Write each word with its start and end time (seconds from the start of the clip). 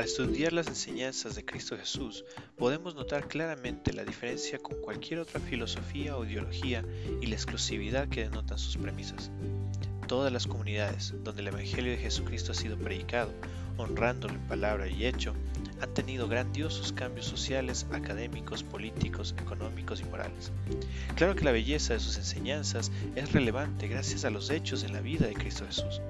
Al 0.00 0.06
estudiar 0.06 0.54
las 0.54 0.66
enseñanzas 0.66 1.34
de 1.34 1.44
Cristo 1.44 1.76
Jesús, 1.76 2.24
podemos 2.56 2.94
notar 2.94 3.28
claramente 3.28 3.92
la 3.92 4.02
diferencia 4.02 4.58
con 4.58 4.80
cualquier 4.80 5.20
otra 5.20 5.40
filosofía 5.40 6.16
o 6.16 6.24
ideología 6.24 6.82
y 7.20 7.26
la 7.26 7.34
exclusividad 7.34 8.08
que 8.08 8.22
denotan 8.22 8.58
sus 8.58 8.78
premisas. 8.78 9.30
Todas 10.08 10.32
las 10.32 10.46
comunidades 10.46 11.12
donde 11.22 11.42
el 11.42 11.48
Evangelio 11.48 11.92
de 11.92 11.98
Jesucristo 11.98 12.52
ha 12.52 12.54
sido 12.54 12.78
predicado, 12.78 13.30
honrándolo 13.76 14.32
en 14.32 14.48
palabra 14.48 14.88
y 14.88 15.04
hecho, 15.04 15.34
han 15.82 15.92
tenido 15.92 16.28
grandiosos 16.28 16.94
cambios 16.94 17.26
sociales, 17.26 17.86
académicos, 17.92 18.62
políticos, 18.62 19.34
económicos 19.38 20.00
y 20.00 20.04
morales. 20.04 20.50
Claro 21.14 21.36
que 21.36 21.44
la 21.44 21.52
belleza 21.52 21.92
de 21.92 22.00
sus 22.00 22.16
enseñanzas 22.16 22.90
es 23.16 23.32
relevante 23.32 23.86
gracias 23.86 24.24
a 24.24 24.30
los 24.30 24.48
hechos 24.48 24.82
en 24.82 24.94
la 24.94 25.02
vida 25.02 25.26
de 25.26 25.34
Cristo 25.34 25.66
Jesús. 25.66 26.00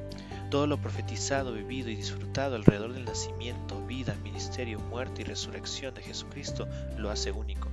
Todo 0.51 0.67
lo 0.67 0.79
profetizado, 0.79 1.53
vivido 1.53 1.91
y 1.91 1.97
disfrutado 1.97 2.57
alrededor 2.57 2.93
del 2.93 3.05
nacimiento, 3.05 3.81
vida, 3.87 4.17
ministerio, 4.25 4.81
muerte 4.81 5.23
y 5.23 5.25
resurrección 5.25 5.95
de 5.95 6.03
Jesucristo 6.03 6.67
lo 6.99 7.11
hace 7.11 7.31
único. 7.31 7.69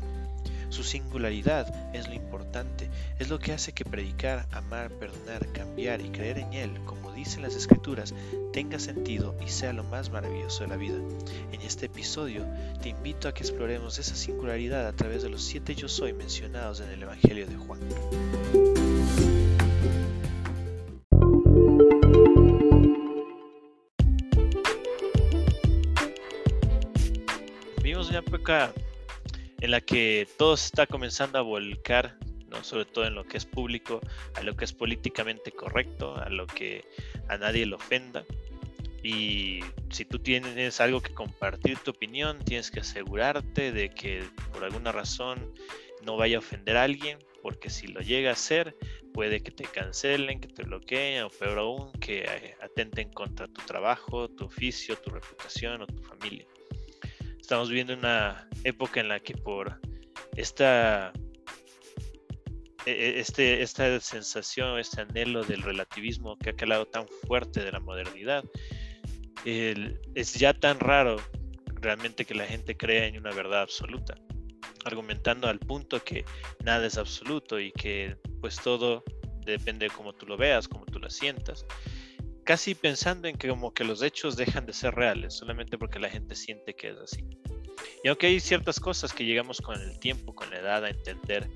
Su 0.70 0.84
singularidad 0.84 1.74
es 1.96 2.08
lo 2.08 2.14
importante, 2.14 2.90
es 3.20 3.30
lo 3.30 3.40
que 3.40 3.54
hace 3.54 3.72
que 3.72 3.86
predicar, 3.86 4.46
amar, 4.52 4.92
perdonar, 4.92 5.52
cambiar 5.54 6.02
y 6.02 6.10
creer 6.10 6.40
en 6.40 6.54
Él, 6.54 6.72
como 6.86 7.12
dicen 7.14 7.42
las 7.42 7.56
Escrituras, 7.56 8.14
tenga 8.54 8.78
sentido 8.78 9.36
y 9.44 9.50
sea 9.50 9.74
lo 9.74 9.84
más 9.84 10.12
maravilloso 10.12 10.64
de 10.64 10.70
la 10.70 10.78
vida. 10.78 10.98
En 11.52 11.62
este 11.62 11.88
episodio 11.88 12.46
te 12.82 12.90
invito 12.90 13.28
a 13.28 13.34
que 13.34 13.44
exploremos 13.44 13.98
esa 13.98 14.16
singularidad 14.16 14.86
a 14.86 14.94
través 14.94 15.24
de 15.24 15.30
los 15.30 15.42
siete 15.42 15.74
yo 15.74 15.88
soy 15.88 16.14
mencionados 16.14 16.82
en 16.82 16.90
el 16.90 17.02
Evangelio 17.02 17.48
de 17.48 17.56
Juan. 17.56 17.80
En 28.50 29.72
la 29.72 29.82
que 29.82 30.28
todo 30.38 30.56
se 30.56 30.68
está 30.68 30.88
comenzando 30.88 31.38
a 31.38 31.42
volcar, 31.42 32.18
¿no? 32.50 32.64
sobre 32.64 32.86
todo 32.86 33.06
en 33.06 33.16
lo 33.16 33.26
que 33.26 33.38
es 33.38 33.46
público, 33.46 34.00
a 34.36 34.42
lo 34.42 34.56
que 34.56 34.66
es 34.66 34.74
políticamente 34.74 35.52
correcto, 35.52 36.16
a 36.16 36.30
lo 36.30 36.48
que 36.48 36.86
a 37.28 37.38
nadie 37.38 37.66
le 37.66 37.76
ofenda. 37.76 38.24
Y 39.04 39.60
si 39.90 40.06
tú 40.06 40.20
tienes 40.20 40.80
algo 40.80 41.02
que 41.02 41.14
compartir 41.14 41.78
tu 41.80 41.92
opinión, 41.92 42.40
tienes 42.40 42.72
que 42.72 42.80
asegurarte 42.80 43.72
de 43.72 43.90
que 43.90 44.24
por 44.54 44.64
alguna 44.64 44.92
razón 44.92 45.54
no 46.04 46.18
vaya 46.18 46.38
a 46.38 46.40
ofender 46.40 46.78
a 46.78 46.84
alguien, 46.84 47.20
porque 47.42 47.70
si 47.70 47.88
lo 47.88 48.00
llega 48.02 48.30
a 48.30 48.34
hacer, 48.34 48.76
puede 49.14 49.42
que 49.42 49.52
te 49.52 49.66
cancelen, 49.66 50.40
que 50.40 50.48
te 50.48 50.64
bloqueen, 50.64 51.24
o 51.24 51.30
peor 51.30 51.60
aún, 51.60 51.92
que 51.94 52.24
eh, 52.24 52.56
atenten 52.62 53.12
contra 53.12 53.48
tu 53.48 53.62
trabajo, 53.66 54.30
tu 54.30 54.46
oficio, 54.46 54.96
tu 54.98 55.10
reputación 55.10 55.82
o 55.82 55.88
tu 55.88 56.02
familia. 56.04 56.46
Estamos 57.48 57.70
viviendo 57.70 57.94
una 57.94 58.46
época 58.66 59.00
en 59.00 59.08
la 59.08 59.22
que 59.22 59.34
por 59.34 59.80
esta, 60.36 61.14
e, 62.86 62.92
e, 62.92 63.20
este, 63.22 63.62
esta 63.62 64.02
sensación, 64.02 64.78
este 64.78 65.00
anhelo 65.00 65.46
del 65.46 65.62
relativismo 65.62 66.38
que 66.40 66.50
ha 66.50 66.54
calado 66.58 66.88
tan 66.88 67.08
fuerte 67.26 67.64
de 67.64 67.72
la 67.72 67.80
modernidad, 67.80 68.44
es 69.46 70.34
ya 70.34 70.54
tan 70.56 70.82
raro 70.82 71.22
realmente 71.76 72.26
que 72.26 72.36
la 72.36 72.46
gente 72.46 72.76
crea 72.76 73.06
en 73.06 73.18
una 73.18 73.32
verdad 73.32 73.62
absoluta, 73.62 74.16
argumentando 74.84 75.48
al 75.48 75.60
punto 75.60 76.04
que 76.04 76.26
nada 76.66 76.86
es 76.86 76.98
absoluto 76.98 77.62
y 77.62 77.72
que 77.72 78.18
pues 78.42 78.58
todo 78.58 79.06
depende 79.46 79.88
de 79.88 79.96
cómo 79.96 80.12
tú 80.12 80.26
lo 80.26 80.36
veas, 80.36 80.68
cómo 80.68 80.86
tú 80.86 81.00
lo 81.00 81.10
sientas 81.10 81.66
casi 82.48 82.76
pensando 82.76 83.28
en 83.28 83.38
que 83.38 83.50
como 83.50 83.74
que 83.74 83.84
los 83.84 84.02
hechos 84.02 84.38
dejan 84.38 84.66
de 84.66 84.72
ser 84.72 84.96
reales 84.96 85.34
solamente 85.34 85.78
porque 85.78 86.00
la 86.00 86.10
gente 86.10 86.34
siente 86.34 86.74
que 86.74 86.92
es 86.92 86.98
así. 86.98 87.26
Y 88.06 88.08
aunque 88.08 88.28
hay 88.28 88.40
ciertas 88.40 88.80
cosas 88.80 89.12
que 89.12 89.26
llegamos 89.26 89.60
con 89.60 89.80
el 89.82 90.00
tiempo, 90.00 90.34
con 90.34 90.50
la 90.50 90.60
edad 90.60 90.86
a 90.86 90.90
entender 90.90 91.50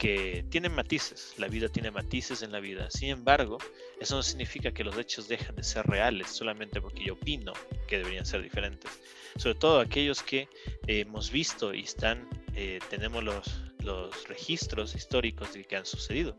que 0.00 0.44
tienen 0.50 0.74
matices, 0.74 1.34
la 1.38 1.46
vida 1.46 1.68
tiene 1.68 1.92
matices 1.92 2.42
en 2.42 2.50
la 2.50 2.58
vida. 2.58 2.90
Sin 2.90 3.10
embargo, 3.10 3.58
eso 4.00 4.16
no 4.16 4.22
significa 4.24 4.72
que 4.72 4.82
los 4.82 4.98
hechos 4.98 5.28
dejan 5.28 5.54
de 5.54 5.62
ser 5.62 5.86
reales 5.86 6.28
solamente 6.28 6.80
porque 6.80 7.04
yo 7.04 7.12
opino 7.12 7.52
que 7.86 7.98
deberían 7.98 8.26
ser 8.26 8.42
diferentes. 8.42 8.90
Sobre 9.36 9.54
todo 9.54 9.78
aquellos 9.78 10.24
que 10.24 10.48
hemos 10.88 11.30
visto 11.30 11.72
y 11.72 11.82
están, 11.82 12.28
eh, 12.56 12.80
tenemos 12.90 13.22
los, 13.22 13.71
los 13.82 14.28
registros 14.28 14.94
históricos 14.94 15.52
de 15.52 15.64
que 15.64 15.76
han 15.76 15.86
sucedido. 15.86 16.36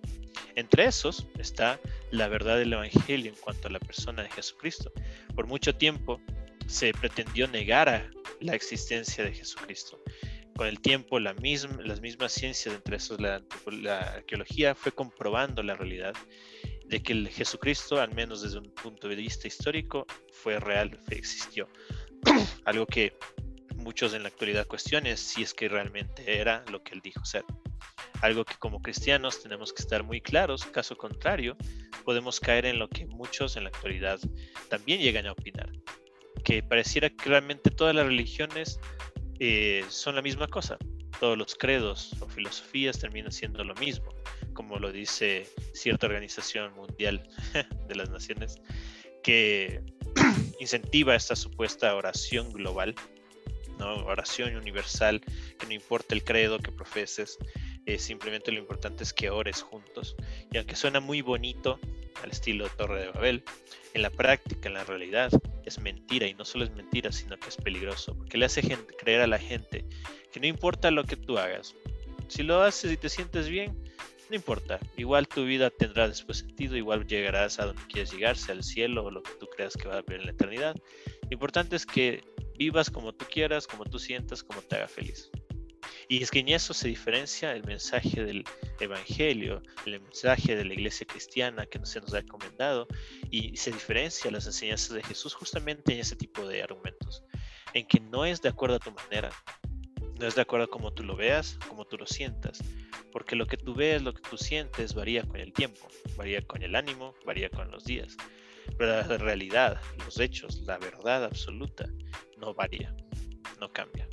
Entre 0.56 0.86
esos 0.86 1.28
está 1.40 1.80
la 2.12 2.28
verdad 2.28 2.58
del 2.58 2.74
Evangelio 2.74 3.32
en 3.32 3.38
cuanto 3.40 3.68
a 3.68 3.72
la 3.72 3.80
persona 3.80 4.24
de 4.24 4.30
Jesucristo. 4.30 4.92
Por 5.36 5.48
mucho 5.48 5.76
tiempo 5.76 6.22
se 6.68 6.94
pretendió 6.94 7.48
negar 7.48 7.90
a 7.90 8.10
la 8.40 8.56
existencia 8.56 9.24
de 9.24 9.34
Jesucristo. 9.34 10.02
Con 10.56 10.68
el 10.68 10.80
tiempo, 10.80 11.20
las 11.20 11.36
mismas 11.42 12.32
ciencias, 12.32 12.76
entre 12.76 12.98
esos 12.98 13.20
la, 13.20 13.42
la 13.72 14.00
arqueología, 14.00 14.76
fue 14.76 14.92
comprobando 14.92 15.64
la 15.64 15.76
realidad 15.76 16.14
de 16.86 17.02
que 17.02 17.14
el 17.14 17.30
Jesucristo, 17.30 18.00
al 18.00 18.14
menos 18.14 18.44
desde 18.44 18.60
un 18.60 18.72
punto 18.72 19.08
de 19.08 19.16
vista 19.16 19.48
histórico, 19.48 20.06
fue 20.32 20.60
real, 20.60 21.00
existió. 21.10 21.68
Algo 22.66 22.86
que 22.86 23.14
muchos 23.84 24.14
en 24.14 24.24
la 24.24 24.30
actualidad 24.30 24.68
cuestionan 24.68 25.18
si 25.18 25.44
es 25.44 25.54
que 25.54 25.68
realmente 25.68 26.40
era 26.40 26.64
lo 26.72 26.82
que 26.84 26.94
él 26.94 27.02
dijo 27.02 27.24
ser. 27.26 27.44
Algo 28.22 28.46
que 28.46 28.56
como 28.56 28.82
cristianos 28.82 29.42
tenemos 29.44 29.74
que 29.74 29.82
estar 29.82 30.04
muy 30.04 30.22
claros, 30.22 30.66
caso 30.66 30.98
contrario, 30.98 31.58
podemos 32.06 32.40
caer 32.40 32.66
en 32.66 32.80
lo 32.80 32.88
que 32.88 33.06
muchos 33.06 33.58
en 33.58 33.64
la 33.64 33.70
actualidad 33.70 34.20
también 34.70 35.02
llegan 35.02 35.28
a 35.28 35.34
opinar, 35.34 35.70
que 36.44 36.64
pareciera 36.64 37.10
que 37.10 37.30
realmente 37.30 37.70
todas 37.70 37.94
las 37.94 38.06
religiones 38.06 38.80
eh, 39.40 39.84
son 39.90 40.16
la 40.16 40.22
misma 40.22 40.48
cosa, 40.48 40.78
todos 41.20 41.38
los 41.38 41.56
credos 41.56 42.16
o 42.22 42.28
filosofías 42.28 43.00
terminan 43.00 43.32
siendo 43.32 43.64
lo 43.64 43.76
mismo, 43.76 44.14
como 44.54 44.80
lo 44.80 44.92
dice 44.92 45.48
cierta 45.74 46.08
organización 46.08 46.74
mundial 46.76 47.28
de 47.88 47.96
las 47.96 48.10
naciones, 48.10 48.62
que 49.24 49.84
incentiva 50.60 51.16
esta 51.16 51.36
supuesta 51.36 51.96
oración 51.96 52.52
global 52.52 52.96
oración 53.80 54.56
universal, 54.56 55.22
que 55.60 55.66
no 55.66 55.74
importa 55.74 56.16
el 56.16 56.24
credo 56.24 56.60
que 56.60 56.72
profeses, 56.72 57.38
eh, 57.86 58.00
simplemente 58.00 58.52
lo 58.52 58.60
importante 58.60 59.04
es 59.04 59.14
que 59.14 59.30
ores 59.30 59.62
juntos. 59.62 60.16
Y 60.52 60.58
aunque 60.58 60.76
suena 60.76 61.00
muy 61.00 61.22
bonito 61.22 61.80
al 62.22 62.32
estilo 62.32 62.70
Torre 62.70 63.02
de 63.02 63.10
Babel, 63.10 63.44
en 63.94 64.02
la 64.02 64.10
práctica, 64.10 64.70
en 64.70 64.76
la 64.76 64.84
realidad, 64.84 65.32
es 65.66 65.80
mentira 65.80 66.28
y 66.28 66.34
no 66.34 66.46
solo 66.46 66.64
es 66.64 66.72
mentira, 66.72 67.12
sino 67.12 67.38
que 67.38 67.50
es 67.50 67.58
peligroso, 67.58 68.16
porque 68.16 68.38
le 68.38 68.46
hace 68.46 68.62
creer 68.98 69.22
a 69.22 69.28
la 69.28 69.38
gente 69.38 69.86
que 70.32 70.40
no 70.40 70.48
importa 70.48 70.90
lo 70.90 71.04
que 71.04 71.16
tú 71.16 71.38
hagas, 71.38 71.76
si 72.28 72.42
lo 72.42 72.62
haces 72.62 72.92
y 72.92 72.98
te 72.98 73.10
sientes 73.10 73.48
bien, 73.48 73.78
no 74.30 74.36
importa, 74.36 74.80
igual 74.98 75.28
tu 75.28 75.46
vida 75.46 75.70
tendrá 75.70 76.08
después 76.08 76.40
sentido, 76.40 76.76
igual 76.76 77.06
llegarás 77.06 77.60
a 77.60 77.66
donde 77.66 77.84
quieres 77.84 78.12
llegar, 78.12 78.38
sea 78.38 78.56
al 78.56 78.64
cielo 78.64 79.06
o 79.06 79.12
lo 79.12 79.22
que 79.22 79.34
tú 79.40 79.48
creas 79.48 79.76
que 79.76 79.88
va 79.88 79.96
a 79.96 79.98
haber 80.00 80.22
en 80.22 80.26
la 80.26 80.32
eternidad. 80.32 80.76
Lo 81.24 81.30
importante 81.32 81.76
es 81.76 81.86
que 81.86 82.24
vivas 82.58 82.90
como 82.90 83.14
tú 83.14 83.26
quieras, 83.32 83.68
como 83.68 83.86
tú 83.86 84.00
sientas, 84.00 84.44
como 84.44 84.62
te 84.62 84.76
haga 84.76 84.88
feliz. 84.88 85.30
Y 86.08 86.22
es 86.22 86.32
que 86.32 86.40
en 86.40 86.50
eso 86.50 86.74
se 86.74 86.88
diferencia 86.88 87.54
el 87.54 87.64
mensaje 87.64 88.24
del 88.24 88.44
Evangelio, 88.80 89.62
el 89.86 90.02
mensaje 90.02 90.56
de 90.56 90.66
la 90.66 90.74
iglesia 90.74 91.08
cristiana 91.08 91.66
que 91.66 91.84
se 91.86 92.02
nos 92.02 92.14
ha 92.14 92.20
encomendado, 92.20 92.88
y 93.30 93.56
se 93.58 93.72
diferencia 93.72 94.30
las 94.32 94.46
enseñanzas 94.46 94.96
de 94.96 95.04
Jesús 95.04 95.34
justamente 95.34 95.94
en 95.94 96.00
ese 96.00 96.16
tipo 96.16 96.48
de 96.48 96.62
argumentos, 96.62 97.24
en 97.74 97.88
que 97.88 98.00
no 98.00 98.26
es 98.26 98.42
de 98.42 98.50
acuerdo 98.50 98.76
a 98.76 98.80
tu 98.80 98.92
manera, 98.92 99.32
no 100.20 100.28
es 100.28 100.36
de 100.36 100.42
acuerdo 100.42 100.66
a 100.66 100.70
cómo 100.70 100.94
tú 100.94 101.04
lo 101.04 101.16
veas, 101.16 101.58
como 101.68 101.86
tú 101.86 101.98
lo 101.98 102.06
sientas, 102.06 102.60
porque 103.12 103.36
lo 103.36 103.48
que 103.48 103.58
tú 103.58 103.74
ves, 103.74 104.02
lo 104.02 104.14
que 104.14 104.22
tú 104.22 104.38
sientes 104.38 104.94
varía 104.94 105.24
con 105.24 105.40
el 105.40 105.54
tiempo, 105.54 105.88
varía 106.16 106.42
con 106.42 106.64
el 106.64 106.76
ánimo, 106.76 107.16
varía 107.26 107.50
con 107.50 107.72
los 107.72 107.86
días. 107.86 108.18
Pero 108.78 109.08
la 109.08 109.18
realidad, 109.18 109.82
los 110.06 110.20
hechos, 110.20 110.62
la 110.66 110.78
verdad 110.78 111.26
absoluta 111.26 111.88
no 112.38 112.54
varía, 112.54 112.96
no 113.60 113.72
cambia. 113.72 114.08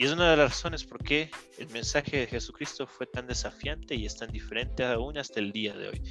Y 0.00 0.04
es 0.04 0.12
una 0.12 0.30
de 0.30 0.36
las 0.36 0.50
razones 0.50 0.84
por 0.84 1.02
qué 1.02 1.28
el 1.58 1.68
mensaje 1.70 2.18
de 2.18 2.26
Jesucristo 2.28 2.86
fue 2.86 3.06
tan 3.06 3.26
desafiante 3.26 3.96
y 3.96 4.06
es 4.06 4.16
tan 4.16 4.30
diferente 4.30 4.84
aún 4.84 5.18
hasta 5.18 5.40
el 5.40 5.50
día 5.50 5.76
de 5.76 5.88
hoy. 5.88 6.02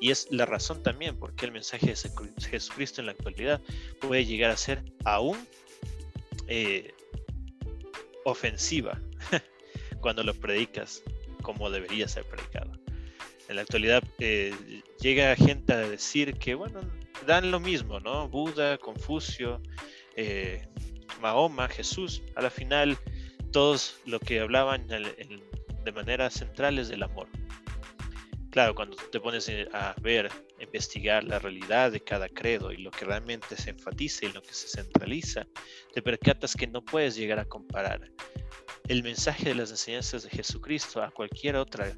Y 0.00 0.10
es 0.10 0.26
la 0.30 0.46
razón 0.46 0.82
también 0.82 1.16
por 1.16 1.36
qué 1.36 1.46
el 1.46 1.52
mensaje 1.52 1.86
de 1.86 1.96
Jesucristo 2.50 3.00
en 3.00 3.06
la 3.06 3.12
actualidad 3.12 3.60
puede 4.00 4.24
llegar 4.24 4.50
a 4.50 4.56
ser 4.56 4.82
aún 5.04 5.38
eh, 6.48 6.92
ofensiva 8.24 9.00
cuando 10.00 10.24
lo 10.24 10.34
predicas 10.34 11.04
como 11.42 11.70
debería 11.70 12.08
ser 12.08 12.24
predicado. 12.24 12.72
En 13.48 13.54
la 13.54 13.62
actualidad 13.62 14.02
eh, 14.18 14.52
llega 15.00 15.36
gente 15.36 15.72
a 15.72 15.88
decir 15.88 16.34
que, 16.34 16.56
bueno, 16.56 16.80
dan 17.26 17.50
lo 17.50 17.60
mismo, 17.60 18.00
¿no? 18.00 18.28
Buda, 18.28 18.78
Confucio, 18.78 19.60
eh, 20.14 20.66
Mahoma, 21.20 21.68
Jesús, 21.68 22.22
a 22.34 22.42
la 22.42 22.50
final 22.50 22.96
todos 23.52 23.98
lo 24.06 24.20
que 24.20 24.40
hablaban 24.40 24.86
de 24.86 25.92
manera 25.92 26.30
central 26.30 26.78
es 26.78 26.88
del 26.88 27.02
amor. 27.02 27.28
Claro, 28.50 28.74
cuando 28.74 28.96
te 28.96 29.20
pones 29.20 29.50
a 29.72 29.94
ver 30.00 30.30
investigar 30.60 31.24
la 31.24 31.38
realidad 31.38 31.92
de 31.92 32.00
cada 32.00 32.28
credo 32.28 32.72
y 32.72 32.78
lo 32.78 32.90
que 32.90 33.04
realmente 33.04 33.54
se 33.56 33.70
enfatiza 33.70 34.24
y 34.24 34.32
lo 34.32 34.42
que 34.42 34.54
se 34.54 34.68
centraliza, 34.68 35.46
te 35.92 36.00
percatas 36.00 36.54
que 36.54 36.66
no 36.66 36.82
puedes 36.82 37.16
llegar 37.16 37.38
a 37.38 37.44
comparar 37.44 38.10
el 38.88 39.02
mensaje 39.02 39.50
de 39.50 39.56
las 39.56 39.70
enseñanzas 39.70 40.22
de 40.22 40.30
Jesucristo 40.30 41.02
a 41.02 41.10
cualquier 41.10 41.56
otra 41.56 41.92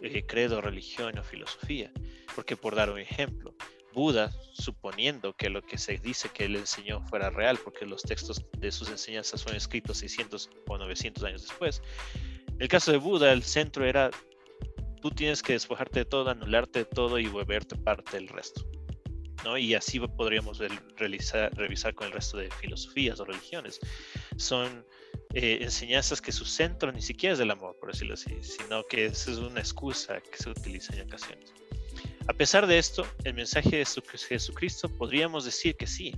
eh, 0.00 0.24
credo, 0.26 0.60
religión 0.60 1.18
o 1.18 1.22
filosofía. 1.22 1.92
Porque 2.34 2.56
por 2.56 2.74
dar 2.74 2.90
un 2.90 3.00
ejemplo, 3.00 3.54
Buda, 3.98 4.30
suponiendo 4.52 5.34
que 5.34 5.50
lo 5.50 5.60
que 5.60 5.76
se 5.76 5.98
dice 5.98 6.28
que 6.28 6.44
él 6.44 6.54
enseñó 6.54 7.04
fuera 7.08 7.30
real, 7.30 7.58
porque 7.64 7.84
los 7.84 8.00
textos 8.02 8.40
de 8.56 8.70
sus 8.70 8.88
enseñanzas 8.90 9.40
son 9.40 9.56
escritos 9.56 9.98
600 9.98 10.50
o 10.68 10.78
900 10.78 11.24
años 11.24 11.42
después, 11.42 11.82
el 12.60 12.68
caso 12.68 12.92
de 12.92 12.98
Buda, 12.98 13.32
el 13.32 13.42
centro 13.42 13.84
era, 13.84 14.12
tú 15.02 15.10
tienes 15.10 15.42
que 15.42 15.54
despojarte 15.54 15.98
de 15.98 16.04
todo, 16.04 16.30
anularte 16.30 16.78
de 16.78 16.84
todo 16.84 17.18
y 17.18 17.26
volverte 17.26 17.74
parte 17.74 18.18
del 18.18 18.28
resto. 18.28 18.64
¿no? 19.42 19.58
Y 19.58 19.74
así 19.74 19.98
podríamos 19.98 20.60
revisar 20.96 21.94
con 21.96 22.06
el 22.06 22.12
resto 22.12 22.36
de 22.36 22.52
filosofías 22.52 23.18
o 23.18 23.24
religiones. 23.24 23.80
Son 24.36 24.86
eh, 25.34 25.58
enseñanzas 25.60 26.20
que 26.20 26.30
su 26.30 26.44
centro 26.44 26.92
ni 26.92 27.02
siquiera 27.02 27.32
es 27.32 27.40
del 27.40 27.50
amor, 27.50 27.76
por 27.80 27.90
decirlo 27.90 28.14
así, 28.14 28.32
sino 28.42 28.84
que 28.84 29.06
es 29.06 29.26
una 29.26 29.58
excusa 29.58 30.20
que 30.20 30.36
se 30.36 30.50
utiliza 30.50 30.94
en 30.94 31.02
ocasiones. 31.02 31.52
A 32.28 32.34
pesar 32.34 32.66
de 32.66 32.78
esto, 32.78 33.06
el 33.24 33.32
mensaje 33.32 33.78
de 33.78 33.86
Jesucristo 33.86 34.88
podríamos 34.90 35.46
decir 35.46 35.74
que 35.76 35.86
sí, 35.86 36.14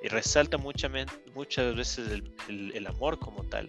y 0.00 0.08
resalta 0.08 0.56
muchas 0.56 1.74
veces 1.74 2.22
el, 2.48 2.86
amor 2.86 3.18
como 3.18 3.42
tal, 3.42 3.68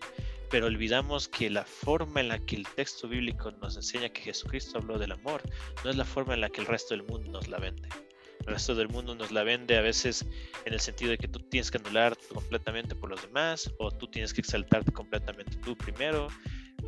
pero 0.51 0.67
olvidamos 0.67 1.27
que 1.27 1.49
la 1.49 1.65
forma 1.65 2.21
en 2.21 2.27
la 2.27 2.37
que 2.45 2.57
el 2.57 2.67
texto 2.75 3.07
bíblico 3.07 3.51
nos 3.53 3.75
enseña 3.75 4.09
que 4.09 4.21
Jesucristo 4.21 4.77
habló 4.77 4.99
del 4.99 5.13
amor 5.13 5.41
no 5.83 5.89
es 5.89 5.95
la 5.95 6.05
forma 6.05 6.35
en 6.35 6.41
la 6.41 6.49
que 6.49 6.61
el 6.61 6.67
resto 6.67 6.93
del 6.93 7.03
mundo 7.03 7.31
nos 7.31 7.47
la 7.47 7.57
vende. 7.57 7.89
El 8.41 8.53
resto 8.53 8.75
del 8.75 8.89
mundo 8.89 9.15
nos 9.15 9.31
la 9.31 9.43
vende 9.43 9.75
a 9.75 9.81
veces 9.81 10.25
en 10.65 10.73
el 10.73 10.79
sentido 10.79 11.09
de 11.11 11.17
que 11.17 11.27
tú 11.27 11.39
tienes 11.39 11.71
que 11.71 11.79
anular 11.79 12.15
completamente 12.31 12.93
por 12.93 13.09
los 13.09 13.21
demás 13.23 13.69
o 13.79 13.89
tú 13.89 14.07
tienes 14.07 14.31
que 14.31 14.41
exaltarte 14.41 14.91
completamente 14.91 15.57
tú 15.57 15.75
primero 15.75 16.27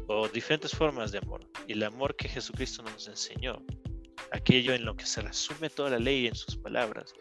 o 0.08 0.28
diferentes 0.28 0.72
formas 0.72 1.12
de 1.12 1.18
amor. 1.18 1.42
Y 1.68 1.74
el 1.74 1.84
amor 1.84 2.16
que 2.16 2.30
Jesucristo 2.30 2.84
nos 2.84 3.08
enseñó 3.08 3.62
aquello 4.32 4.74
en 4.74 4.86
lo 4.86 4.96
que 4.96 5.06
se 5.06 5.22
resume 5.22 5.70
toda 5.70 5.92
la 5.92 6.00
ley 6.00 6.28
en 6.28 6.36
sus 6.36 6.56
palabras, 6.56 7.14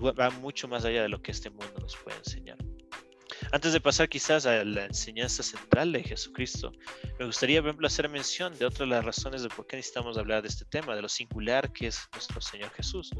va 0.00 0.30
mucho 0.30 0.68
más 0.68 0.84
allá 0.84 1.02
de 1.02 1.08
lo 1.08 1.22
que 1.22 1.30
este 1.30 1.50
mundo 1.50 1.74
nos 1.80 1.96
puede 1.96 2.16
enseñar. 2.18 2.58
Antes 3.52 3.72
de 3.72 3.80
pasar 3.80 4.08
quizás 4.08 4.46
a 4.46 4.64
la 4.64 4.86
enseñanza 4.86 5.42
central 5.42 5.92
de 5.92 6.02
Jesucristo, 6.02 6.72
me 7.18 7.26
gustaría, 7.26 7.60
por 7.60 7.70
ejemplo, 7.70 7.86
hacer 7.86 8.08
mención 8.08 8.56
de 8.58 8.66
otra 8.66 8.84
de 8.84 8.90
las 8.90 9.04
razones 9.04 9.42
de 9.42 9.48
por 9.48 9.66
qué 9.66 9.76
necesitamos 9.76 10.18
hablar 10.18 10.42
de 10.42 10.48
este 10.48 10.64
tema, 10.64 10.94
de 10.94 11.02
lo 11.02 11.08
singular 11.08 11.72
que 11.72 11.86
es 11.86 12.08
nuestro 12.12 12.40
Señor 12.40 12.70
Jesús. 12.72 13.10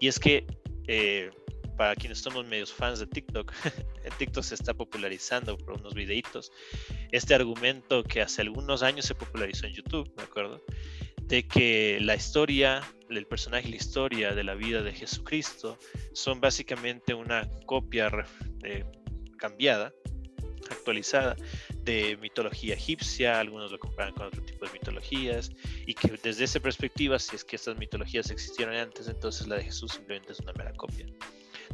Y 0.00 0.08
es 0.08 0.18
que, 0.18 0.46
eh, 0.88 1.30
para 1.76 1.94
quienes 1.94 2.18
somos 2.18 2.46
medios 2.46 2.72
fans 2.72 2.98
de 2.98 3.06
TikTok, 3.06 3.52
en 4.04 4.12
TikTok 4.18 4.42
se 4.42 4.54
está 4.54 4.74
popularizando 4.74 5.56
por 5.56 5.74
unos 5.74 5.94
videitos 5.94 6.50
este 7.12 7.34
argumento 7.34 8.02
que 8.02 8.22
hace 8.22 8.42
algunos 8.42 8.82
años 8.82 9.04
se 9.04 9.14
popularizó 9.14 9.66
en 9.66 9.74
YouTube, 9.74 10.12
¿me 10.16 10.24
acuerdo? 10.24 10.60
De 11.30 11.46
que 11.46 11.98
la 12.00 12.16
historia, 12.16 12.82
el 13.08 13.24
personaje 13.24 13.68
la 13.68 13.76
historia 13.76 14.34
de 14.34 14.42
la 14.42 14.56
vida 14.56 14.82
de 14.82 14.92
Jesucristo 14.92 15.78
son 16.12 16.40
básicamente 16.40 17.14
una 17.14 17.48
copia 17.66 18.10
eh, 18.64 18.84
cambiada, 19.38 19.94
actualizada 20.68 21.36
de 21.84 22.18
mitología 22.20 22.74
egipcia, 22.74 23.38
algunos 23.38 23.70
lo 23.70 23.78
comparan 23.78 24.12
con 24.12 24.26
otro 24.26 24.42
tipo 24.42 24.66
de 24.66 24.72
mitologías, 24.72 25.52
y 25.86 25.94
que 25.94 26.08
desde 26.20 26.44
esa 26.44 26.58
perspectiva, 26.58 27.16
si 27.20 27.36
es 27.36 27.44
que 27.44 27.54
estas 27.54 27.78
mitologías 27.78 28.28
existieron 28.32 28.74
antes, 28.74 29.06
entonces 29.06 29.46
la 29.46 29.54
de 29.54 29.64
Jesús 29.64 29.92
simplemente 29.92 30.32
es 30.32 30.40
una 30.40 30.52
mera 30.54 30.72
copia. 30.72 31.06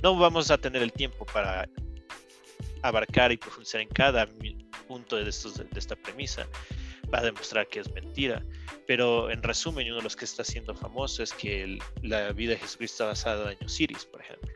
No 0.02 0.18
vamos 0.18 0.50
a 0.50 0.58
tener 0.58 0.82
el 0.82 0.92
tiempo 0.92 1.24
para 1.24 1.66
abarcar 2.82 3.32
y 3.32 3.38
profundizar 3.38 3.80
en 3.80 3.88
cada 3.88 4.28
punto 4.86 5.16
de 5.16 5.30
esta 5.30 5.96
premisa, 5.96 6.46
va 7.12 7.18
a 7.20 7.22
demostrar 7.22 7.68
que 7.68 7.80
es 7.80 7.92
mentira. 7.92 8.44
Pero 8.86 9.30
en 9.30 9.42
resumen, 9.42 9.86
uno 9.88 9.96
de 9.96 10.02
los 10.02 10.16
que 10.16 10.24
está 10.24 10.44
siendo 10.44 10.74
famoso 10.74 11.22
es 11.22 11.32
que 11.32 11.78
la 12.02 12.32
vida 12.32 12.52
de 12.52 12.58
Jesucristo 12.58 13.06
basada 13.06 13.52
en 13.52 13.64
Osiris, 13.64 14.04
por 14.04 14.20
ejemplo, 14.20 14.52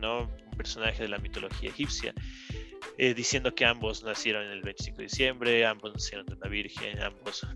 ¿no? 0.00 0.22
un 0.22 0.56
personaje 0.56 1.02
de 1.02 1.08
la 1.08 1.18
mitología 1.18 1.70
egipcia, 1.70 2.14
eh, 2.98 3.14
diciendo 3.14 3.54
que 3.54 3.64
ambos 3.64 4.02
nacieron 4.02 4.44
el 4.46 4.60
25 4.62 4.98
de 4.98 5.04
diciembre, 5.04 5.64
ambos 5.64 5.92
nacieron 5.92 6.26
de 6.26 6.34
una 6.34 6.48
virgen, 6.48 7.00
ambos 7.00 7.46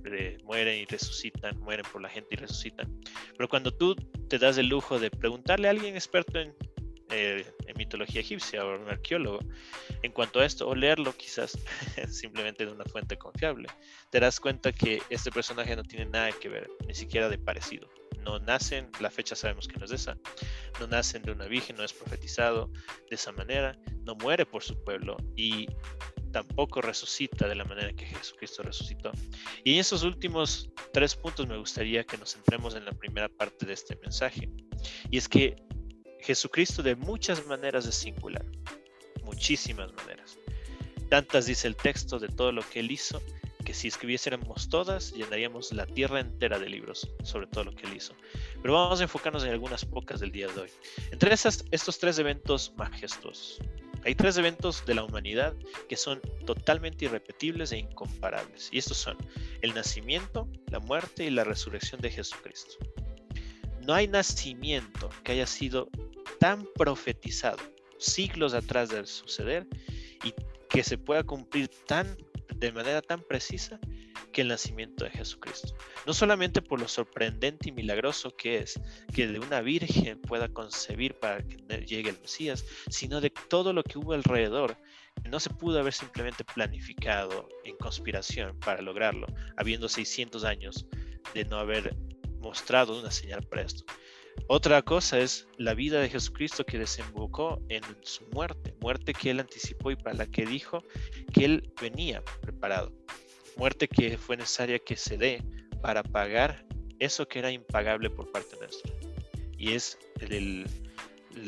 mueren 0.44 0.80
y 0.80 0.84
resucitan, 0.86 1.58
mueren 1.60 1.84
por 1.92 2.00
la 2.00 2.08
gente 2.08 2.28
y 2.32 2.36
resucitan. 2.36 2.90
Pero 3.36 3.48
cuando 3.48 3.70
tú 3.70 3.94
te 4.28 4.38
das 4.38 4.56
el 4.56 4.68
lujo 4.68 4.98
de 4.98 5.10
preguntarle 5.10 5.68
a 5.68 5.72
alguien 5.72 5.96
experto 5.96 6.38
en 6.38 6.54
eh, 7.10 7.44
en 7.66 7.76
mitología 7.76 8.20
egipcia 8.20 8.64
o 8.64 8.80
un 8.80 8.88
arqueólogo 8.88 9.40
en 10.02 10.12
cuanto 10.12 10.40
a 10.40 10.46
esto, 10.46 10.68
o 10.68 10.74
leerlo 10.74 11.16
quizás 11.16 11.58
simplemente 12.10 12.66
de 12.66 12.72
una 12.72 12.84
fuente 12.84 13.16
confiable, 13.16 13.68
te 14.10 14.20
das 14.20 14.40
cuenta 14.40 14.72
que 14.72 15.02
este 15.10 15.30
personaje 15.30 15.76
no 15.76 15.82
tiene 15.82 16.06
nada 16.06 16.32
que 16.32 16.48
ver, 16.48 16.68
ni 16.86 16.94
siquiera 16.94 17.28
de 17.28 17.38
parecido. 17.38 17.88
No 18.24 18.38
nacen, 18.38 18.90
la 19.00 19.10
fecha 19.10 19.36
sabemos 19.36 19.68
que 19.68 19.78
no 19.78 19.84
es 19.84 19.90
esa, 19.90 20.16
no 20.80 20.86
nacen 20.86 21.22
de 21.22 21.32
una 21.32 21.46
virgen, 21.46 21.76
no 21.76 21.84
es 21.84 21.92
profetizado 21.92 22.70
de 23.10 23.16
esa 23.16 23.32
manera, 23.32 23.78
no 24.04 24.14
muere 24.14 24.46
por 24.46 24.62
su 24.62 24.82
pueblo 24.82 25.16
y 25.36 25.66
tampoco 26.34 26.82
resucita 26.82 27.46
de 27.46 27.54
la 27.54 27.64
manera 27.64 27.92
que 27.92 28.06
Jesucristo 28.06 28.62
resucitó. 28.62 29.12
Y 29.62 29.74
en 29.74 29.80
esos 29.80 30.02
últimos 30.02 30.68
tres 30.92 31.14
puntos 31.14 31.46
me 31.46 31.56
gustaría 31.56 32.02
que 32.04 32.18
nos 32.18 32.32
centremos 32.32 32.74
en 32.74 32.84
la 32.84 32.92
primera 32.92 33.28
parte 33.28 33.64
de 33.66 33.72
este 33.72 33.96
mensaje. 34.02 34.50
Y 35.10 35.16
es 35.16 35.28
que 35.28 35.54
Jesucristo 36.24 36.82
de 36.82 36.96
muchas 36.96 37.46
maneras 37.46 37.84
es 37.84 37.96
singular, 37.96 38.46
muchísimas 39.24 39.92
maneras. 39.92 40.38
Tantas 41.10 41.44
dice 41.44 41.68
el 41.68 41.76
texto 41.76 42.18
de 42.18 42.28
todo 42.28 42.50
lo 42.50 42.62
que 42.62 42.80
él 42.80 42.90
hizo, 42.90 43.20
que 43.62 43.74
si 43.74 43.88
escribiésemos 43.88 44.70
todas, 44.70 45.12
llenaríamos 45.12 45.70
la 45.72 45.84
tierra 45.84 46.20
entera 46.20 46.58
de 46.58 46.70
libros 46.70 47.10
sobre 47.24 47.46
todo 47.46 47.64
lo 47.64 47.74
que 47.74 47.86
él 47.86 47.96
hizo. 47.96 48.14
Pero 48.62 48.72
vamos 48.72 49.00
a 49.00 49.02
enfocarnos 49.02 49.44
en 49.44 49.50
algunas 49.50 49.84
pocas 49.84 50.20
del 50.20 50.32
día 50.32 50.48
de 50.48 50.62
hoy. 50.62 50.70
Entre 51.10 51.32
esas, 51.34 51.66
estos 51.70 51.98
tres 51.98 52.18
eventos 52.18 52.72
majestuosos, 52.76 53.60
hay 54.06 54.14
tres 54.14 54.38
eventos 54.38 54.84
de 54.86 54.94
la 54.94 55.04
humanidad 55.04 55.52
que 55.90 55.96
son 55.96 56.22
totalmente 56.46 57.04
irrepetibles 57.04 57.72
e 57.72 57.78
incomparables. 57.78 58.70
Y 58.72 58.78
estos 58.78 58.96
son 58.96 59.18
el 59.60 59.74
nacimiento, 59.74 60.48
la 60.70 60.78
muerte 60.78 61.24
y 61.24 61.30
la 61.30 61.44
resurrección 61.44 62.00
de 62.00 62.10
Jesucristo. 62.10 62.76
No 63.86 63.92
hay 63.92 64.08
nacimiento 64.08 65.10
que 65.22 65.32
haya 65.32 65.46
sido 65.46 65.90
tan 66.40 66.66
profetizado 66.74 67.58
siglos 67.98 68.54
atrás 68.54 68.88
del 68.88 69.06
suceder 69.06 69.66
y 70.24 70.32
que 70.70 70.82
se 70.82 70.96
pueda 70.96 71.22
cumplir 71.22 71.68
tan 71.86 72.16
de 72.56 72.72
manera 72.72 73.02
tan 73.02 73.20
precisa 73.20 73.78
que 74.32 74.40
el 74.40 74.48
nacimiento 74.48 75.04
de 75.04 75.10
Jesucristo. 75.10 75.74
No 76.06 76.14
solamente 76.14 76.62
por 76.62 76.80
lo 76.80 76.88
sorprendente 76.88 77.68
y 77.68 77.72
milagroso 77.72 78.34
que 78.34 78.58
es 78.58 78.80
que 79.14 79.26
de 79.26 79.38
una 79.38 79.60
virgen 79.60 80.20
pueda 80.20 80.48
concebir 80.48 81.14
para 81.14 81.42
que 81.42 81.56
llegue 81.86 82.10
el 82.10 82.20
Mesías, 82.20 82.64
sino 82.88 83.20
de 83.20 83.30
todo 83.30 83.72
lo 83.72 83.82
que 83.82 83.98
hubo 83.98 84.12
alrededor, 84.14 84.78
no 85.28 85.40
se 85.40 85.50
pudo 85.50 85.78
haber 85.78 85.92
simplemente 85.92 86.42
planificado 86.42 87.48
en 87.64 87.76
conspiración 87.76 88.58
para 88.60 88.82
lograrlo, 88.82 89.26
habiendo 89.56 89.88
600 89.88 90.44
años 90.44 90.86
de 91.34 91.44
no 91.44 91.58
haber 91.58 91.94
mostrado 92.44 92.98
una 93.00 93.10
señal 93.10 93.42
para 93.42 93.62
esto. 93.62 93.84
Otra 94.46 94.82
cosa 94.82 95.18
es 95.18 95.48
la 95.56 95.74
vida 95.74 96.00
de 96.00 96.10
Jesucristo 96.10 96.64
que 96.64 96.78
desembocó 96.78 97.60
en 97.68 97.82
su 98.02 98.24
muerte, 98.32 98.74
muerte 98.80 99.14
que 99.14 99.30
él 99.30 99.40
anticipó 99.40 99.90
y 99.90 99.96
para 99.96 100.14
la 100.14 100.26
que 100.26 100.44
dijo 100.44 100.84
que 101.32 101.46
él 101.46 101.72
venía 101.80 102.22
preparado, 102.42 102.92
muerte 103.56 103.88
que 103.88 104.18
fue 104.18 104.36
necesaria 104.36 104.78
que 104.78 104.96
se 104.96 105.16
dé 105.16 105.42
para 105.80 106.02
pagar 106.02 106.66
eso 106.98 107.26
que 107.26 107.38
era 107.38 107.50
impagable 107.50 108.10
por 108.10 108.30
parte 108.30 108.56
nuestra. 108.58 108.92
Y 109.56 109.72
es 109.72 109.98
el, 110.20 110.32
el, 110.32 110.66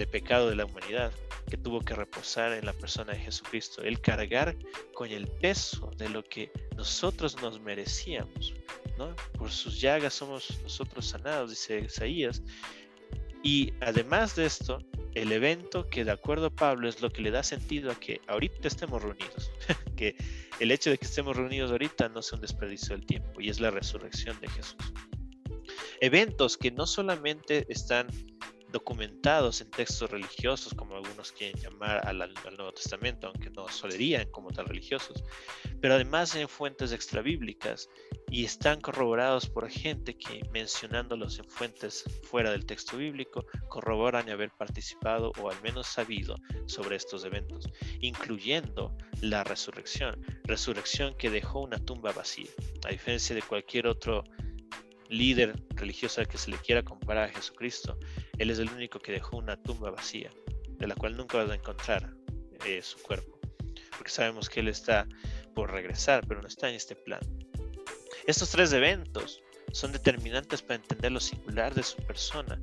pecado 0.06 0.48
de 0.48 0.56
la 0.56 0.64
humanidad 0.64 1.12
que 1.48 1.56
tuvo 1.56 1.80
que 1.80 1.94
reposar 1.94 2.52
en 2.52 2.66
la 2.66 2.72
persona 2.72 3.12
de 3.12 3.20
Jesucristo, 3.20 3.82
el 3.82 4.00
cargar 4.00 4.56
con 4.94 5.10
el 5.10 5.28
peso 5.28 5.90
de 5.96 6.08
lo 6.08 6.24
que 6.24 6.50
nosotros 6.76 7.40
nos 7.40 7.60
merecíamos. 7.60 8.54
¿no? 8.98 9.14
Por 9.38 9.50
sus 9.50 9.80
llagas 9.80 10.14
somos 10.14 10.58
nosotros 10.62 11.06
sanados, 11.06 11.50
dice 11.50 11.80
Isaías, 11.80 12.42
y 13.42 13.72
además 13.80 14.34
de 14.34 14.46
esto, 14.46 14.78
el 15.14 15.30
evento 15.30 15.88
que 15.88 16.04
de 16.04 16.10
acuerdo 16.10 16.46
a 16.46 16.50
Pablo 16.50 16.88
es 16.88 17.00
lo 17.00 17.10
que 17.10 17.22
le 17.22 17.30
da 17.30 17.42
sentido 17.42 17.90
a 17.90 17.94
que 17.94 18.20
ahorita 18.26 18.68
estemos 18.68 19.02
reunidos, 19.02 19.50
que 19.96 20.16
el 20.58 20.72
hecho 20.72 20.90
de 20.90 20.98
que 20.98 21.06
estemos 21.06 21.36
reunidos 21.36 21.70
ahorita 21.70 22.08
no 22.08 22.22
sea 22.22 22.36
un 22.36 22.42
desperdicio 22.42 22.96
del 22.96 23.06
tiempo 23.06 23.40
y 23.40 23.50
es 23.50 23.60
la 23.60 23.70
resurrección 23.70 24.38
de 24.40 24.48
Jesús. 24.48 24.76
Eventos 26.00 26.56
que 26.56 26.70
no 26.70 26.86
solamente 26.86 27.66
están 27.68 28.08
documentados 28.76 29.62
en 29.62 29.70
textos 29.70 30.10
religiosos, 30.10 30.74
como 30.74 30.96
algunos 30.96 31.32
quieren 31.32 31.58
llamar 31.58 32.06
al, 32.06 32.18
Nuevo 32.58 32.72
Testamento, 32.72 33.26
aunque 33.26 33.48
no 33.48 33.66
solerían 33.68 34.30
como 34.30 34.50
tal 34.50 34.66
religiosos, 34.66 35.24
pero 35.80 35.94
además 35.94 36.34
en 36.36 36.46
fuentes 36.46 36.92
extrabíblicas 36.92 37.88
y 38.28 38.44
están 38.44 38.82
corroborados 38.82 39.48
por 39.48 39.70
gente 39.70 40.18
que 40.18 40.42
mencionándolos 40.52 41.38
en 41.38 41.46
fuentes 41.46 42.04
fuera 42.22 42.50
del 42.50 42.66
texto 42.66 42.98
bíblico 42.98 43.46
corroboran 43.68 44.28
haber 44.28 44.50
participado 44.50 45.32
o 45.40 45.48
al 45.48 45.60
menos 45.62 45.86
sabido 45.86 46.36
sobre 46.66 46.96
estos 46.96 47.24
eventos, 47.24 47.70
incluyendo 48.00 48.94
la 49.22 49.42
resurrección, 49.42 50.22
resurrección 50.44 51.16
que 51.16 51.30
dejó 51.30 51.60
una 51.60 51.78
tumba 51.78 52.12
vacía, 52.12 52.50
a 52.84 52.90
diferencia 52.90 53.34
de 53.34 53.40
cualquier 53.40 53.86
otro 53.86 54.24
líder 55.08 55.62
religioso 55.70 56.20
al 56.20 56.28
que 56.28 56.38
se 56.38 56.50
le 56.50 56.58
quiera 56.58 56.82
comparar 56.82 57.24
a 57.24 57.32
Jesucristo, 57.32 57.98
Él 58.38 58.50
es 58.50 58.58
el 58.58 58.70
único 58.70 58.98
que 58.98 59.12
dejó 59.12 59.36
una 59.36 59.60
tumba 59.62 59.90
vacía, 59.90 60.30
de 60.68 60.86
la 60.86 60.94
cual 60.94 61.16
nunca 61.16 61.38
vas 61.38 61.50
a 61.50 61.54
encontrar 61.54 62.14
eh, 62.64 62.82
su 62.82 62.98
cuerpo, 62.98 63.38
porque 63.96 64.10
sabemos 64.10 64.48
que 64.48 64.60
Él 64.60 64.68
está 64.68 65.06
por 65.54 65.70
regresar, 65.70 66.26
pero 66.26 66.42
no 66.42 66.48
está 66.48 66.68
en 66.68 66.74
este 66.74 66.94
plan. 66.94 67.20
Estos 68.26 68.50
tres 68.50 68.72
eventos 68.72 69.42
son 69.72 69.92
determinantes 69.92 70.62
para 70.62 70.76
entender 70.76 71.12
lo 71.12 71.20
singular 71.20 71.74
de 71.74 71.82
su 71.82 71.96
persona 71.96 72.60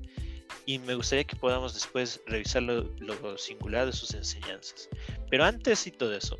y 0.65 0.79
me 0.79 0.95
gustaría 0.95 1.23
que 1.23 1.35
podamos 1.35 1.73
después 1.73 2.21
revisar 2.25 2.63
lo, 2.63 2.83
lo 2.99 3.37
singular 3.37 3.85
de 3.85 3.93
sus 3.93 4.13
enseñanzas. 4.13 4.89
Pero 5.29 5.43
antes 5.43 5.87
y 5.87 5.91
todo 5.91 6.15
eso, 6.15 6.37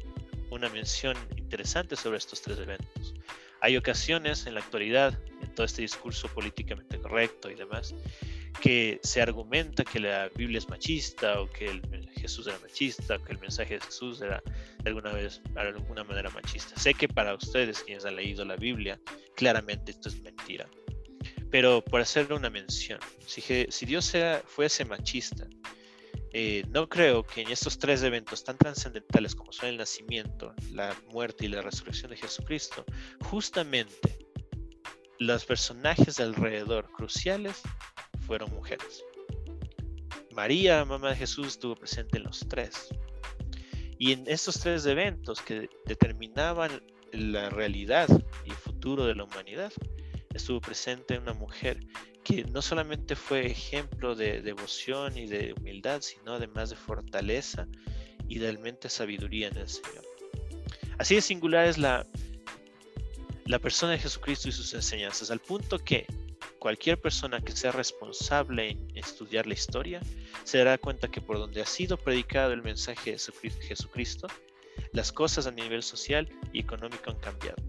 una 0.50 0.70
mención 0.70 1.18
interesante 1.36 1.96
sobre 1.96 2.18
estos 2.18 2.42
tres 2.42 2.60
eventos. 2.60 3.14
Hay 3.62 3.78
ocasiones 3.78 4.46
en 4.46 4.56
la 4.56 4.60
actualidad, 4.60 5.18
todo 5.54 5.66
este 5.66 5.82
discurso 5.82 6.28
políticamente 6.30 7.00
correcto 7.00 7.50
y 7.50 7.56
demás, 7.56 7.96
que 8.62 9.00
se 9.04 9.22
argumenta 9.22 9.84
que 9.84 10.00
la 10.00 10.30
Biblia 10.36 10.58
es 10.58 10.70
machista 10.70 11.42
o 11.42 11.50
que 11.50 11.66
el, 11.66 12.10
Jesús 12.16 12.48
era 12.48 12.58
machista 12.60 13.16
o 13.16 13.24
que 13.24 13.34
el 13.34 13.40
mensaje 13.40 13.76
de 13.76 13.82
Jesús 13.82 14.22
era 14.22 14.42
de 14.84 14.90
alguna, 14.90 15.12
vez, 15.12 15.42
de 15.44 15.60
alguna 15.60 16.04
manera 16.04 16.30
machista. 16.30 16.78
Sé 16.78 16.94
que 16.94 17.08
para 17.08 17.36
ustedes 17.36 17.84
quienes 17.84 18.06
han 18.06 18.16
leído 18.16 18.46
la 18.46 18.56
Biblia, 18.56 19.00
claramente 19.36 19.92
esto 19.92 20.10
es 20.10 20.22
mentira. 20.22 20.70
Pero 21.50 21.84
por 21.84 22.02
hacerle 22.02 22.36
una 22.36 22.50
mención, 22.50 23.00
si, 23.26 23.42
si 23.42 23.86
Dios 23.86 24.14
fuese 24.48 24.86
machista, 24.86 25.48
eh, 26.36 26.66
no 26.70 26.90
creo 26.90 27.24
que 27.24 27.42
en 27.42 27.52
estos 27.52 27.78
tres 27.78 28.02
eventos 28.02 28.44
tan 28.44 28.58
trascendentales 28.58 29.36
como 29.36 29.52
son 29.54 29.70
el 29.70 29.78
nacimiento, 29.78 30.56
la 30.72 30.96
muerte 31.12 31.46
y 31.46 31.48
la 31.48 31.62
resurrección 31.62 32.10
de 32.10 32.18
Jesucristo, 32.18 32.84
justamente 33.22 34.23
los 35.24 35.46
personajes 35.46 36.20
alrededor 36.20 36.92
cruciales 36.92 37.62
fueron 38.28 38.52
mujeres. 38.52 39.04
María, 40.32 40.84
mamá 40.84 41.12
de 41.12 41.16
Jesús, 41.16 41.48
estuvo 41.48 41.76
presente 41.76 42.18
en 42.18 42.24
los 42.24 42.40
tres. 42.48 42.90
Y 43.98 44.12
en 44.12 44.26
estos 44.28 44.60
tres 44.60 44.86
eventos 44.86 45.42
que 45.42 45.70
determinaban 45.86 46.84
la 47.14 47.50
realidad 47.50 48.10
y 48.44 48.52
futuro 48.52 49.06
de 49.06 49.16
la 49.16 49.24
humanidad, 49.24 49.72
estuvo 50.34 50.60
presente 50.60 51.18
una 51.18 51.34
mujer 51.34 51.80
que 52.24 52.44
no 52.46 52.62
solamente 52.62 53.16
fue 53.16 53.46
ejemplo 53.46 54.16
de 54.16 54.42
devoción 54.42 55.18
y 55.18 55.28
de 55.28 55.54
humildad, 55.58 56.02
sino 56.02 56.34
además 56.34 56.70
de 56.70 56.76
fortaleza 56.76 57.68
y 58.28 58.40
realmente 58.40 58.90
sabiduría 58.90 59.48
en 59.50 59.58
el 59.58 59.70
Señor. 59.70 60.04
Así 60.98 61.16
de 61.16 61.22
singular 61.22 61.68
es 61.68 61.78
la, 61.78 62.06
la 63.46 63.60
persona 63.60 63.94
de 63.94 64.00
Jesucristo 64.00 64.50
y 64.50 64.52
sus 64.52 64.74
enseñanzas, 64.74 65.32
al 65.32 65.40
punto 65.40 65.80
que 65.80 66.06
cualquier 66.60 67.00
persona 67.00 67.42
que 67.42 67.52
sea 67.52 67.72
responsable 67.72 68.70
en 68.70 68.98
estudiar 68.98 69.48
la 69.48 69.54
historia 69.54 70.02
se 70.44 70.60
dará 70.60 70.78
cuenta 70.78 71.10
que 71.10 71.22
por 71.22 71.38
donde 71.38 71.62
ha 71.62 71.66
sido 71.66 71.98
predicado 71.98 72.54
el 72.54 72.64
mensaje 72.64 73.12
de 73.12 73.20
Jesucristo, 73.62 74.28
las 74.94 75.12
cosas 75.12 75.46
a 75.46 75.52
nivel 75.52 75.84
social 75.84 76.30
y 76.54 76.60
económico 76.60 77.12
han 77.12 77.20
cambiado. 77.20 77.62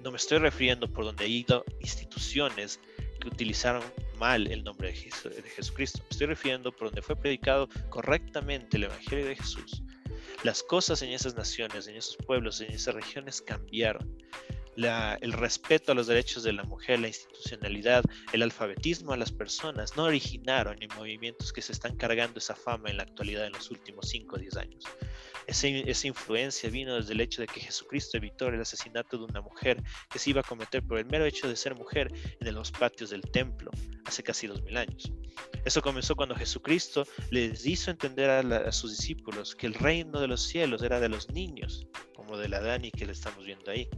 No 0.00 0.10
me 0.10 0.16
estoy 0.16 0.38
refiriendo 0.38 0.92
por 0.92 1.04
donde 1.04 1.24
ha 1.24 1.28
ido 1.28 1.64
instituciones 1.80 2.80
que 3.20 3.28
utilizaron 3.28 3.82
mal 4.18 4.46
el 4.46 4.64
nombre 4.64 4.88
de, 4.88 4.94
Jesucristo. 4.94 6.00
Me 6.02 6.08
estoy 6.10 6.26
refiriendo 6.26 6.72
por 6.72 6.88
donde 6.88 7.02
fue 7.02 7.16
predicado 7.16 7.68
correctamente 7.90 8.76
el 8.76 8.84
Evangelio 8.84 9.26
de 9.26 9.36
Jesús. 9.36 9.82
Las 10.42 10.62
cosas 10.62 11.02
en 11.02 11.10
esas 11.10 11.34
naciones, 11.34 11.86
en 11.86 11.96
esos 11.96 12.16
pueblos, 12.16 12.60
en 12.60 12.70
esas 12.72 12.94
regiones 12.94 13.40
cambiaron 13.40 14.16
el 14.76 15.32
respeto 15.32 15.92
a 15.92 15.94
los 15.94 16.06
derechos 16.06 16.42
de 16.42 16.52
la 16.52 16.64
mujer, 16.64 17.00
la 17.00 17.08
institucionalidad, 17.08 18.04
el 18.32 18.42
alfabetismo 18.42 19.12
a 19.12 19.16
las 19.16 19.32
personas 19.32 19.96
no 19.96 20.04
originaron 20.04 20.82
en 20.82 20.90
movimientos 20.96 21.52
que 21.52 21.62
se 21.62 21.72
están 21.72 21.96
cargando 21.96 22.38
esa 22.38 22.54
fama 22.54 22.90
en 22.90 22.98
la 22.98 23.04
actualidad 23.04 23.46
en 23.46 23.52
los 23.52 23.70
últimos 23.70 24.08
5 24.08 24.36
o 24.36 24.38
10 24.38 24.56
años. 24.56 24.84
esa 25.46 26.06
influencia 26.06 26.68
vino 26.68 26.96
desde 26.96 27.12
el 27.12 27.20
hecho 27.20 27.40
de 27.40 27.46
que 27.46 27.60
Jesucristo 27.60 28.16
evitó 28.16 28.48
el 28.48 28.60
asesinato 28.60 29.16
de 29.16 29.24
una 29.24 29.40
mujer 29.40 29.82
que 30.10 30.18
se 30.18 30.30
iba 30.30 30.40
a 30.40 30.44
cometer 30.44 30.82
por 30.82 30.98
el 30.98 31.06
mero 31.06 31.24
hecho 31.24 31.48
de 31.48 31.56
ser 31.56 31.74
mujer 31.74 32.12
en 32.40 32.54
los 32.54 32.70
patios 32.70 33.10
del 33.10 33.22
templo 33.22 33.70
hace 34.04 34.22
casi 34.22 34.46
dos 34.46 34.62
mil 34.62 34.76
años. 34.76 35.10
Eso 35.64 35.82
comenzó 35.82 36.14
cuando 36.14 36.34
Jesucristo 36.34 37.06
les 37.30 37.64
hizo 37.66 37.90
entender 37.90 38.30
a, 38.30 38.40
a, 38.40 38.72
sus 38.72 38.96
discípulos 38.96 39.54
que 39.54 39.66
el 39.66 39.74
reino 39.74 40.20
de 40.20 40.28
los 40.28 40.42
cielos 40.42 40.82
era 40.82 41.00
de 41.00 41.08
los 41.08 41.30
niños, 41.30 41.86
como 42.14 42.36
de 42.36 42.48
la 42.48 42.60
Dani 42.60 42.90
que 42.90 43.06
le 43.06 43.12
estamos 43.12 43.44
viendo 43.44 43.70
ahí 43.70 43.88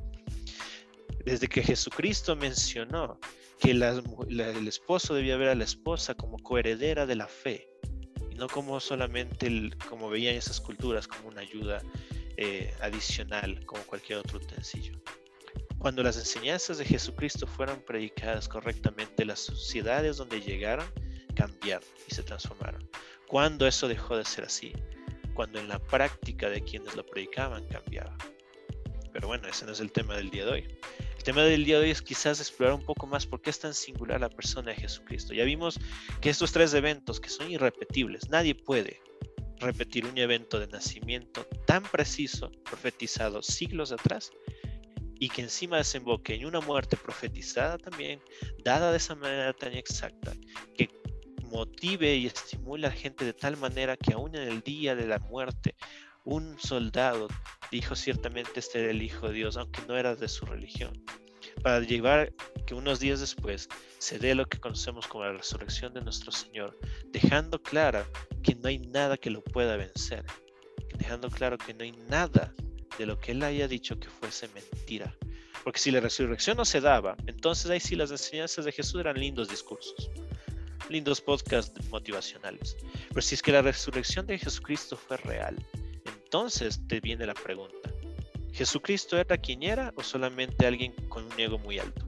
desde 1.28 1.46
que 1.46 1.62
Jesucristo 1.62 2.36
mencionó 2.36 3.20
que 3.60 3.72
el 3.72 4.66
esposo 4.66 5.14
debía 5.14 5.36
ver 5.36 5.48
a 5.48 5.54
la 5.54 5.64
esposa 5.64 6.14
como 6.14 6.38
coheredera 6.38 7.04
de 7.04 7.16
la 7.16 7.26
fe 7.26 7.68
y 8.30 8.34
no 8.36 8.48
como 8.48 8.80
solamente, 8.80 9.46
el, 9.46 9.76
como 9.90 10.08
veían 10.08 10.36
esas 10.36 10.58
culturas, 10.58 11.06
como 11.06 11.28
una 11.28 11.42
ayuda 11.42 11.82
eh, 12.38 12.72
adicional, 12.80 13.64
como 13.66 13.82
cualquier 13.82 14.20
otro 14.20 14.38
utensilio. 14.38 15.02
Cuando 15.78 16.02
las 16.02 16.16
enseñanzas 16.16 16.78
de 16.78 16.86
Jesucristo 16.86 17.46
fueron 17.46 17.82
predicadas 17.82 18.48
correctamente, 18.48 19.26
las 19.26 19.40
sociedades 19.40 20.16
donde 20.16 20.40
llegaron 20.40 20.86
cambiaron 21.34 21.88
y 22.08 22.14
se 22.14 22.22
transformaron. 22.22 22.88
Cuando 23.26 23.66
eso 23.66 23.86
dejó 23.86 24.16
de 24.16 24.24
ser 24.24 24.44
así, 24.44 24.72
cuando 25.34 25.60
en 25.60 25.68
la 25.68 25.78
práctica 25.78 26.48
de 26.48 26.62
quienes 26.62 26.96
lo 26.96 27.04
predicaban 27.04 27.66
cambiaba. 27.66 28.16
Pero 29.12 29.28
bueno, 29.28 29.46
ese 29.46 29.66
no 29.66 29.72
es 29.72 29.80
el 29.80 29.92
tema 29.92 30.16
del 30.16 30.30
día 30.30 30.46
de 30.46 30.50
hoy. 30.50 30.78
Tema 31.28 31.42
del 31.42 31.66
día 31.66 31.76
de 31.76 31.84
hoy 31.84 31.90
es 31.90 32.00
quizás 32.00 32.40
explorar 32.40 32.74
un 32.74 32.82
poco 32.82 33.06
más 33.06 33.26
por 33.26 33.42
qué 33.42 33.50
es 33.50 33.58
tan 33.58 33.74
singular 33.74 34.18
la 34.18 34.30
persona 34.30 34.70
de 34.70 34.76
Jesucristo. 34.76 35.34
Ya 35.34 35.44
vimos 35.44 35.78
que 36.22 36.30
estos 36.30 36.52
tres 36.52 36.72
eventos 36.72 37.20
que 37.20 37.28
son 37.28 37.50
irrepetibles, 37.50 38.30
nadie 38.30 38.54
puede 38.54 39.02
repetir 39.58 40.06
un 40.06 40.16
evento 40.16 40.58
de 40.58 40.68
nacimiento 40.68 41.44
tan 41.66 41.82
preciso, 41.82 42.50
profetizado 42.64 43.42
siglos 43.42 43.92
atrás, 43.92 44.30
y 45.20 45.28
que 45.28 45.42
encima 45.42 45.76
desemboque 45.76 46.34
en 46.34 46.46
una 46.46 46.60
muerte 46.60 46.96
profetizada 46.96 47.76
también, 47.76 48.22
dada 48.64 48.90
de 48.90 48.96
esa 48.96 49.14
manera 49.14 49.52
tan 49.52 49.74
exacta, 49.74 50.32
que 50.78 50.88
motive 51.42 52.16
y 52.16 52.24
estimule 52.24 52.86
a 52.86 52.88
la 52.88 52.96
gente 52.96 53.26
de 53.26 53.34
tal 53.34 53.58
manera 53.58 53.98
que 53.98 54.14
aún 54.14 54.34
en 54.34 54.48
el 54.48 54.62
día 54.62 54.94
de 54.94 55.06
la 55.06 55.18
muerte 55.18 55.74
un 56.24 56.58
soldado 56.58 57.28
dijo 57.70 57.94
ciertamente 57.94 58.60
este 58.60 58.80
era 58.80 58.90
el 58.90 59.02
Hijo 59.02 59.28
de 59.28 59.34
Dios, 59.34 59.56
aunque 59.56 59.82
no 59.86 59.96
era 59.96 60.14
de 60.14 60.28
su 60.28 60.46
religión, 60.46 61.02
para 61.62 61.80
llevar 61.80 62.32
que 62.66 62.74
unos 62.74 63.00
días 63.00 63.20
después 63.20 63.68
se 63.98 64.18
dé 64.18 64.34
lo 64.34 64.46
que 64.46 64.58
conocemos 64.58 65.06
como 65.06 65.24
la 65.24 65.32
resurrección 65.32 65.92
de 65.94 66.02
nuestro 66.02 66.32
Señor, 66.32 66.78
dejando 67.06 67.60
claro 67.62 68.06
que 68.42 68.54
no 68.54 68.68
hay 68.68 68.78
nada 68.78 69.16
que 69.16 69.30
lo 69.30 69.42
pueda 69.42 69.76
vencer, 69.76 70.24
dejando 70.96 71.30
claro 71.30 71.58
que 71.58 71.74
no 71.74 71.84
hay 71.84 71.92
nada 72.08 72.54
de 72.98 73.06
lo 73.06 73.18
que 73.18 73.32
Él 73.32 73.42
haya 73.42 73.68
dicho 73.68 73.98
que 73.98 74.08
fuese 74.08 74.48
mentira. 74.48 75.14
Porque 75.64 75.80
si 75.80 75.90
la 75.90 76.00
resurrección 76.00 76.56
no 76.56 76.64
se 76.64 76.80
daba, 76.80 77.16
entonces 77.26 77.70
ahí 77.70 77.80
sí 77.80 77.96
las 77.96 78.10
enseñanzas 78.10 78.64
de 78.64 78.72
Jesús 78.72 79.00
eran 79.00 79.18
lindos 79.18 79.48
discursos, 79.48 80.10
lindos 80.88 81.20
podcasts 81.20 81.86
motivacionales. 81.90 82.76
Pero 83.08 83.22
si 83.22 83.34
es 83.34 83.42
que 83.42 83.52
la 83.52 83.62
resurrección 83.62 84.26
de 84.26 84.38
Jesucristo 84.38 84.96
fue 84.96 85.16
real, 85.18 85.56
entonces 86.28 86.86
te 86.86 87.00
viene 87.00 87.24
la 87.24 87.32
pregunta, 87.32 87.90
¿Jesucristo 88.52 89.16
era 89.16 89.38
quien 89.38 89.62
era 89.62 89.94
o 89.96 90.02
solamente 90.02 90.66
alguien 90.66 90.92
con 91.08 91.24
un 91.24 91.40
ego 91.40 91.58
muy 91.58 91.78
alto? 91.78 92.06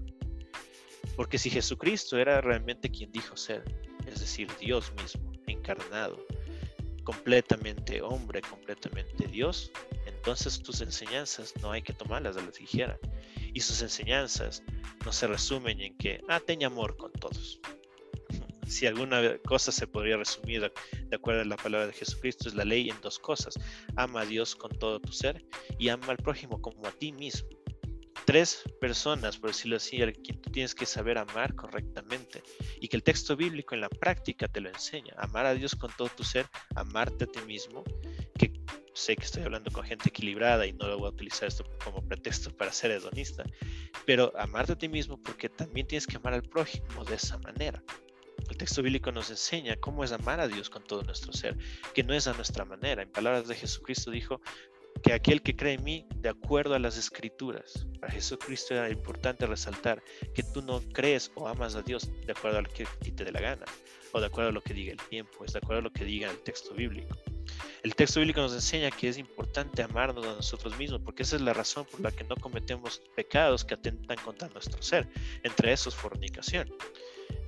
Porque 1.16 1.38
si 1.38 1.48
Jesucristo 1.48 2.18
era 2.18 2.42
realmente 2.42 2.90
quien 2.90 3.10
dijo 3.10 3.34
ser, 3.34 3.64
es 4.06 4.20
decir, 4.20 4.46
Dios 4.60 4.92
mismo, 5.00 5.32
encarnado, 5.46 6.22
completamente 7.02 8.02
hombre, 8.02 8.42
completamente 8.42 9.26
Dios, 9.26 9.72
entonces 10.04 10.62
tus 10.62 10.82
enseñanzas 10.82 11.54
no 11.62 11.72
hay 11.72 11.80
que 11.80 11.94
tomarlas 11.94 12.36
a 12.36 12.42
la 12.42 12.50
ligera. 12.60 12.98
Y 13.54 13.60
sus 13.60 13.80
enseñanzas 13.80 14.62
no 15.02 15.12
se 15.14 15.28
resumen 15.28 15.80
en 15.80 15.96
que, 15.96 16.20
ah, 16.28 16.40
tenga 16.40 16.66
amor 16.66 16.98
con 16.98 17.10
todos 17.12 17.58
si 18.70 18.86
alguna 18.86 19.36
cosa 19.38 19.72
se 19.72 19.86
podría 19.86 20.16
resumir 20.16 20.60
de 20.62 21.16
acuerdo 21.16 21.42
a 21.42 21.44
la 21.44 21.56
palabra 21.56 21.88
de 21.88 21.92
Jesucristo, 21.92 22.48
es 22.48 22.54
la 22.54 22.64
ley 22.64 22.88
en 22.88 23.00
dos 23.00 23.18
cosas. 23.18 23.54
Ama 23.96 24.22
a 24.22 24.26
Dios 24.26 24.54
con 24.54 24.70
todo 24.78 25.00
tu 25.00 25.12
ser 25.12 25.44
y 25.78 25.88
ama 25.88 26.06
al 26.08 26.16
prójimo 26.18 26.60
como 26.60 26.86
a 26.86 26.92
ti 26.92 27.12
mismo. 27.12 27.48
tres 28.26 28.62
personas, 28.80 29.36
por 29.38 29.50
decirlo 29.50 29.76
así, 29.76 30.00
a 30.02 30.12
quien 30.12 30.40
tú 30.40 30.50
tienes 30.50 30.74
que 30.74 30.86
saber 30.86 31.18
amar 31.18 31.54
correctamente 31.56 32.42
y 32.80 32.86
que 32.86 32.96
el 32.96 33.02
texto 33.02 33.36
bíblico 33.36 33.74
en 33.74 33.80
la 33.80 33.88
práctica 33.88 34.46
te 34.46 34.60
lo 34.60 34.68
enseña. 34.68 35.14
Amar 35.16 35.46
a 35.46 35.54
Dios 35.54 35.74
con 35.74 35.90
todo 35.96 36.08
tu 36.10 36.22
ser, 36.22 36.46
amarte 36.76 37.24
a 37.24 37.26
ti 37.26 37.40
mismo, 37.46 37.82
que 38.38 38.52
sé 38.94 39.16
que 39.16 39.24
estoy 39.24 39.42
hablando 39.42 39.70
con 39.72 39.84
gente 39.84 40.10
equilibrada 40.10 40.66
y 40.66 40.72
no 40.74 40.86
lo 40.86 40.98
voy 40.98 41.06
a 41.08 41.10
utilizar 41.10 41.48
esto 41.48 41.64
como 41.82 42.06
pretexto 42.06 42.56
para 42.56 42.72
ser 42.72 42.92
hedonista, 42.92 43.44
pero 44.06 44.32
amarte 44.38 44.72
a 44.72 44.78
ti 44.78 44.88
mismo 44.88 45.20
porque 45.20 45.48
también 45.48 45.86
tienes 45.86 46.06
que 46.06 46.16
amar 46.16 46.34
al 46.34 46.42
prójimo 46.42 47.04
de 47.04 47.14
esa 47.16 47.38
manera. 47.38 47.82
El 48.49 48.56
texto 48.56 48.82
bíblico 48.82 49.12
nos 49.12 49.30
enseña 49.30 49.76
cómo 49.76 50.04
es 50.04 50.12
amar 50.12 50.40
a 50.40 50.49
Dios 50.49 50.70
con 50.70 50.85
todo 50.85 51.02
nuestro 51.02 51.32
ser, 51.32 51.56
que 51.94 52.02
no 52.02 52.14
es 52.14 52.26
a 52.26 52.32
nuestra 52.32 52.64
manera. 52.64 53.02
En 53.02 53.11
palabras 53.11 53.49
de 53.49 53.54
Jesucristo 53.54 54.11
dijo, 54.11 54.40
que 55.02 55.12
aquel 55.12 55.42
que 55.42 55.56
cree 55.56 55.75
en 55.75 55.85
mí, 55.85 56.06
de 56.16 56.28
acuerdo 56.28 56.75
a 56.75 56.78
las 56.78 56.99
escrituras. 56.99 57.87
Para 58.00 58.12
Jesucristo 58.12 58.75
era 58.75 58.90
importante 58.90 59.47
resaltar 59.47 60.02
que 60.35 60.42
tú 60.42 60.62
no 60.62 60.80
crees 60.92 61.30
o 61.35 61.49
amas 61.49 61.75
a 61.75 61.82
Dios 61.82 62.11
de 62.26 62.32
acuerdo 62.32 62.59
a 62.59 62.62
lo 62.62 62.70
que 62.70 62.87
te 63.11 63.25
dé 63.25 63.32
la 63.32 63.40
gana, 63.40 63.64
o 64.12 64.20
de 64.20 64.26
acuerdo 64.26 64.50
a 64.50 64.52
lo 64.52 64.61
que 64.61 64.75
diga 64.75 64.92
el 64.92 65.00
tiempo, 65.09 65.44
es 65.44 65.52
de 65.52 65.59
acuerdo 65.59 65.80
a 65.80 65.82
lo 65.82 65.92
que 65.92 66.04
diga 66.04 66.30
el 66.30 66.38
texto 66.38 66.75
bíblico. 66.75 67.16
El 67.82 67.94
texto 67.94 68.20
bíblico 68.20 68.42
nos 68.42 68.52
enseña 68.52 68.90
que 68.90 69.09
es 69.09 69.16
importante 69.16 69.82
amarnos 69.82 70.26
a 70.26 70.35
nosotros 70.35 70.76
mismos, 70.76 71.00
porque 71.02 71.23
esa 71.23 71.37
es 71.37 71.42
la 71.42 71.54
razón 71.54 71.87
por 71.87 72.00
la 72.00 72.12
que 72.12 72.25
no 72.25 72.37
cometemos 72.37 73.00
pecados 73.16 73.64
que 73.64 73.75
atentan 73.75 74.18
contra 74.18 74.49
nuestro 74.49 74.82
ser, 74.82 75.09
entre 75.42 75.73
esos 75.73 75.94
fornicación. 75.94 76.70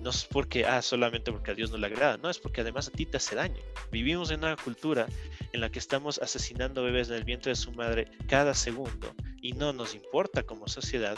No 0.01 0.11
es 0.11 0.25
porque, 0.25 0.67
ah, 0.67 0.83
solamente 0.83 1.31
porque 1.31 1.53
a 1.53 1.55
Dios 1.55 1.71
no 1.71 1.79
le 1.79 1.87
agrada, 1.87 2.17
no, 2.17 2.29
es 2.29 2.39
porque 2.39 2.61
además 2.61 2.89
a 2.89 2.91
ti 2.91 3.07
te 3.07 3.17
hace 3.17 3.37
daño. 3.37 3.61
Vivimos 3.91 4.31
en 4.31 4.41
una 4.41 4.57
cultura 4.57 5.07
en 5.53 5.61
la 5.61 5.71
que 5.71 5.79
estamos 5.79 6.19
asesinando 6.19 6.83
bebés 6.83 7.09
en 7.09 7.17
el 7.17 7.25
vientre 7.25 7.51
de 7.51 7.57
su 7.57 7.73
madre 7.73 8.09
cada 8.29 8.55
segundo 8.55 9.15
y 9.41 9.53
no 9.53 9.73
nos 9.73 9.95
importa 9.95 10.43
como 10.43 10.69
sociedad, 10.69 11.17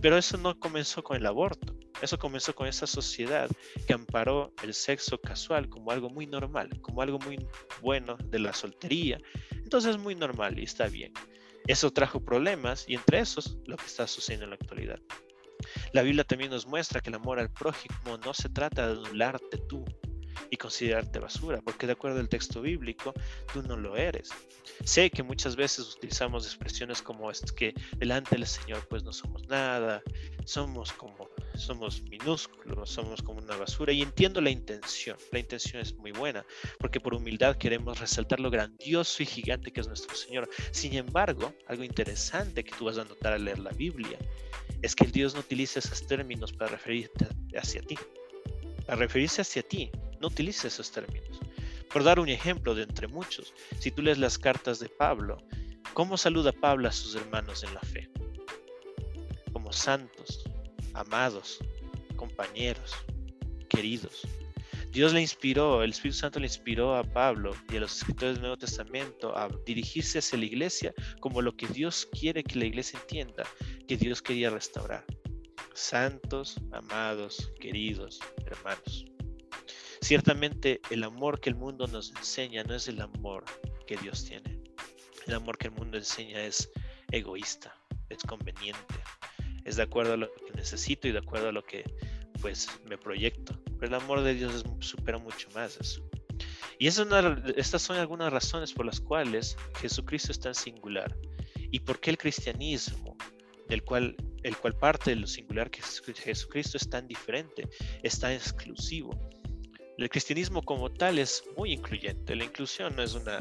pero 0.00 0.16
eso 0.16 0.36
no 0.38 0.58
comenzó 0.58 1.02
con 1.02 1.16
el 1.16 1.26
aborto, 1.26 1.74
eso 2.02 2.18
comenzó 2.18 2.54
con 2.54 2.68
esa 2.68 2.86
sociedad 2.86 3.50
que 3.86 3.92
amparó 3.92 4.52
el 4.62 4.74
sexo 4.74 5.18
casual 5.18 5.68
como 5.68 5.90
algo 5.90 6.08
muy 6.08 6.26
normal, 6.26 6.68
como 6.80 7.02
algo 7.02 7.18
muy 7.18 7.38
bueno 7.82 8.16
de 8.24 8.38
la 8.38 8.52
soltería. 8.52 9.20
Entonces 9.50 9.96
es 9.96 9.98
muy 9.98 10.14
normal 10.14 10.58
y 10.58 10.64
está 10.64 10.88
bien. 10.88 11.12
Eso 11.66 11.92
trajo 11.92 12.20
problemas 12.20 12.88
y 12.88 12.94
entre 12.94 13.20
esos 13.20 13.58
lo 13.66 13.76
que 13.76 13.86
está 13.86 14.06
sucediendo 14.06 14.44
en 14.44 14.50
la 14.50 14.56
actualidad. 14.56 15.00
La 15.92 16.02
Biblia 16.02 16.24
también 16.24 16.50
nos 16.50 16.66
muestra 16.66 17.00
que 17.00 17.10
el 17.10 17.16
amor 17.16 17.38
al 17.38 17.50
prójimo 17.50 18.18
no 18.24 18.34
se 18.34 18.48
trata 18.48 18.86
de 18.86 18.92
anularte 19.00 19.58
tú 19.68 19.84
y 20.50 20.56
considerarte 20.56 21.18
basura, 21.18 21.60
porque 21.62 21.86
de 21.86 21.92
acuerdo 21.92 22.20
al 22.20 22.28
texto 22.28 22.62
bíblico, 22.62 23.12
tú 23.52 23.62
no 23.62 23.76
lo 23.76 23.96
eres. 23.96 24.30
Sé 24.84 25.10
que 25.10 25.22
muchas 25.22 25.56
veces 25.56 25.94
utilizamos 25.96 26.46
expresiones 26.46 27.02
como 27.02 27.30
es 27.30 27.40
que 27.52 27.74
delante 27.96 28.36
del 28.36 28.46
Señor 28.46 28.86
pues 28.88 29.02
no 29.02 29.12
somos 29.12 29.46
nada, 29.48 30.02
somos 30.44 30.92
como 30.92 31.28
somos 31.54 32.02
minúsculos, 32.02 32.88
somos 32.88 33.20
como 33.20 33.40
una 33.40 33.56
basura 33.56 33.92
y 33.92 34.02
entiendo 34.02 34.40
la 34.40 34.50
intención. 34.50 35.16
La 35.32 35.40
intención 35.40 35.82
es 35.82 35.94
muy 35.96 36.12
buena, 36.12 36.44
porque 36.78 37.00
por 37.00 37.14
humildad 37.14 37.56
queremos 37.56 37.98
resaltar 37.98 38.38
lo 38.38 38.50
grandioso 38.50 39.22
y 39.22 39.26
gigante 39.26 39.72
que 39.72 39.80
es 39.80 39.88
nuestro 39.88 40.14
Señor. 40.14 40.48
Sin 40.70 40.94
embargo, 40.94 41.52
algo 41.66 41.82
interesante 41.82 42.62
que 42.62 42.72
tú 42.76 42.84
vas 42.84 42.98
a 42.98 43.04
notar 43.04 43.32
al 43.32 43.44
leer 43.44 43.58
la 43.58 43.70
Biblia 43.70 44.18
es 44.82 44.94
que 44.94 45.06
Dios 45.06 45.34
no 45.34 45.40
utiliza 45.40 45.78
esos 45.78 46.06
términos 46.06 46.52
para 46.52 46.72
referirte 46.72 47.26
hacia 47.56 47.82
ti. 47.82 47.98
Para 48.86 48.96
referirse 48.98 49.42
hacia 49.42 49.62
ti, 49.62 49.90
no 50.20 50.28
utiliza 50.28 50.68
esos 50.68 50.90
términos. 50.90 51.40
Por 51.92 52.04
dar 52.04 52.20
un 52.20 52.28
ejemplo 52.28 52.74
de 52.74 52.82
entre 52.82 53.08
muchos, 53.08 53.54
si 53.78 53.90
tú 53.90 54.02
lees 54.02 54.18
las 54.18 54.38
cartas 54.38 54.78
de 54.78 54.88
Pablo, 54.88 55.38
¿cómo 55.94 56.16
saluda 56.16 56.52
Pablo 56.52 56.88
a 56.88 56.92
sus 56.92 57.14
hermanos 57.14 57.64
en 57.64 57.74
la 57.74 57.80
fe? 57.80 58.10
Como 59.52 59.72
santos, 59.72 60.44
amados, 60.94 61.58
compañeros, 62.16 62.94
queridos. 63.68 64.26
Dios 64.90 65.12
le 65.12 65.20
inspiró, 65.20 65.82
el 65.82 65.90
Espíritu 65.90 66.18
Santo 66.18 66.40
le 66.40 66.46
inspiró 66.46 66.96
a 66.96 67.04
Pablo 67.04 67.54
y 67.70 67.76
a 67.76 67.80
los 67.80 67.98
escritores 67.98 68.34
del 68.34 68.42
Nuevo 68.42 68.56
Testamento 68.56 69.36
a 69.36 69.48
dirigirse 69.66 70.18
hacia 70.18 70.38
la 70.38 70.46
iglesia 70.46 70.94
como 71.20 71.42
lo 71.42 71.54
que 71.56 71.66
Dios 71.68 72.08
quiere 72.18 72.42
que 72.42 72.58
la 72.58 72.64
iglesia 72.64 72.98
entienda, 72.98 73.44
que 73.86 73.96
Dios 73.96 74.22
quería 74.22 74.50
restaurar. 74.50 75.04
Santos, 75.74 76.58
amados, 76.72 77.52
queridos, 77.60 78.18
hermanos. 78.46 79.04
Ciertamente 80.00 80.80
el 80.90 81.04
amor 81.04 81.40
que 81.40 81.50
el 81.50 81.56
mundo 81.56 81.86
nos 81.86 82.10
enseña 82.16 82.64
no 82.64 82.74
es 82.74 82.88
el 82.88 83.00
amor 83.00 83.44
que 83.86 83.96
Dios 83.96 84.24
tiene. 84.24 84.62
El 85.26 85.34
amor 85.34 85.58
que 85.58 85.66
el 85.66 85.74
mundo 85.74 85.98
enseña 85.98 86.42
es 86.42 86.70
egoísta, 87.10 87.74
es 88.08 88.22
conveniente, 88.22 88.94
es 89.64 89.76
de 89.76 89.82
acuerdo 89.82 90.14
a 90.14 90.16
lo 90.16 90.32
que 90.32 90.52
necesito 90.54 91.08
y 91.08 91.12
de 91.12 91.18
acuerdo 91.18 91.50
a 91.50 91.52
lo 91.52 91.62
que 91.62 91.84
pues 92.40 92.68
me 92.86 92.96
proyecto. 92.96 93.60
Pero 93.78 93.96
el 93.96 94.02
amor 94.02 94.22
de 94.22 94.34
Dios 94.34 94.64
supera 94.80 95.18
mucho 95.18 95.48
más 95.54 95.78
eso. 95.80 96.02
Y 96.78 96.86
estas 96.86 97.82
son 97.82 97.96
algunas 97.96 98.32
razones 98.32 98.72
por 98.72 98.86
las 98.86 99.00
cuales 99.00 99.56
Jesucristo 99.80 100.30
es 100.30 100.38
tan 100.38 100.54
singular 100.54 101.16
y 101.70 101.80
por 101.80 102.00
qué 102.00 102.10
el 102.10 102.18
cristianismo, 102.18 103.16
del 103.68 103.82
cual, 103.82 104.16
el 104.42 104.56
cual 104.56 104.74
parte 104.74 105.10
de 105.10 105.16
lo 105.16 105.26
singular 105.26 105.70
que 105.70 105.80
es 105.80 106.00
Jesucristo 106.00 106.76
es 106.76 106.88
tan 106.88 107.06
diferente, 107.06 107.68
es 108.02 108.18
tan 108.18 108.32
exclusivo. 108.32 109.10
El 109.98 110.08
cristianismo 110.08 110.62
como 110.62 110.90
tal 110.90 111.18
es 111.18 111.42
muy 111.56 111.72
incluyente. 111.72 112.36
La 112.36 112.44
inclusión 112.44 112.94
no 112.94 113.02
es 113.02 113.14
una, 113.14 113.40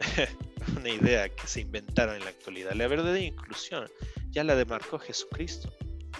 una 0.78 0.88
idea 0.88 1.28
que 1.28 1.46
se 1.46 1.60
inventaron 1.60 2.16
en 2.16 2.24
la 2.24 2.30
actualidad. 2.30 2.72
La 2.72 2.88
verdadera 2.88 3.22
inclusión 3.22 3.88
ya 4.30 4.42
la 4.44 4.56
demarcó 4.56 4.98
Jesucristo. 4.98 5.70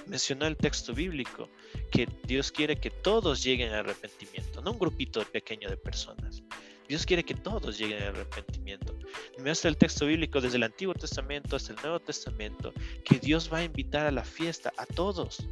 Mencionó 0.06 0.46
el 0.46 0.56
texto 0.56 0.94
bíblico 0.94 1.48
que 1.90 2.08
Dios 2.24 2.52
quiere 2.52 2.76
que 2.76 2.90
todos 2.90 3.42
lleguen 3.42 3.72
al 3.72 3.80
arrepentimiento, 3.80 4.60
no 4.60 4.72
un 4.72 4.78
grupito 4.78 5.22
pequeño 5.24 5.68
de 5.68 5.76
personas. 5.76 6.42
Dios 6.88 7.06
quiere 7.06 7.24
que 7.24 7.34
todos 7.34 7.78
lleguen 7.78 8.02
al 8.02 8.08
arrepentimiento. 8.08 8.94
Muestra 9.38 9.70
el 9.70 9.76
texto 9.76 10.06
bíblico 10.06 10.40
desde 10.40 10.58
el 10.58 10.64
Antiguo 10.64 10.94
Testamento 10.94 11.56
hasta 11.56 11.72
el 11.72 11.78
Nuevo 11.80 12.00
Testamento 12.00 12.72
que 13.04 13.18
Dios 13.18 13.50
va 13.52 13.58
a 13.58 13.64
invitar 13.64 14.06
a 14.06 14.10
la 14.10 14.24
fiesta 14.24 14.72
a 14.76 14.84
todos. 14.84 15.48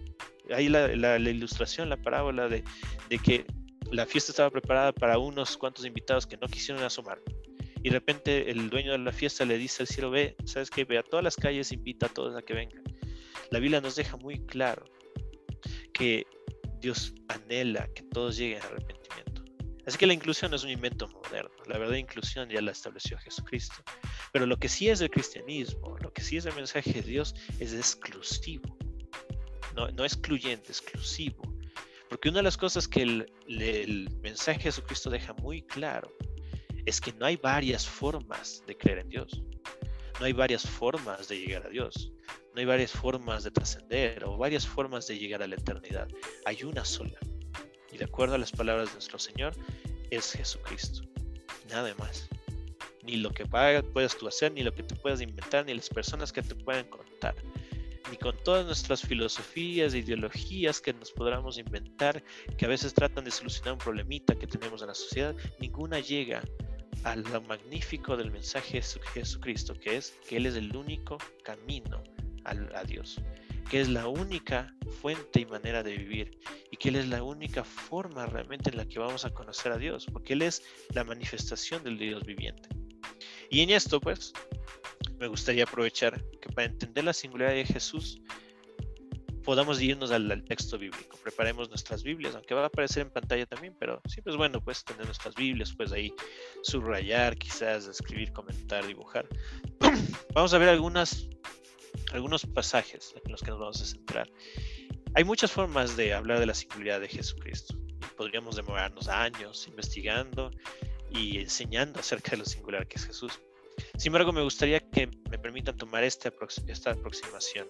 Ahí 0.54 0.68
la, 0.68 1.16
ilustración, 1.18 1.88
la 1.88 1.96
parábola 1.96 2.48
de, 2.48 2.64
de 3.08 3.18
que 3.18 3.46
la 3.90 4.04
fiesta 4.04 4.32
estaba 4.32 4.50
preparada 4.50 4.92
para 4.92 5.18
unos 5.18 5.56
cuantos 5.56 5.86
invitados 5.86 6.26
que 6.26 6.36
no 6.36 6.46
quisieron 6.48 6.82
asomar. 6.84 7.20
Y 7.82 7.88
de 7.88 7.96
repente 7.96 8.50
el 8.50 8.70
dueño 8.70 8.92
de 8.92 8.98
la 8.98 9.12
fiesta 9.12 9.44
le 9.44 9.58
dice 9.58 9.82
al 9.82 9.86
cielo, 9.88 10.10
ve, 10.10 10.36
¿sabes 10.44 10.70
qué? 10.70 10.84
Ve 10.84 10.98
a 10.98 11.02
todas 11.02 11.24
las 11.24 11.36
calles, 11.36 11.72
invita 11.72 12.06
a 12.06 12.08
todos 12.08 12.36
a 12.36 12.42
que 12.42 12.54
vengan. 12.54 12.82
La 13.52 13.58
Biblia 13.58 13.82
nos 13.82 13.96
deja 13.96 14.16
muy 14.16 14.38
claro 14.46 14.82
que 15.92 16.26
Dios 16.80 17.12
anhela 17.28 17.86
que 17.94 18.02
todos 18.02 18.38
lleguen 18.38 18.62
al 18.62 18.68
arrepentimiento. 18.68 19.44
Así 19.86 19.98
que 19.98 20.06
la 20.06 20.14
inclusión 20.14 20.54
es 20.54 20.64
un 20.64 20.70
invento 20.70 21.06
moderno. 21.06 21.50
La 21.66 21.76
verdad 21.76 21.96
inclusión 21.96 22.48
ya 22.48 22.62
la 22.62 22.70
estableció 22.70 23.18
Jesucristo. 23.18 23.74
Pero 24.32 24.46
lo 24.46 24.56
que 24.56 24.70
sí 24.70 24.88
es 24.88 25.02
el 25.02 25.10
cristianismo, 25.10 25.98
lo 25.98 26.10
que 26.14 26.22
sí 26.22 26.38
es 26.38 26.46
el 26.46 26.54
mensaje 26.54 26.94
de 26.94 27.02
Dios 27.02 27.34
es 27.60 27.74
exclusivo. 27.74 28.74
No, 29.76 29.86
no 29.88 30.02
excluyente, 30.02 30.72
exclusivo. 30.72 31.42
Porque 32.08 32.30
una 32.30 32.38
de 32.38 32.44
las 32.44 32.56
cosas 32.56 32.88
que 32.88 33.02
el, 33.02 34.08
mensaje 34.22 34.60
de 34.60 34.64
Jesucristo 34.64 35.10
deja 35.10 35.34
muy 35.34 35.60
claro 35.60 36.10
es 36.86 37.02
que 37.02 37.12
no 37.12 37.26
hay 37.26 37.36
varias 37.36 37.86
formas 37.86 38.64
de 38.66 38.78
creer 38.78 39.00
en 39.00 39.10
Dios. 39.10 39.42
No 40.22 40.26
hay 40.26 40.34
varias 40.34 40.62
formas 40.62 41.26
de 41.26 41.36
llegar 41.36 41.66
a 41.66 41.68
Dios. 41.68 42.12
No 42.54 42.60
hay 42.60 42.64
varias 42.64 42.92
formas 42.92 43.42
de 43.42 43.50
trascender 43.50 44.22
o 44.24 44.36
varias 44.36 44.64
formas 44.64 45.08
de 45.08 45.18
llegar 45.18 45.42
a 45.42 45.48
la 45.48 45.56
eternidad. 45.56 46.06
Hay 46.44 46.62
una 46.62 46.84
sola. 46.84 47.18
Y 47.90 47.98
de 47.98 48.04
acuerdo 48.04 48.36
a 48.36 48.38
las 48.38 48.52
palabras 48.52 48.86
de 48.86 48.92
nuestro 48.92 49.18
Señor, 49.18 49.52
es 50.12 50.30
Jesucristo. 50.30 51.02
Nada 51.68 51.92
más. 51.98 52.28
Ni 53.02 53.16
lo 53.16 53.32
que 53.32 53.46
puedas 53.46 54.16
tú 54.16 54.28
hacer, 54.28 54.52
ni 54.52 54.62
lo 54.62 54.72
que 54.72 54.84
te 54.84 54.94
puedas 54.94 55.20
inventar, 55.20 55.66
ni 55.66 55.74
las 55.74 55.88
personas 55.88 56.32
que 56.32 56.42
te 56.42 56.54
puedan 56.54 56.88
contar 56.88 57.34
ni 58.12 58.18
con 58.18 58.36
todas 58.44 58.66
nuestras 58.66 59.00
filosofías 59.00 59.94
e 59.94 60.00
ideologías 60.00 60.82
que 60.82 60.92
nos 60.92 61.10
podamos 61.10 61.56
inventar, 61.56 62.22
que 62.58 62.66
a 62.66 62.68
veces 62.68 62.92
tratan 62.92 63.24
de 63.24 63.30
solucionar 63.30 63.72
un 63.72 63.78
problemita 63.78 64.34
que 64.34 64.46
tenemos 64.46 64.82
en 64.82 64.88
la 64.88 64.94
sociedad, 64.94 65.34
ninguna 65.58 65.98
llega 65.98 66.42
a 67.04 67.16
lo 67.16 67.42
magnífico 67.42 68.16
del 68.16 68.30
mensaje 68.30 68.80
de 68.80 68.82
Jesucristo, 68.82 69.74
que 69.78 69.96
es 69.96 70.14
que 70.28 70.36
Él 70.36 70.46
es 70.46 70.56
el 70.56 70.74
único 70.76 71.18
camino 71.42 72.02
a 72.44 72.84
Dios, 72.84 73.20
que 73.70 73.80
es 73.80 73.88
la 73.88 74.08
única 74.08 74.74
fuente 75.00 75.40
y 75.40 75.46
manera 75.46 75.82
de 75.82 75.96
vivir 75.96 76.38
y 76.70 76.76
que 76.76 76.88
Él 76.90 76.96
es 76.96 77.08
la 77.08 77.22
única 77.22 77.64
forma 77.64 78.26
realmente 78.26 78.70
en 78.70 78.76
la 78.76 78.86
que 78.86 78.98
vamos 78.98 79.24
a 79.24 79.30
conocer 79.30 79.72
a 79.72 79.78
Dios, 79.78 80.06
porque 80.12 80.32
Él 80.34 80.42
es 80.42 80.62
la 80.94 81.04
manifestación 81.04 81.82
del 81.84 81.98
Dios 81.98 82.24
viviente. 82.24 82.68
Y 83.50 83.60
en 83.60 83.70
esto, 83.70 84.00
pues, 84.00 84.32
me 85.18 85.26
gustaría 85.26 85.64
aprovechar 85.64 86.22
que 86.40 86.48
para 86.50 86.68
entender 86.68 87.04
la 87.04 87.12
singularidad 87.12 87.56
de 87.56 87.66
Jesús 87.66 88.21
podamos 89.42 89.80
irnos 89.80 90.10
al, 90.10 90.44
texto 90.44 90.78
bíblico. 90.78 91.16
Preparemos 91.22 91.68
nuestras 91.68 92.02
Biblias, 92.02 92.34
aunque 92.34 92.54
va 92.54 92.62
a 92.62 92.66
aparecer 92.66 93.02
en 93.02 93.10
pantalla 93.10 93.46
también, 93.46 93.74
pero 93.78 94.00
siempre 94.06 94.32
es 94.32 94.36
bueno 94.36 94.62
pues 94.62 94.84
tener 94.84 95.04
nuestras 95.04 95.34
Biblias, 95.34 95.72
pues 95.76 95.92
ahí 95.92 96.14
subrayar, 96.62 97.36
quizás 97.36 97.86
escribir, 97.86 98.32
comentar, 98.32 98.86
dibujar. 98.86 99.26
Vamos 100.34 100.54
a 100.54 100.58
ver 100.58 100.68
algunas 100.68 101.28
algunos 102.12 102.44
pasajes 102.46 103.14
en 103.24 103.30
los 103.30 103.42
que 103.42 103.50
nos 103.50 103.60
vamos 103.60 103.80
a 103.80 103.86
centrar. 103.86 104.28
Hay 105.14 105.24
muchas 105.24 105.50
formas 105.50 105.96
de 105.96 106.12
hablar 106.12 106.40
de 106.40 106.46
la 106.46 106.54
singularidad 106.54 107.00
de 107.00 107.08
Jesucristo. 107.08 107.74
podríamos 108.16 108.56
demorarnos 108.56 109.08
años 109.08 109.66
investigando 109.66 110.50
y 111.10 111.38
enseñando 111.38 112.00
acerca 112.00 112.32
de 112.32 112.38
lo 112.38 112.44
singular 112.44 112.86
que 112.86 112.96
es 112.96 113.06
Jesús. 113.06 113.40
Sin 113.96 114.08
embargo, 114.08 114.32
me 114.32 114.42
gustaría 114.42 114.80
que 114.80 115.06
me 115.30 115.38
permitan 115.38 115.76
tomar 115.76 116.04
esta, 116.04 116.32
esta 116.66 116.92
aproximación 116.92 117.66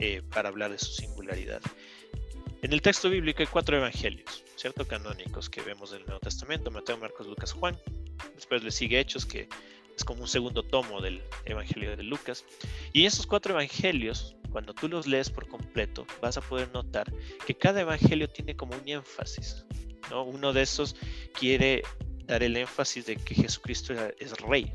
eh, 0.00 0.22
para 0.32 0.48
hablar 0.48 0.70
de 0.70 0.78
su 0.78 0.92
singularidad. 0.92 1.60
En 2.62 2.72
el 2.72 2.82
texto 2.82 3.08
bíblico 3.08 3.40
hay 3.40 3.46
cuatro 3.46 3.76
evangelios, 3.76 4.44
¿cierto? 4.56 4.86
Canónicos 4.86 5.48
que 5.48 5.62
vemos 5.62 5.90
del 5.90 6.04
Nuevo 6.04 6.20
Testamento, 6.20 6.70
Mateo, 6.70 6.98
Marcos, 6.98 7.26
Lucas, 7.26 7.52
Juan. 7.52 7.78
Después 8.34 8.62
le 8.62 8.70
sigue 8.70 8.98
Hechos, 8.98 9.24
que 9.24 9.48
es 9.96 10.04
como 10.04 10.22
un 10.22 10.28
segundo 10.28 10.62
tomo 10.62 11.00
del 11.00 11.22
Evangelio 11.44 11.96
de 11.96 12.02
Lucas. 12.02 12.44
Y 12.92 13.06
esos 13.06 13.26
cuatro 13.26 13.52
evangelios, 13.52 14.36
cuando 14.50 14.74
tú 14.74 14.88
los 14.88 15.06
lees 15.06 15.30
por 15.30 15.48
completo, 15.48 16.06
vas 16.20 16.36
a 16.36 16.40
poder 16.40 16.70
notar 16.72 17.12
que 17.46 17.54
cada 17.54 17.82
evangelio 17.82 18.28
tiene 18.28 18.56
como 18.56 18.74
un 18.74 18.88
énfasis. 18.88 19.64
¿no? 20.10 20.24
Uno 20.24 20.52
de 20.52 20.62
esos 20.62 20.96
quiere 21.38 21.82
dar 22.24 22.42
el 22.42 22.56
énfasis 22.56 23.06
de 23.06 23.16
que 23.16 23.34
Jesucristo 23.34 23.92
es 24.18 24.32
rey, 24.38 24.72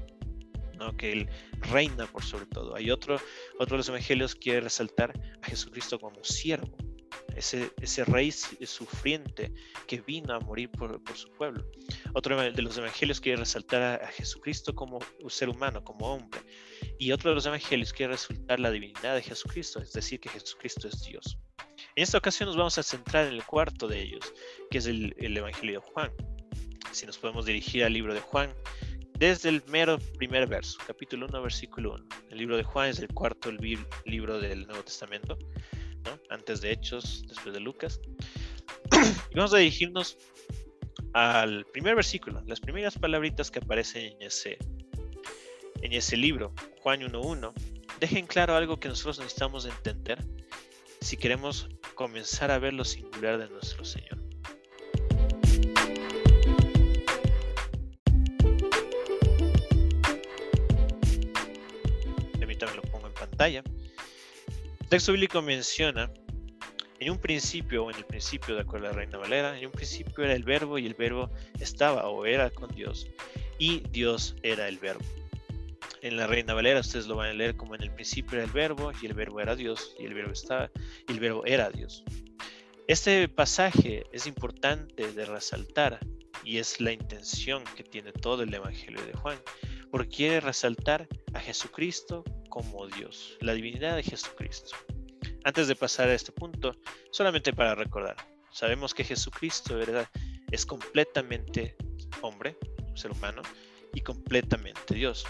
que 0.98 1.12
Él 1.12 1.30
reina 1.72 2.08
por 2.08 2.24
sobre 2.24 2.46
todo. 2.46 2.76
Hay 2.76 2.92
otro, 2.92 3.20
otro 3.60 3.76
de 3.76 3.78
los 3.78 3.90
evangelios 3.90 4.34
que 4.36 4.42
quiere 4.42 4.62
resaltar 4.62 5.14
a 5.42 5.48
Jesucristo 5.48 6.00
como 6.00 6.24
siervo, 6.24 6.76
ese, 7.36 7.72
ese 7.82 8.06
rey 8.06 8.32
sufriente 8.32 9.54
que 9.88 10.02
vino 10.02 10.34
a 10.34 10.40
morir 10.40 10.70
por, 10.70 11.02
su 11.16 11.30
pueblo. 11.32 11.66
Otro 12.14 12.40
de 12.40 12.62
los 12.62 12.78
evangelios 12.78 13.20
quiere 13.20 13.40
resaltar 13.40 14.02
a, 14.04 14.08
Jesucristo 14.08 14.74
como 14.74 15.00
ser 15.28 15.50
humano, 15.50 15.84
como 15.84 16.14
hombre. 16.14 16.42
Y 16.98 17.12
otro 17.12 17.32
de 17.32 17.36
los 17.36 17.46
evangelios 17.46 17.94
quiere 17.94 18.14
resaltar 18.14 18.60
la 18.60 18.72
divinidad 18.72 19.16
de 19.16 19.22
Jesucristo, 19.22 19.80
es 19.82 19.92
decir, 19.92 20.20
que 20.20 20.30
Jesucristo 20.30 20.88
es 20.88 21.02
Dios. 21.04 21.38
En 21.96 22.04
esta 22.04 22.18
ocasión 22.18 22.48
nos 22.48 22.58
vamos 22.58 22.78
a 22.78 22.84
centrar 22.84 23.28
en 23.28 23.34
el 23.34 23.44
cuarto 23.44 23.88
de 23.88 24.02
ellos, 24.02 24.34
que 24.70 24.78
es 24.78 24.86
el, 24.86 25.16
el 25.18 25.36
Evangelio 25.36 25.80
de 25.80 25.86
Juan. 25.92 26.12
Si 26.92 27.06
nos 27.06 27.18
podemos 27.18 27.46
dirigir 27.46 27.84
al 27.84 27.94
libro 27.94 28.14
de 28.14 28.22
Juan, 28.22 28.54
desde 29.18 29.50
el 29.50 29.64
mero 29.68 29.98
primer 30.18 30.48
verso, 30.48 30.78
capítulo 30.86 31.28
1, 31.28 31.42
versículo 31.42 31.96
1. 31.96 32.06
El 32.32 32.38
libro 32.38 32.58
de 32.58 32.64
Juan 32.64 32.90
es 32.90 33.00
el 33.00 33.08
cuarto 33.08 33.52
libro 33.52 34.40
del 34.40 34.68
Nuevo 34.68 34.84
Testamento 34.84 35.38
antes 36.30 36.62
de 36.62 36.72
Hechos, 36.72 37.24
después 37.28 37.54
de 37.54 37.60
Lucas. 37.60 38.00
y 39.32 39.36
vamos 39.36 39.54
a 39.54 39.58
dirigirnos 39.58 40.18
al 41.14 41.66
primer 41.72 41.96
versículo, 41.96 42.44
las 42.46 42.60
primeras 42.60 42.98
palabritas 42.98 43.50
que 43.50 43.60
aparecen 43.60 44.14
en 44.14 44.22
ese, 44.22 44.58
en 45.82 45.94
ese 45.94 46.18
libro, 46.18 46.54
Juan 46.82 47.02
1.1, 47.02 47.54
dejen 48.00 48.28
claro 48.28 48.56
algo 48.56 48.80
que 48.80 48.90
nosotros 48.90 49.20
necesitamos 49.20 49.66
entender 49.66 50.24
si 51.00 51.16
queremos 51.16 51.70
comenzar 51.94 52.52
a 52.52 52.60
ver 52.60 52.74
lo 52.74 52.84
singular 52.84 53.38
de 53.38 53.48
nuestro 53.50 53.86
Señor. 53.86 54.25
El 63.40 63.64
texto 64.90 65.12
bíblico 65.12 65.42
menciona, 65.42 66.10
en 67.00 67.12
un 67.12 67.18
principio, 67.18 67.86
o 67.86 67.92
en 67.92 67.98
el 67.98 68.06
principio, 68.06 68.56
de 68.56 68.62
acuerdo 68.62 68.88
a 68.88 68.92
la 68.92 68.96
Reina 68.96 69.18
Valera, 69.18 69.60
en 69.60 69.66
un 69.66 69.72
principio 69.72 70.24
era 70.24 70.34
el 70.34 70.44
verbo 70.44 70.78
y 70.78 70.86
el 70.86 70.94
verbo 70.94 71.30
estaba 71.60 72.08
o 72.08 72.26
era 72.26 72.50
con 72.50 72.74
Dios 72.74 73.08
y 73.60 73.82
Dios 73.90 74.36
era 74.44 74.68
el 74.70 74.78
verbo. 74.78 75.04
En 76.02 76.18
la 76.18 76.28
Reina 76.28 76.54
Valera 76.54 76.80
ustedes 76.80 77.08
lo 77.08 77.16
van 77.16 77.32
a 77.32 77.34
leer 77.34 77.58
como 77.58 77.76
en 77.76 77.84
el 77.84 77.92
principio 77.92 78.38
era 78.38 78.46
el 78.46 78.52
verbo 78.52 78.92
y 79.02 79.06
el 79.06 79.14
verbo 79.14 79.42
era 79.42 79.56
Dios 79.56 79.96
y 80.00 80.06
el 80.06 80.14
verbo 80.14 80.32
estaba 80.32 80.72
y 81.08 81.12
el 81.12 81.20
verbo 81.20 81.46
era 81.46 81.70
Dios. 81.70 82.04
Este 82.88 83.28
pasaje 83.28 84.04
es 84.14 84.28
importante 84.28 85.12
de 85.12 85.26
resaltar 85.26 86.00
y 86.44 86.60
es 86.60 86.80
la 86.80 86.92
intención 86.92 87.64
que 87.76 87.84
tiene 87.84 88.14
todo 88.14 88.44
el 88.44 88.54
Evangelio 88.54 89.04
de 89.04 89.14
Juan, 89.14 89.40
porque 89.92 90.10
quiere 90.10 90.40
resaltar 90.40 91.08
a 91.34 91.40
Jesucristo 91.40 92.24
como 92.56 92.88
Dios, 92.88 93.36
la 93.42 93.54
divinidad 93.54 93.98
de 93.98 94.04
Jesucristo. 94.04 94.78
Antes 95.44 95.68
de 95.68 95.76
pasar 95.76 96.08
a 96.08 96.14
este 96.14 96.32
punto, 96.32 96.74
solamente 97.12 97.52
para 97.52 97.76
recordar, 97.76 98.16
sabemos 98.50 98.94
que 98.94 99.04
Jesucristo 99.04 99.78
es 100.50 100.66
completamente 100.66 101.76
hombre, 102.22 102.56
ser 102.94 103.12
humano, 103.12 103.42
y 103.94 104.00
completamente 104.00 104.96
Dios. 104.96 105.26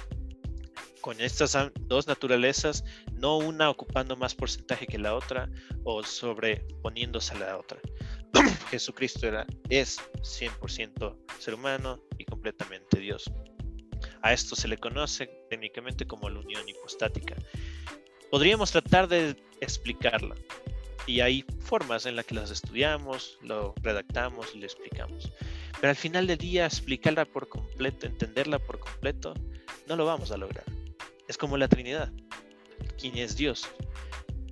Con 1.02 1.20
estas 1.20 1.58
dos 1.88 2.06
naturalezas, 2.06 2.86
no 3.14 3.38
una 3.38 3.72
ocupando 3.72 4.16
más 4.16 4.36
porcentaje 4.36 4.86
que 4.86 5.00
la 5.00 5.16
otra 5.16 5.50
o 5.84 6.04
sobreponiéndose 6.04 7.34
a 7.34 7.40
la 7.40 7.58
otra. 7.58 7.80
Jesucristo 8.70 9.26
era, 9.26 9.48
es 9.70 10.00
100% 10.22 11.18
ser 11.40 11.56
humano 11.56 12.04
y 12.20 12.26
completamente 12.26 13.00
Dios. 13.00 13.32
A 14.26 14.34
esto 14.34 14.56
se 14.56 14.68
le 14.68 14.80
conoce 14.80 15.28
técnicamente 15.52 16.08
como 16.08 16.28
la 16.32 16.40
unión 16.40 16.68
hipostática. 16.68 17.36
Podríamos 18.32 18.72
tratar 18.72 19.08
de 19.08 19.36
explicarla 19.62 20.34
y 21.06 21.20
hay 21.20 21.46
formas 21.60 22.08
en 22.08 22.16
las 22.16 22.26
que 22.26 22.34
las 22.34 22.50
estudiamos, 22.50 23.38
lo 23.44 23.76
redactamos 23.84 24.56
y 24.56 24.58
lo 24.58 24.66
explicamos. 24.66 25.32
Pero 25.80 25.92
al 25.92 25.96
final 25.96 26.26
del 26.26 26.40
día 26.40 26.66
explicarla 26.66 27.26
por 27.26 27.48
completo, 27.50 28.08
entenderla 28.08 28.58
por 28.58 28.80
completo, 28.80 29.36
no 29.88 29.96
lo 29.96 30.08
vamos 30.08 30.32
a 30.32 30.38
lograr. 30.38 30.66
Es 31.28 31.38
como 31.38 31.56
la 31.56 31.68
Trinidad. 31.68 32.12
¿Quién 32.98 33.20
es 33.20 33.36
Dios? 33.36 33.70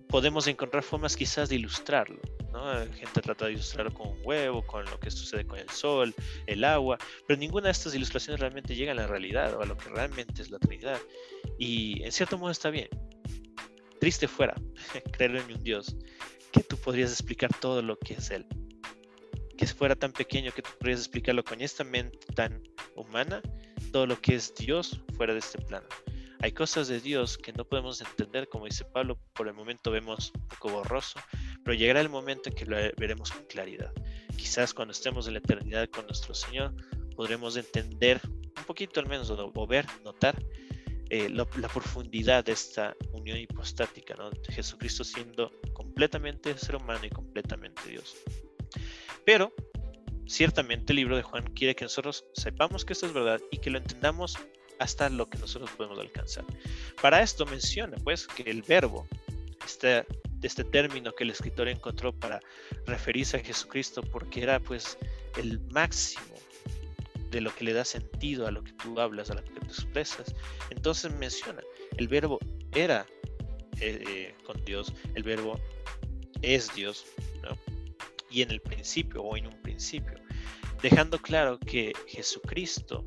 Podemos 0.08 0.46
encontrar 0.46 0.84
formas 0.84 1.18
quizás 1.18 1.50
de 1.50 1.56
ilustrarlo, 1.56 2.22
la 2.54 2.88
gente 2.94 3.22
trata 3.22 3.46
de 3.46 3.54
ilustrarlo 3.54 3.94
con 3.94 4.10
un 4.10 4.20
huevo, 4.24 4.66
con 4.66 4.86
lo 4.86 5.00
que 5.00 5.10
sucede 5.10 5.46
con 5.46 5.60
el 5.60 5.70
sol, 5.70 6.14
el 6.46 6.64
agua, 6.64 6.98
pero 7.28 7.40
ninguna 7.40 7.66
de 7.66 7.72
estas 7.72 7.96
ilustraciones 7.96 8.40
realmente 8.40 8.76
llega 8.76 8.92
a 8.92 8.96
la 8.96 9.08
realidad 9.08 9.54
o 9.56 9.62
a 9.62 9.66
lo 9.66 9.78
que 9.78 9.90
realmente 9.90 10.42
es 10.42 10.52
la 10.52 10.60
Trinidad. 10.60 11.00
Y 11.58 12.04
en 12.04 12.12
cierto 12.12 12.38
modo 12.38 12.52
está 12.52 12.70
bien. 12.70 12.90
Triste 14.00 14.28
fuera 14.28 14.56
creer 15.12 15.36
en 15.38 15.52
un 15.52 15.64
Dios 15.64 15.96
que 16.52 16.62
tú 16.62 16.78
podrías 16.78 17.12
explicar 17.12 17.50
todo 17.60 17.82
lo 17.82 17.98
que 17.98 18.14
es 18.14 18.30
Él. 18.30 18.46
Que 19.58 19.66
fuera 19.68 19.96
tan 19.96 20.12
pequeño 20.12 20.52
que 20.52 20.62
tú 20.62 20.70
podrías 20.78 21.00
explicarlo 21.00 21.44
con 21.44 21.62
esta 21.62 21.84
mente 21.84 22.20
tan 22.36 22.62
humana, 22.96 23.42
todo 23.92 24.06
lo 24.06 24.20
que 24.20 24.36
es 24.36 24.54
Dios 24.56 25.00
fuera 25.16 25.34
de 25.34 25.40
este 25.40 25.60
plano. 25.60 25.88
Hay 26.44 26.52
cosas 26.52 26.90
de 26.90 27.00
Dios 27.00 27.38
que 27.38 27.54
no 27.54 27.64
podemos 27.64 28.02
entender, 28.02 28.50
como 28.50 28.66
dice 28.66 28.84
Pablo, 28.84 29.18
por 29.34 29.48
el 29.48 29.54
momento 29.54 29.92
vemos 29.92 30.34
un 30.36 30.46
poco 30.50 30.70
borroso, 30.72 31.18
pero 31.64 31.76
llegará 31.76 32.02
el 32.02 32.10
momento 32.10 32.50
en 32.50 32.56
que 32.56 32.66
lo 32.66 32.78
veremos 32.98 33.32
con 33.32 33.46
claridad. 33.46 33.92
Quizás 34.38 34.74
cuando 34.74 34.92
estemos 34.92 35.28
en 35.28 35.34
la 35.34 35.40
eternidad 35.40 35.90
con 35.90 36.06
nuestro 36.06 36.34
Señor, 36.34 36.74
podremos 37.16 37.56
entender 37.58 38.20
un 38.58 38.64
poquito 38.66 39.00
al 39.00 39.08
menos, 39.08 39.30
o, 39.30 39.68
ver, 39.68 39.86
notar 40.04 40.42
eh, 41.10 41.30
la 41.30 41.46
profundidad 41.46 42.44
de 42.44 42.54
esta 42.54 42.96
unión 43.12 43.38
hipostática, 43.38 44.16
¿no? 44.16 44.32
Jesucristo 44.50 45.04
siendo 45.04 45.52
completamente 45.74 46.58
ser 46.58 46.76
humano 46.76 47.06
y 47.06 47.10
completamente 47.10 47.82
Dios. 47.88 48.16
Pero 49.26 49.54
ciertamente 50.26 50.94
el 50.94 50.98
libro 50.98 51.16
de 51.16 51.24
Juan 51.24 51.44
quiere 51.54 51.76
que 51.76 51.86
nosotros 51.86 52.26
sepamos 52.34 52.86
que 52.86 52.94
esto 52.94 53.06
es 53.06 53.14
verdad 53.14 53.40
y 53.52 53.58
que 53.58 53.70
lo 53.70 53.78
entendamos 53.78 54.38
hasta 54.80 55.10
lo 55.10 55.30
que 55.30 55.38
nosotros 55.38 55.70
podemos 55.72 56.00
alcanzar. 56.00 56.46
Para 57.02 57.22
esto 57.22 57.46
menciona 57.46 57.98
pues 58.04 58.28
que 58.28 58.50
el 58.50 58.64
verbo, 58.64 59.08
este, 59.66 60.06
este 60.48 60.64
término 60.64 61.14
que 61.14 61.24
el 61.24 61.32
escritor 61.32 61.68
encontró 61.68 62.14
para 62.14 62.40
referirse 62.86 63.38
a 63.38 63.40
Jesucristo, 63.40 64.02
porque 64.02 64.44
era 64.44 64.60
pues 64.60 64.98
el 65.38 65.60
máximo 65.72 66.36
de 67.32 67.42
lo 67.42 67.54
que 67.56 67.64
le 67.64 67.74
da 67.74 67.84
sentido 67.84 68.48
a 68.48 68.52
lo 68.52 68.64
que 68.64 68.74
tú 68.74 69.00
hablas, 69.00 69.32
a 69.32 69.36
lo 69.36 69.44
que 69.44 69.52
tú 69.52 69.66
expresas. 69.66 70.36
Entonces 70.70 71.12
menciona, 71.14 71.62
el 71.98 72.08
verbo 72.08 72.40
era 72.74 73.06
eh, 73.80 74.04
eh, 74.08 74.36
con 74.46 74.64
Dios, 74.66 74.94
el 75.16 75.24
verbo 75.24 75.60
es 76.42 76.74
Dios, 76.76 77.06
y 78.30 78.42
en 78.42 78.52
el 78.52 78.60
principio 78.62 79.22
o 79.22 79.38
en 79.38 79.48
un 79.48 79.62
principio, 79.62 80.20
dejando 80.82 81.20
claro 81.20 81.60
que 81.60 81.94
Jesucristo 82.08 83.06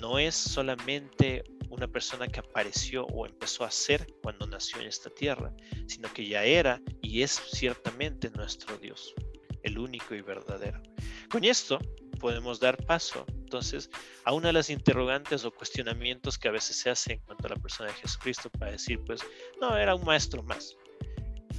no 0.00 0.18
es 0.18 0.34
solamente 0.34 1.44
una 1.74 1.88
persona 1.88 2.28
que 2.28 2.40
apareció 2.40 3.04
o 3.06 3.26
empezó 3.26 3.64
a 3.64 3.70
ser 3.70 4.06
cuando 4.22 4.46
nació 4.46 4.80
en 4.80 4.86
esta 4.86 5.10
tierra, 5.10 5.52
sino 5.86 6.12
que 6.12 6.26
ya 6.26 6.44
era 6.44 6.80
y 7.02 7.22
es 7.22 7.32
ciertamente 7.32 8.30
nuestro 8.30 8.78
Dios, 8.78 9.14
el 9.62 9.78
único 9.78 10.14
y 10.14 10.20
verdadero. 10.20 10.82
Con 11.30 11.44
esto 11.44 11.78
podemos 12.20 12.60
dar 12.60 12.76
paso 12.86 13.26
entonces 13.28 13.90
a 14.24 14.32
una 14.32 14.48
de 14.48 14.54
las 14.54 14.70
interrogantes 14.70 15.44
o 15.44 15.50
cuestionamientos 15.50 16.38
que 16.38 16.48
a 16.48 16.52
veces 16.52 16.76
se 16.76 16.90
hacen 16.90 17.18
en 17.18 17.24
cuanto 17.26 17.46
a 17.46 17.50
la 17.50 17.56
persona 17.56 17.90
de 17.90 17.96
Jesucristo 17.96 18.50
para 18.50 18.72
decir, 18.72 19.00
pues, 19.04 19.20
no, 19.60 19.76
era 19.76 19.94
un 19.94 20.04
maestro 20.04 20.42
más. 20.42 20.76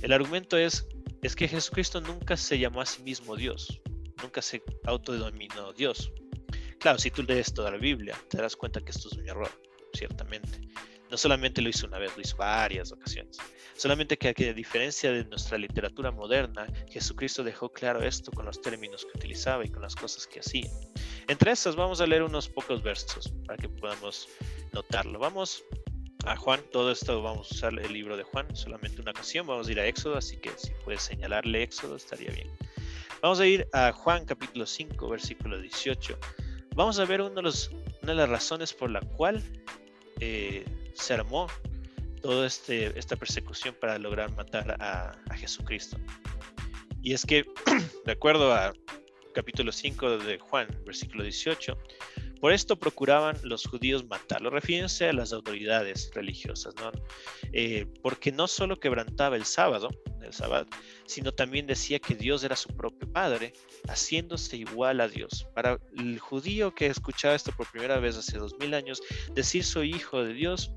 El 0.02 0.12
argumento 0.12 0.58
es, 0.58 0.88
es 1.22 1.36
que 1.36 1.48
Jesucristo 1.48 2.02
nunca 2.02 2.38
se 2.38 2.58
llamó 2.60 2.82
a 2.82 2.86
sí 2.86 3.02
mismo 3.04 3.36
Dios, 3.36 3.82
nunca 4.22 4.42
se 4.42 4.62
autodenominó 4.86 5.74
Dios, 5.74 6.12
Claro, 6.86 7.00
si 7.00 7.10
tú 7.10 7.24
lees 7.24 7.52
toda 7.52 7.72
la 7.72 7.78
Biblia, 7.78 8.16
te 8.30 8.38
darás 8.38 8.56
cuenta 8.56 8.80
que 8.80 8.92
esto 8.92 9.08
es 9.08 9.18
un 9.18 9.28
error, 9.28 9.50
ciertamente. 9.96 10.60
No 11.10 11.18
solamente 11.18 11.62
lo 11.62 11.70
hizo 11.70 11.88
una 11.88 12.00
vez, 12.00 12.12
lo 12.16 12.22
hizo 12.22 12.36
varias 12.38 12.92
ocasiones. 12.92 13.38
Solamente 13.78 14.18
que, 14.18 14.30
a 14.30 14.54
diferencia 14.54 15.12
de 15.12 15.26
nuestra 15.26 15.58
literatura 15.58 16.12
moderna, 16.12 16.68
Jesucristo 16.90 17.44
dejó 17.44 17.70
claro 17.70 18.02
esto 18.02 18.32
con 18.32 18.46
los 18.46 18.62
términos 18.62 19.06
que 19.06 19.18
utilizaba 19.18 19.66
y 19.66 19.70
con 19.70 19.82
las 19.82 19.96
cosas 19.96 20.28
que 20.28 20.40
hacía. 20.40 20.70
Entre 21.28 21.52
esas 21.52 21.76
vamos 21.76 22.02
a 22.02 22.08
leer 22.08 22.24
unos 22.24 22.48
pocos 22.48 22.82
versos 22.82 23.34
para 23.46 23.58
que 23.58 23.70
podamos 23.70 24.30
notarlo. 24.72 25.20
Vamos 25.20 25.64
a 26.26 26.36
Juan, 26.36 26.62
todo 26.72 26.92
esto 26.92 27.22
vamos 27.22 27.52
a 27.52 27.56
usar 27.56 27.80
el 27.80 27.94
libro 27.94 28.18
de 28.18 28.24
Juan, 28.24 28.56
solamente 28.56 29.02
una 29.02 29.12
ocasión, 29.12 29.46
vamos 29.46 29.68
a 29.68 29.72
ir 29.72 29.80
a 29.80 29.86
Éxodo, 29.86 30.18
así 30.18 30.38
que 30.38 30.52
si 30.58 30.72
puedes 30.84 31.04
señalarle 31.04 31.62
Éxodo 31.62 31.98
estaría 31.98 32.32
bien. 32.32 32.50
Vamos 33.22 33.40
a 33.40 33.46
ir 33.46 33.68
a 33.74 33.92
Juan 33.92 34.26
capítulo 34.26 34.66
5, 34.66 35.10
versículo 35.10 35.60
18. 35.60 36.18
Vamos 36.76 37.00
a 37.00 37.06
ver 37.06 37.22
uno 37.22 37.36
de 37.36 37.42
los, 37.42 37.72
una 38.02 38.14
de 38.14 38.16
las 38.16 38.30
razones 38.30 38.74
por 38.74 38.90
la 38.90 39.02
cual 39.02 39.44
eh, 40.20 40.66
se 40.94 41.14
armó 41.14 41.48
toda 42.22 42.48
este, 42.48 42.98
esta 42.98 43.16
persecución 43.16 43.76
para 43.80 44.00
lograr 44.00 44.34
matar 44.36 44.78
a, 44.82 45.16
Jesucristo. 45.36 45.98
Y 47.02 47.14
es 47.14 47.26
que, 47.26 47.46
de 48.06 48.12
acuerdo 48.12 48.54
a 48.54 48.74
capítulo 49.34 49.72
5 49.72 50.18
de 50.20 50.40
Juan, 50.40 50.68
versículo 50.86 51.24
18, 51.24 51.78
por 52.40 52.54
esto 52.54 52.78
procuraban 52.78 53.38
los 53.44 53.66
judíos 53.66 54.06
matarlo. 54.06 54.50
Refírense 54.50 55.08
a 55.10 55.14
las 55.14 55.34
autoridades 55.34 56.12
religiosas, 56.14 56.74
¿no? 56.76 56.92
Eh, 57.54 57.86
porque 58.02 58.32
no 58.32 58.48
solo 58.48 58.80
quebrantaba 58.80 59.36
el 59.36 59.46
sábado, 59.46 59.90
el 60.22 60.34
sábado, 60.34 60.66
sino 61.06 61.32
también 61.32 61.68
decía 61.68 62.00
que 62.00 62.16
Dios 62.16 62.44
era 62.44 62.56
su 62.56 62.70
propio 62.70 63.12
Padre, 63.12 63.54
haciéndose 63.88 64.58
igual 64.58 65.02
a 65.02 65.08
Dios. 65.08 65.48
Para 65.54 65.80
el 65.98 66.20
judío 66.20 66.74
que 66.74 66.88
escuchaba 66.88 67.36
esto 67.36 67.52
por 67.52 67.70
primera 67.72 68.00
vez 68.00 68.18
hace 68.18 68.38
dos 68.38 68.56
mil 68.60 68.74
años, 68.74 69.02
decir 69.34 69.64
soy 69.64 69.94
hijo 69.94 70.24
de 70.24 70.34
Dios, 70.34 70.72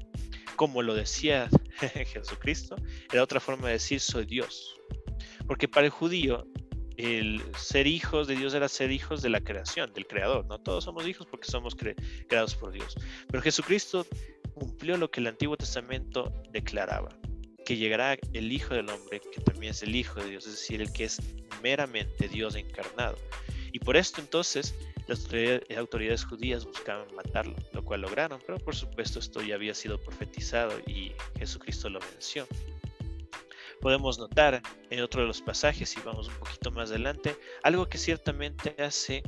como 0.57 0.83
lo 0.83 0.95
decía 0.95 1.49
Jesucristo, 2.13 2.77
era 3.13 3.23
otra 3.23 3.41
forma 3.41 3.69
de 3.69 3.75
decir 3.75 4.01
soy 4.01 4.27
Dios. 4.27 4.77
Porque 5.47 5.69
para 5.69 5.87
el 5.87 5.93
judío 5.93 6.47
el 6.99 7.41
ser 7.57 7.87
hijos 7.87 8.27
de 8.27 8.35
Dios 8.35 8.55
era 8.55 8.69
ser 8.69 8.91
hijos 8.91 9.23
de 9.23 9.31
la 9.31 9.41
creación, 9.41 9.93
del 9.95 10.07
creador. 10.07 10.45
No 10.47 10.59
todos 10.59 10.85
somos 10.85 11.07
hijos 11.07 11.27
porque 11.31 11.49
somos 11.49 11.77
creados 11.77 12.57
por 12.57 12.73
Dios. 12.73 12.97
Pero 13.29 13.41
Jesucristo 13.41 14.05
cumplió 14.53 14.97
lo 14.97 15.09
que 15.09 15.21
el 15.21 15.29
Antiguo 15.29 15.57
Testamento 15.57 16.33
declaraba, 16.51 17.09
que 17.69 17.77
llegará 17.77 18.17
el 18.33 18.51
Hijo 18.51 18.73
del 18.73 18.89
Hombre, 18.89 19.21
que 19.21 19.43
también 19.43 19.73
es 19.73 19.83
el 19.83 19.95
Hijo 19.95 20.19
de 20.23 20.31
Dios, 20.31 20.47
es 20.47 20.53
decir, 20.53 20.81
el 20.81 20.91
que 20.91 21.05
es 21.05 21.21
meramente 21.63 22.27
Dios 22.27 22.55
encarnado. 22.55 23.19
Y 23.73 23.79
por 23.79 23.99
esto 23.99 24.23
entonces 24.23 24.75
las 25.07 25.29
autoridades 25.77 26.25
judías 26.25 26.65
buscaban 26.65 27.15
matarlo, 27.15 27.55
lo 27.75 27.85
cual 27.85 28.01
lograron, 28.01 28.41
pero 28.47 28.59
por 28.59 28.75
supuesto 28.75 29.19
esto 29.19 29.43
ya 29.43 29.57
había 29.57 29.75
sido 29.75 30.01
profetizado 30.01 30.81
y 30.87 31.13
Jesucristo 31.39 31.91
lo 31.91 32.01
venció 32.01 32.49
podemos 33.83 34.19
notar 34.19 34.63
en 34.91 35.03
otro 35.03 35.21
de 35.21 35.29
los 35.29 35.41
pasajes, 35.41 35.97
y 35.97 36.01
vamos 36.01 36.27
un 36.27 36.35
poquito 36.35 36.71
más 36.71 36.91
adelante, 36.91 37.37
algo 37.63 37.89
que 37.89 37.97
ciertamente 37.97 38.75
hace 38.83 39.23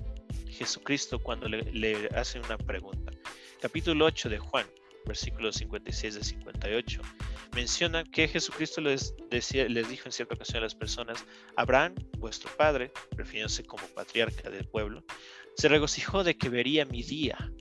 Jesucristo 0.48 1.18
cuando 1.20 1.46
le, 1.46 2.08
hace 2.16 2.40
una 2.40 2.58
pregunta. 2.58 3.12
Capítulo 3.60 4.06
8 4.06 4.28
de 4.28 4.38
Juan, 4.38 4.66
versículos 5.06 5.56
56 5.56 6.14
de 6.14 6.24
58, 6.24 7.00
menciona 7.54 8.04
que 8.04 8.28
Jesucristo 8.28 8.80
les, 8.80 9.14
les 9.30 9.88
dijo 9.88 10.02
en 10.06 10.12
cierta 10.12 10.34
ocasión 10.34 10.58
a 10.58 10.62
las 10.62 10.74
personas, 10.74 11.24
Abraham, 11.56 11.94
vuestro 12.18 12.50
padre, 12.56 12.92
refiriéndose 13.12 13.64
como 13.64 13.86
patriarca 13.88 14.50
del 14.50 14.66
pueblo, 14.66 15.04
se 15.56 15.68
regocijó 15.68 16.24
de 16.24 16.36
que 16.36 16.48
vería 16.48 16.84
mi 16.84 17.02
día. 17.02 17.52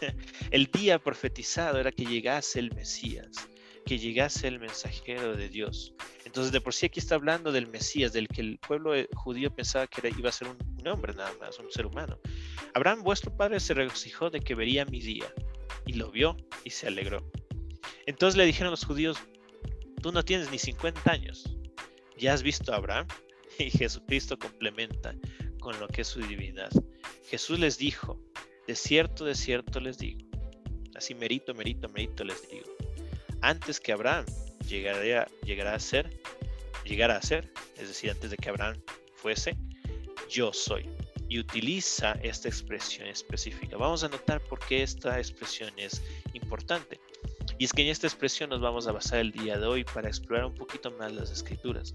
el 0.50 0.66
día 0.66 0.98
profetizado 0.98 1.78
era 1.78 1.92
que 1.92 2.06
llegase 2.06 2.58
el 2.58 2.74
Mesías 2.74 3.48
que 3.90 3.98
llegase 3.98 4.46
el 4.48 4.60
mensajero 4.60 5.36
de 5.36 5.48
Dios. 5.48 5.94
Entonces, 6.24 6.52
de 6.52 6.60
por 6.60 6.74
sí 6.74 6.86
aquí 6.86 7.00
está 7.00 7.16
hablando 7.16 7.50
del 7.50 7.66
Mesías, 7.66 8.12
del 8.12 8.28
que 8.28 8.40
el 8.40 8.58
pueblo 8.58 8.94
eh, 8.94 9.08
judío 9.14 9.52
pensaba 9.52 9.86
que 9.86 10.12
iba 10.16 10.28
a 10.28 10.32
ser 10.32 10.48
un, 10.48 10.86
hombre 10.86 11.12
nada 11.12 11.32
más, 11.40 11.58
un 11.58 11.70
ser 11.70 11.86
humano. 11.86 12.18
Abraham, 12.74 13.02
vuestro 13.02 13.36
padre, 13.36 13.58
se 13.60 13.74
regocijó 13.74 14.30
de 14.30 14.40
que 14.40 14.54
vería 14.54 14.84
mi 14.84 15.00
día, 15.00 15.26
y 15.90 15.94
lo 15.94 16.10
vio 16.10 16.36
y 16.64 16.70
se 16.70 16.86
alegró. 16.86 17.30
Entonces 18.06 18.36
le 18.36 18.46
dijeron 18.46 18.70
los 18.70 18.84
judíos, 18.84 19.18
tú 20.02 20.12
no 20.12 20.24
tienes 20.24 20.50
ni 20.50 20.58
50 20.58 21.10
años, 21.10 21.56
¿ya 22.16 22.32
has 22.32 22.42
visto 22.42 22.72
a 22.72 22.76
Abraham? 22.76 23.06
Y 23.58 23.70
Jesucristo 23.70 24.38
complementa 24.38 25.14
con 25.58 25.78
lo 25.80 25.88
que 25.88 26.00
es 26.02 26.08
su 26.08 26.20
divinidad. 26.20 26.70
Jesús 27.28 27.58
les 27.58 27.76
dijo, 27.76 28.18
de 28.66 28.74
cierto, 28.74 29.24
de 29.24 29.34
cierto 29.34 29.80
les 29.80 29.98
digo, 29.98 30.20
así 30.94 31.14
merito, 31.14 31.52
merito, 31.54 31.88
merito 31.88 32.24
les 32.24 32.48
digo 32.48 32.70
antes 33.42 33.80
que 33.80 33.92
Abraham 33.92 34.26
llegaría, 34.68 35.26
llegará 35.44 35.74
a 35.74 35.80
ser, 35.80 36.20
llegara 36.84 37.16
a 37.16 37.22
ser, 37.22 37.52
es 37.78 37.88
decir, 37.88 38.10
antes 38.10 38.30
de 38.30 38.36
que 38.36 38.48
Abraham 38.48 38.80
fuese, 39.16 39.56
yo 40.28 40.52
soy. 40.52 40.88
Y 41.30 41.38
utiliza 41.38 42.12
esta 42.22 42.48
expresión 42.48 43.08
específica. 43.08 43.78
Vamos 43.78 44.04
a 44.04 44.08
notar 44.08 44.42
por 44.42 44.58
qué 44.58 44.82
esta 44.82 45.16
expresión 45.18 45.72
es 45.78 46.02
importante. 46.34 47.00
Y 47.58 47.64
es 47.64 47.72
que 47.72 47.82
en 47.82 47.88
esta 47.88 48.06
expresión 48.06 48.50
nos 48.50 48.60
vamos 48.60 48.86
a 48.86 48.92
basar 48.92 49.20
el 49.20 49.32
día 49.32 49.58
de 49.58 49.66
hoy 49.66 49.84
para 49.84 50.08
explorar 50.08 50.44
un 50.46 50.54
poquito 50.54 50.90
más 50.90 51.12
las 51.12 51.30
escrituras. 51.30 51.94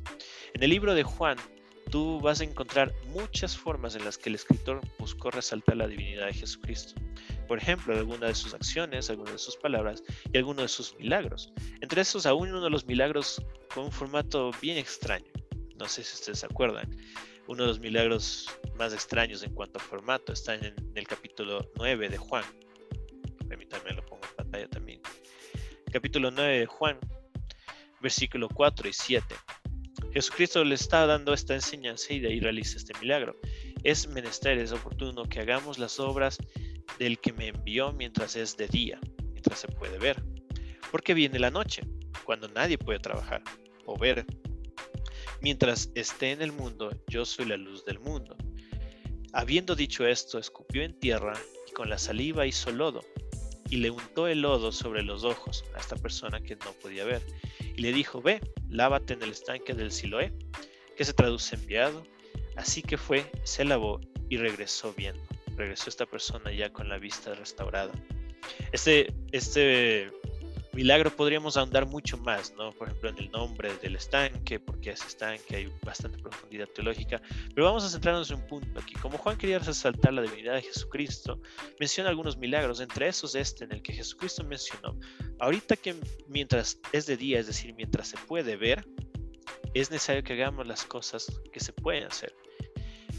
En 0.54 0.64
el 0.64 0.70
libro 0.70 0.96
de 0.96 1.04
Juan 1.04 1.38
tú 1.92 2.20
vas 2.20 2.42
a 2.42 2.44
encontrar 2.44 2.94
muchas 3.08 3.58
formas 3.58 3.96
en 3.96 4.06
las 4.06 4.18
que 4.18 4.30
el 4.30 4.36
escritor 4.36 4.82
buscó 5.00 5.32
resaltar 5.32 5.78
la 5.78 5.88
divinidad 5.88 6.28
de 6.28 6.34
Jesucristo. 6.34 7.00
Por 7.48 7.58
ejemplo, 7.58 7.94
alguna 7.94 8.28
de 8.28 8.36
sus 8.36 8.54
acciones, 8.54 9.10
algunas 9.10 9.34
de 9.34 9.40
sus 9.40 9.56
palabras 9.58 10.04
y 10.32 10.38
algunos 10.38 10.64
de 10.64 10.70
sus 10.70 10.96
milagros. 10.98 11.52
Entre 11.82 12.02
esos, 12.02 12.26
aún 12.26 12.50
uno 12.50 12.62
de 12.62 12.70
los 12.70 12.86
milagros 12.86 13.42
con 13.74 13.86
un 13.86 13.92
formato 13.92 14.52
bien 14.62 14.78
extraño. 14.78 15.32
No 15.78 15.88
sé 15.88 16.04
si 16.04 16.16
ustedes 16.16 16.40
se 16.40 16.46
acuerdan. 16.46 16.90
Uno 17.48 17.64
de 17.64 17.68
los 17.68 17.80
milagros 17.80 18.48
más 18.76 18.94
extraños 18.94 19.44
en 19.44 19.54
cuanto 19.54 19.78
a 19.78 19.82
formato 19.82 20.34
está 20.34 20.56
en 20.56 20.74
el 20.96 21.08
capítulo 21.08 21.72
9 21.76 22.10
de 22.10 22.18
Juan. 22.18 22.44
Permítanme, 23.48 23.92
lo 23.92 24.04
pongo 24.06 24.24
en 24.30 24.36
pantalla 24.36 24.68
también. 24.68 25.02
Capítulo 25.92 26.32
9 26.32 26.60
de 26.60 26.66
Juan, 26.66 26.98
versículo 28.02 28.50
4 28.50 28.90
y 28.90 28.94
7. 28.94 29.36
Jesucristo 30.12 30.64
le 30.64 30.76
está 30.76 31.06
dando 31.06 31.34
esta 31.34 31.54
enseñanza 31.54 32.14
y 32.14 32.20
de 32.20 32.30
ahí 32.30 32.40
realiza 32.40 32.78
este 32.78 32.98
milagro. 33.00 33.36
Es 33.84 34.08
menester, 34.08 34.58
es 34.58 34.72
oportuno 34.72 35.26
que 35.26 35.40
hagamos 35.40 35.78
las 35.78 36.00
obras 36.00 36.40
del 36.98 37.20
que 37.20 37.32
me 37.34 37.50
envió 37.50 37.92
mientras 37.94 38.36
es 38.36 38.58
de 38.58 38.68
día, 38.68 39.00
mientras 39.34 39.60
se 39.60 39.68
puede 39.68 40.00
ver. 40.00 40.24
Porque 40.90 41.14
viene 41.14 41.38
la 41.38 41.52
noche, 41.52 41.84
cuando 42.24 42.48
nadie 42.48 42.78
puede 42.78 43.00
trabajar 43.00 43.44
o 43.86 43.98
ver. 43.98 44.26
Mientras 45.46 45.92
esté 45.94 46.32
en 46.32 46.42
el 46.42 46.52
mundo, 46.52 46.90
yo 47.08 47.24
soy 47.24 47.46
la 47.46 47.56
luz 47.56 47.86
del 47.86 48.00
mundo. 48.00 48.36
Habiendo 49.32 49.76
dicho 49.76 50.08
esto, 50.08 50.40
escupió 50.40 50.82
en 50.82 51.00
tierra 51.00 51.34
y 51.70 51.72
con 51.72 51.88
la 51.88 52.00
saliva 52.00 52.48
hizo 52.48 52.72
lodo 52.72 53.02
y 53.70 53.76
le 53.76 53.92
untó 53.92 54.28
el 54.28 54.42
lodo 54.42 54.72
sobre 54.72 55.04
los 55.04 55.24
ojos 55.24 55.64
a 55.76 55.80
esta 55.80 55.98
persona 55.98 56.42
que 56.42 56.56
no 56.56 56.74
podía 56.82 57.06
ver 57.06 57.22
y 57.62 57.80
le 57.80 57.94
dijo, 57.94 58.24
ve, 58.24 58.42
lávate 58.70 59.14
en 59.14 59.22
el 59.22 59.34
estanque 59.34 59.76
del 59.76 59.92
Siloé, 59.92 60.34
que 60.98 61.06
se 61.06 61.14
traduce 61.14 61.54
enviado. 61.54 62.02
Así 62.56 62.82
que 62.82 62.98
fue, 62.98 63.32
se 63.44 63.66
lavó 63.66 64.02
y 64.30 64.38
regresó 64.38 64.96
viendo. 64.98 65.22
Regresó 65.56 65.92
esta 65.92 66.08
persona 66.08 66.52
ya 66.52 66.74
con 66.74 66.90
la 66.90 66.98
vista 66.98 67.36
restaurada. 67.36 67.94
Este, 68.72 69.14
este 69.32 70.12
milagro 70.76 71.10
podríamos 71.10 71.56
ahondar 71.56 71.88
mucho 71.88 72.18
más, 72.18 72.54
¿no? 72.56 72.74
Por 72.74 72.90
ejemplo, 72.90 73.10
en 73.10 73.18
el 73.18 73.32
nombre 73.32 73.74
del 73.78 73.96
estanque, 73.96 74.60
porque 74.60 74.92
es 74.92 75.04
estanque, 75.06 75.56
hay 75.56 75.74
bastante 75.84 76.18
profundidad 76.20 76.68
teológica, 76.68 77.22
pero 77.54 77.66
vamos 77.66 77.86
a 77.86 77.90
centrarnos 77.90 78.30
en 78.30 78.38
un 78.38 78.48
punto 78.48 78.80
aquí. 78.80 78.94
Como 78.96 79.18
Juan 79.18 79.38
quería 79.38 79.58
resaltar 79.60 80.14
la 80.14 80.22
divinidad 80.22 80.56
de 80.56 80.64
Jesucristo, 80.64 81.40
menciona 81.80 82.10
algunos 82.10 82.38
milagros, 82.38 82.82
entre 82.82 83.08
esos 83.08 83.36
este 83.36 83.64
en 83.64 83.72
el 83.72 83.82
que 83.82 83.94
Jesucristo 83.94 84.44
mencionó, 84.44 85.00
ahorita 85.40 85.78
que 85.78 85.96
mientras 86.28 86.78
es 86.92 87.06
de 87.06 87.16
día, 87.16 87.40
es 87.40 87.48
decir, 87.48 87.74
mientras 87.74 88.10
se 88.10 88.18
puede 88.18 88.58
ver, 88.58 88.86
es 89.74 89.90
necesario 89.92 90.24
que 90.24 90.34
hagamos 90.34 90.68
las 90.68 90.84
cosas 90.84 91.42
que 91.52 91.60
se 91.62 91.72
pueden 91.72 92.04
hacer 92.04 92.36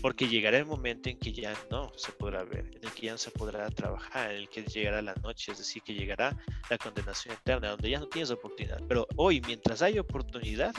porque 0.00 0.28
llegará 0.28 0.58
el 0.58 0.66
momento 0.66 1.08
en 1.08 1.18
que 1.18 1.32
ya 1.32 1.54
no 1.70 1.92
se 1.96 2.12
podrá 2.12 2.44
ver, 2.44 2.66
en 2.66 2.84
el 2.84 2.92
que 2.92 3.06
ya 3.06 3.12
no 3.12 3.18
se 3.18 3.30
podrá 3.30 3.68
trabajar, 3.70 4.30
en 4.30 4.38
el 4.38 4.48
que 4.48 4.62
llegará 4.62 5.02
la 5.02 5.14
noche, 5.16 5.52
es 5.52 5.58
decir, 5.58 5.82
que 5.82 5.94
llegará 5.94 6.36
la 6.70 6.78
condenación 6.78 7.34
eterna, 7.34 7.70
donde 7.70 7.90
ya 7.90 8.00
no 8.00 8.06
tienes 8.08 8.30
oportunidad. 8.30 8.80
Pero 8.88 9.06
hoy, 9.16 9.40
mientras 9.46 9.82
hay 9.82 9.98
oportunidad, 9.98 10.74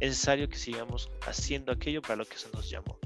es 0.00 0.10
necesario 0.10 0.48
que 0.48 0.56
sigamos 0.56 1.10
haciendo 1.26 1.72
aquello 1.72 2.02
para 2.02 2.16
lo 2.16 2.24
que 2.24 2.36
se 2.36 2.50
nos 2.50 2.68
llamó. 2.68 2.98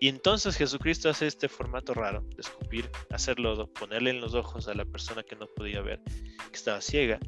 Y 0.00 0.08
entonces 0.08 0.56
Jesucristo 0.56 1.08
hace 1.08 1.26
este 1.26 1.48
formato 1.48 1.94
raro 1.94 2.22
de 2.34 2.40
escupir, 2.40 2.90
hacerlo, 3.10 3.66
ponerle 3.72 4.10
en 4.10 4.20
los 4.20 4.34
ojos 4.34 4.68
a 4.68 4.74
la 4.74 4.84
persona 4.84 5.22
que 5.22 5.36
no 5.36 5.46
podía 5.46 5.80
ver, 5.82 6.00
que 6.04 6.56
estaba 6.56 6.80
ciega, 6.80 7.18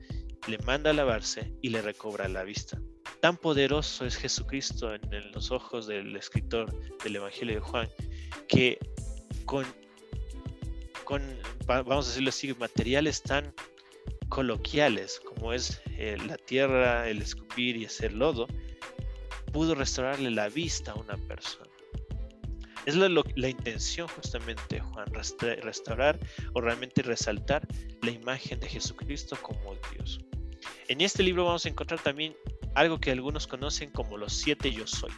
le 0.47 0.59
manda 0.59 0.91
a 0.91 0.95
lavarse 0.95 1.53
y 1.63 1.71
le 1.71 1.83
recobra 1.83 2.29
la 2.29 2.45
vista. 2.45 2.81
Tan 3.21 3.37
poderoso 3.37 4.07
es 4.07 4.17
Jesucristo 4.17 4.95
en, 4.95 5.33
los 5.33 5.51
ojos 5.51 5.87
del 5.87 6.17
escritor 6.17 6.73
del 7.03 7.17
Evangelio 7.17 7.57
de 7.57 7.61
Juan, 7.61 7.89
que 8.49 8.79
con, 9.45 9.67
con, 11.05 11.23
vamos 11.67 12.07
a 12.07 12.09
decirlo 12.09 12.31
así, 12.31 12.55
materiales 12.55 13.23
tan 13.23 13.53
coloquiales, 14.31 15.21
como 15.21 15.53
es 15.53 15.83
eh, 15.99 16.17
la 16.27 16.39
tierra, 16.39 17.09
el 17.09 17.21
escupir 17.21 17.77
y 17.77 17.85
hacer 17.85 18.15
lodo, 18.15 18.47
pudo 19.53 19.75
restaurarle 19.75 20.31
la 20.31 20.49
vista 20.49 20.93
a 20.93 20.95
una 20.95 21.17
persona. 21.17 21.71
Es 22.87 22.97
la 22.97 23.49
intención 23.49 24.09
justamente, 24.09 24.81
Juan, 24.81 25.07
restaurar 25.13 26.19
o 26.55 26.63
realmente 26.63 27.03
resaltar 27.03 27.69
la 28.01 28.11
imagen 28.11 28.59
de 28.59 28.69
Jesucristo 28.69 29.37
como 29.43 29.77
Dios. 29.93 30.21
En 30.89 31.03
este 31.03 31.23
libro 31.23 31.45
vamos 31.45 31.67
a 31.67 31.69
encontrar 31.69 32.01
también 32.03 32.35
algo 32.75 33.01
que 33.01 33.11
algunos 33.11 33.47
conocen 33.47 33.91
como 33.91 34.17
los 34.17 34.33
siete 34.33 34.71
yo 34.71 34.87
soy, 34.87 35.13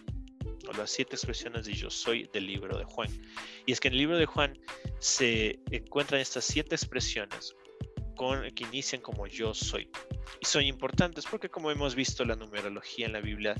o 0.68 0.72
las 0.72 0.90
siete 0.90 1.16
expresiones 1.16 1.66
de 1.66 1.74
yo 1.74 1.90
soy 1.90 2.28
del 2.32 2.46
libro 2.46 2.78
de 2.78 2.84
Juan. 2.84 3.08
Y 3.66 3.72
es 3.72 3.80
que 3.80 3.88
en 3.88 3.94
el 3.94 3.98
libro 3.98 4.16
de 4.16 4.26
Juan 4.26 4.58
se 4.98 5.60
encuentran 5.70 6.20
estas 6.20 6.44
siete 6.44 6.74
expresiones 6.74 7.54
con, 8.16 8.50
que 8.52 8.64
inician 8.64 9.00
como 9.00 9.26
yo 9.26 9.54
soy. 9.54 9.90
Y 10.40 10.46
son 10.46 10.62
importantes 10.62 11.26
porque 11.26 11.48
como 11.48 11.70
hemos 11.70 11.94
visto 11.94 12.24
la 12.24 12.36
numerología 12.36 13.06
en 13.06 13.12
la 13.12 13.20
Biblia 13.20 13.54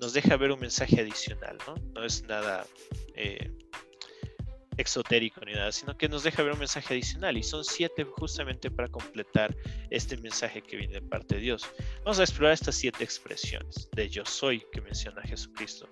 nos 0.00 0.12
deja 0.12 0.36
ver 0.36 0.52
un 0.52 0.60
mensaje 0.60 1.00
adicional, 1.00 1.58
¿no? 1.66 1.74
No 1.94 2.04
es 2.04 2.22
nada 2.24 2.66
eh, 3.14 3.50
exotérico 4.76 5.40
ni 5.44 5.52
nada, 5.52 5.72
sino 5.72 5.96
que 5.96 6.08
nos 6.08 6.22
deja 6.22 6.42
ver 6.42 6.52
un 6.52 6.58
mensaje 6.58 6.94
adicional 6.94 7.36
y 7.36 7.42
son 7.42 7.64
siete 7.64 8.04
justamente 8.04 8.70
para 8.70 8.88
completar 8.88 9.54
este 9.90 10.16
mensaje 10.16 10.62
que 10.62 10.76
viene 10.76 10.94
de 10.94 11.02
parte 11.02 11.36
de 11.36 11.40
Dios. 11.40 11.68
Vamos 12.04 12.18
a 12.18 12.24
explorar 12.24 12.54
estas 12.54 12.74
siete 12.74 13.04
expresiones 13.04 13.88
de 13.92 14.08
yo 14.08 14.24
soy 14.24 14.64
que 14.72 14.80
menciona 14.80 15.22
Jesucristo. 15.22 15.88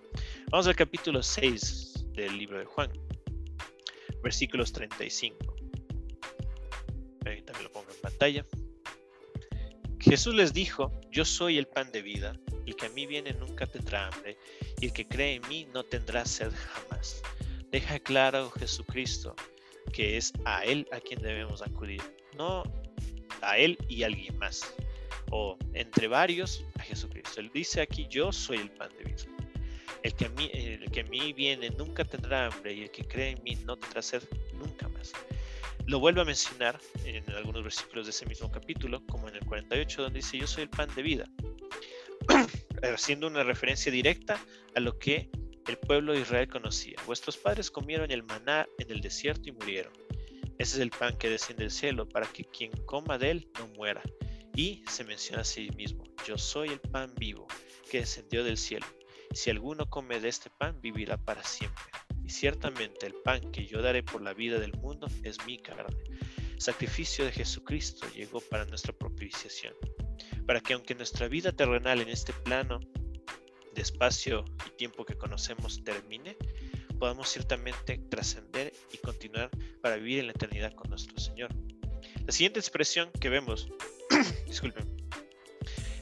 Vamos 0.50 0.66
al 0.66 0.74
capítulo 0.74 1.22
6 1.22 2.06
del 2.14 2.36
libro 2.36 2.58
de 2.58 2.64
Juan, 2.64 2.90
versículos 4.20 4.72
35. 4.72 5.36
Ahí 7.24 7.42
también 7.42 7.62
lo 7.62 7.70
pongo 7.70 7.92
en 7.92 8.00
pantalla. 8.00 8.44
Jesús 10.00 10.34
les 10.34 10.52
dijo, 10.52 10.90
yo 11.12 11.24
soy 11.24 11.58
el 11.58 11.68
pan 11.68 11.92
de 11.92 12.02
vida, 12.02 12.32
el 12.66 12.74
que 12.74 12.86
a 12.86 12.90
mí 12.90 13.06
viene 13.06 13.32
nunca 13.34 13.68
tendrá 13.68 14.08
hambre, 14.08 14.36
y 14.80 14.86
el 14.86 14.92
que 14.92 15.06
cree 15.06 15.36
en 15.36 15.48
mí 15.48 15.68
no 15.72 15.84
tendrá 15.84 16.24
sed 16.24 16.50
jamás. 16.50 17.22
Deja 17.70 18.00
claro 18.00 18.50
Jesucristo 18.50 19.36
que 19.92 20.16
es 20.16 20.32
a 20.44 20.64
Él 20.64 20.88
a 20.90 20.98
quien 20.98 21.22
debemos 21.22 21.62
acudir, 21.62 22.02
no 22.36 22.64
a 23.42 23.58
Él 23.58 23.78
y 23.88 24.02
a 24.02 24.06
alguien 24.06 24.36
más, 24.38 24.74
o 25.30 25.56
entre 25.74 26.08
varios 26.08 26.64
a 26.78 26.82
Jesucristo. 26.82 27.40
Él 27.40 27.50
dice 27.52 27.80
aquí, 27.80 28.06
yo 28.08 28.32
soy 28.32 28.58
el 28.58 28.70
pan 28.70 28.90
de 28.98 29.04
vida. 29.04 29.24
El 30.02 30.14
que, 30.14 30.26
a 30.26 30.28
mí, 30.30 30.50
el 30.54 30.90
que 30.90 31.00
a 31.00 31.04
mí 31.04 31.32
viene 31.32 31.70
nunca 31.70 32.04
tendrá 32.04 32.46
hambre 32.46 32.72
y 32.72 32.82
el 32.82 32.90
que 32.90 33.04
cree 33.04 33.30
en 33.30 33.42
mí 33.42 33.56
no 33.66 33.76
tendrá 33.76 34.00
sed 34.00 34.22
nunca 34.54 34.88
más. 34.88 35.12
Lo 35.86 35.98
vuelvo 35.98 36.22
a 36.22 36.24
mencionar 36.24 36.78
en 37.04 37.28
algunos 37.32 37.62
versículos 37.62 38.06
de 38.06 38.10
ese 38.10 38.24
mismo 38.26 38.50
capítulo, 38.50 39.04
como 39.06 39.28
en 39.28 39.36
el 39.36 39.44
48, 39.44 40.02
donde 40.02 40.18
dice, 40.20 40.38
yo 40.38 40.46
soy 40.46 40.64
el 40.64 40.70
pan 40.70 40.88
de 40.94 41.02
vida, 41.02 41.28
haciendo 42.94 43.26
una 43.26 43.42
referencia 43.42 43.90
directa 43.90 44.40
a 44.74 44.80
lo 44.80 44.98
que 44.98 45.30
el 45.66 45.76
pueblo 45.78 46.12
de 46.12 46.20
Israel 46.20 46.48
conocía. 46.48 46.96
Vuestros 47.06 47.36
padres 47.36 47.70
comieron 47.70 48.10
el 48.10 48.22
maná 48.22 48.66
en 48.78 48.90
el 48.90 49.00
desierto 49.00 49.48
y 49.48 49.52
murieron. 49.52 49.92
Ese 50.58 50.76
es 50.76 50.80
el 50.80 50.90
pan 50.90 51.16
que 51.16 51.30
desciende 51.30 51.64
del 51.64 51.70
cielo, 51.70 52.08
para 52.08 52.26
que 52.26 52.44
quien 52.44 52.70
coma 52.84 53.18
de 53.18 53.30
él 53.30 53.48
no 53.58 53.66
muera. 53.68 54.02
Y 54.60 54.84
se 54.90 55.04
menciona 55.04 55.40
a 55.40 55.44
sí 55.44 55.70
mismo, 55.74 56.04
yo 56.26 56.36
soy 56.36 56.68
el 56.68 56.80
pan 56.80 57.14
vivo 57.16 57.46
que 57.90 58.00
descendió 58.00 58.44
del 58.44 58.58
cielo. 58.58 58.84
Si 59.32 59.48
alguno 59.48 59.88
come 59.88 60.20
de 60.20 60.28
este 60.28 60.50
pan, 60.50 60.78
vivirá 60.82 61.16
para 61.16 61.42
siempre 61.42 61.84
ciertamente 62.30 63.06
el 63.06 63.14
pan 63.14 63.50
que 63.52 63.66
yo 63.66 63.82
daré 63.82 64.02
por 64.02 64.22
la 64.22 64.32
vida 64.32 64.58
del 64.58 64.72
mundo 64.74 65.08
es 65.24 65.44
mi 65.46 65.58
carne. 65.58 65.96
Sacrificio 66.58 67.24
de 67.24 67.32
Jesucristo 67.32 68.06
llegó 68.14 68.40
para 68.40 68.64
nuestra 68.66 68.92
propiciación, 68.92 69.74
para 70.46 70.60
que 70.60 70.74
aunque 70.74 70.94
nuestra 70.94 71.28
vida 71.28 71.52
terrenal 71.52 72.00
en 72.00 72.08
este 72.08 72.32
plano 72.32 72.80
de 73.74 73.82
espacio 73.82 74.44
y 74.66 74.76
tiempo 74.76 75.04
que 75.04 75.16
conocemos 75.16 75.82
termine, 75.84 76.36
podamos 76.98 77.28
ciertamente 77.30 77.98
trascender 78.10 78.72
y 78.92 78.98
continuar 78.98 79.50
para 79.82 79.96
vivir 79.96 80.20
en 80.20 80.26
la 80.26 80.32
eternidad 80.32 80.74
con 80.74 80.90
nuestro 80.90 81.18
Señor. 81.18 81.50
La 82.26 82.32
siguiente 82.32 82.60
expresión 82.60 83.10
que 83.20 83.28
vemos, 83.28 83.68
disculpen, 84.46 84.84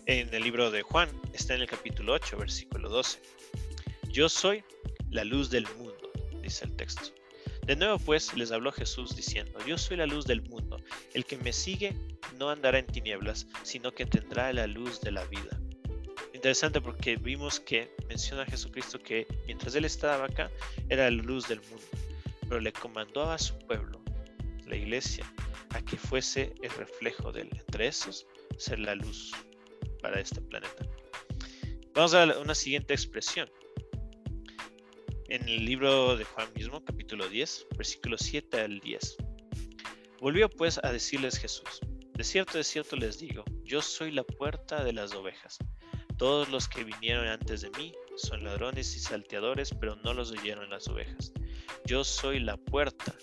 en 0.07 0.33
el 0.33 0.43
libro 0.43 0.71
de 0.71 0.83
Juan 0.83 1.09
está 1.33 1.55
en 1.55 1.63
el 1.63 1.69
capítulo 1.69 2.15
8, 2.15 2.37
versículo 2.39 2.89
12. 2.89 3.21
Yo 4.11 4.29
soy 4.29 4.65
la 5.11 5.25
luz 5.25 5.51
del 5.51 5.67
mundo 5.77 6.09
dice 6.49 6.65
el 6.65 6.75
texto. 6.77 7.13
De 7.67 7.77
nuevo 7.77 7.99
pues 7.99 8.35
les 8.35 8.51
habló 8.51 8.73
Jesús 8.73 9.15
diciendo, 9.15 9.59
yo 9.67 9.77
soy 9.77 9.99
la 9.99 10.07
luz 10.07 10.25
del 10.25 10.41
mundo, 10.43 10.79
el 11.13 11.27
que 11.27 11.37
me 11.37 11.53
sigue 11.53 11.95
no 12.39 12.49
andará 12.49 12.79
en 12.79 12.87
tinieblas, 12.87 13.47
sino 13.63 13.93
que 13.93 14.07
tendrá 14.07 14.53
la 14.55 14.67
luz 14.67 15.01
de 15.03 15.13
la 15.13 15.25
vida. 15.27 15.61
Interesante 16.33 16.81
porque 16.81 17.17
vimos 17.17 17.61
que 17.61 17.95
menciona 18.09 18.43
a 18.43 18.47
Jesucristo 18.47 18.99
que 18.99 19.27
mientras 19.47 19.75
él 19.75 19.85
estaba 19.85 20.25
acá 20.25 20.51
era 20.89 21.11
la 21.11 21.23
luz 21.23 21.47
del 21.49 21.61
mundo, 21.61 21.85
pero 22.49 22.61
le 22.61 22.73
comandó 22.73 23.31
a 23.31 23.39
su 23.39 23.59
pueblo, 23.59 24.01
la 24.67 24.77
iglesia, 24.77 25.31
a 25.71 25.81
que 25.83 25.97
fuese 25.97 26.55
el 26.63 26.71
reflejo 26.71 27.33
de 27.33 27.43
él. 27.43 27.51
Entre 27.53 27.89
esos, 27.89 28.27
ser 28.57 28.79
la 28.79 28.95
luz 28.95 29.33
para 30.03 30.21
este 30.21 30.41
planeta. 30.41 30.87
Vamos 31.95 32.15
a 32.15 32.25
una 32.39 32.55
siguiente 32.55 32.95
expresión 32.95 33.51
en 35.29 35.47
el 35.49 35.65
libro 35.65 36.17
de 36.17 36.25
Juan 36.25 36.49
mismo, 36.55 36.83
capítulo 36.85 37.29
10, 37.29 37.67
versículos 37.77 38.21
7 38.23 38.61
al 38.61 38.81
10. 38.81 39.17
Volvió 40.21 40.49
pues 40.49 40.81
a 40.83 40.91
decirles 40.91 41.39
Jesús, 41.39 41.81
de 42.15 42.25
cierto, 42.25 42.59
de 42.59 42.65
cierto 42.65 42.97
les 42.97 43.19
digo, 43.19 43.45
yo 43.63 43.83
soy 43.83 44.11
la 44.11 44.25
puerta 44.25 44.83
de 44.83 44.93
las 44.93 45.15
ovejas. 45.15 45.59
Todos 46.17 46.49
los 46.49 46.69
que 46.69 46.83
vinieron 46.83 47.29
antes 47.29 47.61
de 47.61 47.71
mí 47.79 47.93
son 48.17 48.43
ladrones 48.43 48.97
y 48.97 48.99
salteadores, 48.99 49.73
pero 49.81 49.95
no 49.97 50.15
los 50.15 50.33
oyeron 50.33 50.69
las 50.69 50.89
ovejas. 50.89 51.33
Yo 51.85 52.03
soy 52.03 52.41
la 52.41 52.57
puerta. 52.57 53.15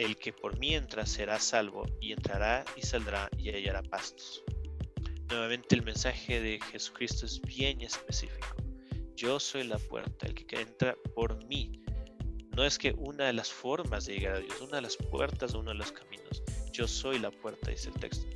El 0.00 0.16
que 0.16 0.32
por 0.32 0.58
mí 0.58 0.74
entra 0.74 1.04
será 1.04 1.38
salvo, 1.38 1.86
y 2.00 2.12
entrará 2.12 2.64
y 2.74 2.80
saldrá 2.80 3.28
y 3.36 3.50
hallará 3.50 3.82
pastos. 3.82 4.42
Nuevamente 5.28 5.74
el 5.74 5.82
mensaje 5.82 6.40
de 6.40 6.58
Jesucristo 6.72 7.26
es 7.26 7.38
bien 7.42 7.82
específico. 7.82 8.56
Yo 9.14 9.38
soy 9.38 9.64
la 9.64 9.76
puerta, 9.76 10.26
el 10.26 10.34
que 10.34 10.58
entra 10.58 10.96
por 11.14 11.44
mí. 11.44 11.82
No 12.56 12.64
es 12.64 12.78
que 12.78 12.94
una 12.96 13.26
de 13.26 13.34
las 13.34 13.52
formas 13.52 14.06
de 14.06 14.14
llegar 14.14 14.36
a 14.36 14.40
Dios, 14.40 14.58
una 14.62 14.76
de 14.76 14.82
las 14.82 14.96
puertas, 14.96 15.52
uno 15.52 15.68
de 15.68 15.76
los 15.76 15.92
caminos. 15.92 16.42
Yo 16.72 16.88
soy 16.88 17.18
la 17.18 17.30
puerta, 17.30 17.70
dice 17.70 17.90
el 17.90 18.00
texto. 18.00 18.26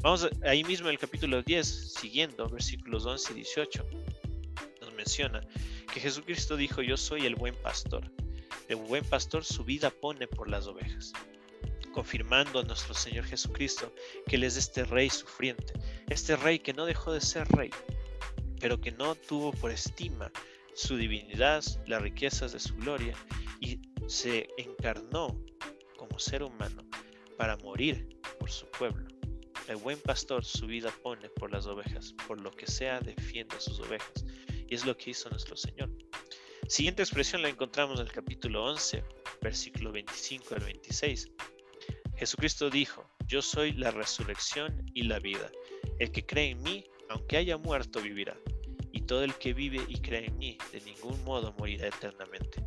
Vamos 0.00 0.26
ahí 0.42 0.64
mismo 0.64 0.88
en 0.88 0.92
el 0.92 0.98
capítulo 0.98 1.42
10, 1.42 1.66
siguiendo 2.00 2.48
versículos 2.48 3.04
11 3.04 3.32
y 3.34 3.36
18, 3.36 3.86
nos 4.80 4.94
menciona 4.94 5.46
que 5.92 6.00
Jesucristo 6.00 6.56
dijo, 6.56 6.80
yo 6.80 6.96
soy 6.96 7.26
el 7.26 7.34
buen 7.34 7.54
pastor. 7.56 8.10
El 8.68 8.76
buen 8.76 9.02
pastor 9.02 9.46
su 9.46 9.64
vida 9.64 9.88
pone 9.88 10.28
por 10.28 10.50
las 10.50 10.66
ovejas, 10.66 11.14
confirmando 11.94 12.60
a 12.60 12.64
nuestro 12.64 12.92
Señor 12.92 13.24
Jesucristo 13.24 13.94
que 14.26 14.36
Él 14.36 14.44
es 14.44 14.58
este 14.58 14.84
rey 14.84 15.08
sufriente, 15.08 15.72
este 16.10 16.36
rey 16.36 16.58
que 16.58 16.74
no 16.74 16.84
dejó 16.84 17.14
de 17.14 17.22
ser 17.22 17.48
rey, 17.48 17.70
pero 18.60 18.78
que 18.78 18.92
no 18.92 19.14
tuvo 19.14 19.52
por 19.52 19.70
estima 19.70 20.30
su 20.74 20.98
divinidad, 20.98 21.64
las 21.86 22.02
riquezas 22.02 22.52
de 22.52 22.60
su 22.60 22.76
gloria, 22.76 23.14
y 23.58 23.80
se 24.06 24.50
encarnó 24.58 25.42
como 25.96 26.18
ser 26.18 26.42
humano 26.42 26.84
para 27.38 27.56
morir 27.56 28.18
por 28.38 28.50
su 28.50 28.66
pueblo. 28.66 29.08
El 29.66 29.76
buen 29.76 29.98
pastor 29.98 30.44
su 30.44 30.66
vida 30.66 30.92
pone 31.02 31.30
por 31.30 31.50
las 31.50 31.66
ovejas, 31.66 32.14
por 32.26 32.38
lo 32.38 32.50
que 32.50 32.66
sea 32.66 33.00
defiende 33.00 33.56
a 33.56 33.60
sus 33.60 33.80
ovejas, 33.80 34.26
y 34.68 34.74
es 34.74 34.84
lo 34.84 34.94
que 34.94 35.10
hizo 35.12 35.30
nuestro 35.30 35.56
Señor. 35.56 35.90
Siguiente 36.68 37.02
expresión 37.02 37.40
la 37.40 37.48
encontramos 37.48 37.98
en 37.98 38.06
el 38.06 38.12
capítulo 38.12 38.62
11, 38.66 39.02
versículo 39.40 39.90
25 39.90 40.54
al 40.54 40.64
26. 40.64 41.30
Jesucristo 42.16 42.68
dijo, 42.68 43.08
yo 43.26 43.40
soy 43.40 43.72
la 43.72 43.90
resurrección 43.90 44.84
y 44.92 45.04
la 45.04 45.18
vida. 45.18 45.50
El 45.98 46.12
que 46.12 46.26
cree 46.26 46.50
en 46.50 46.62
mí, 46.62 46.84
aunque 47.08 47.38
haya 47.38 47.56
muerto, 47.56 48.02
vivirá. 48.02 48.36
Y 48.92 49.00
todo 49.00 49.24
el 49.24 49.34
que 49.36 49.54
vive 49.54 49.80
y 49.88 49.98
cree 50.00 50.26
en 50.26 50.36
mí, 50.36 50.58
de 50.70 50.82
ningún 50.82 51.24
modo 51.24 51.54
morirá 51.58 51.88
eternamente. 51.88 52.62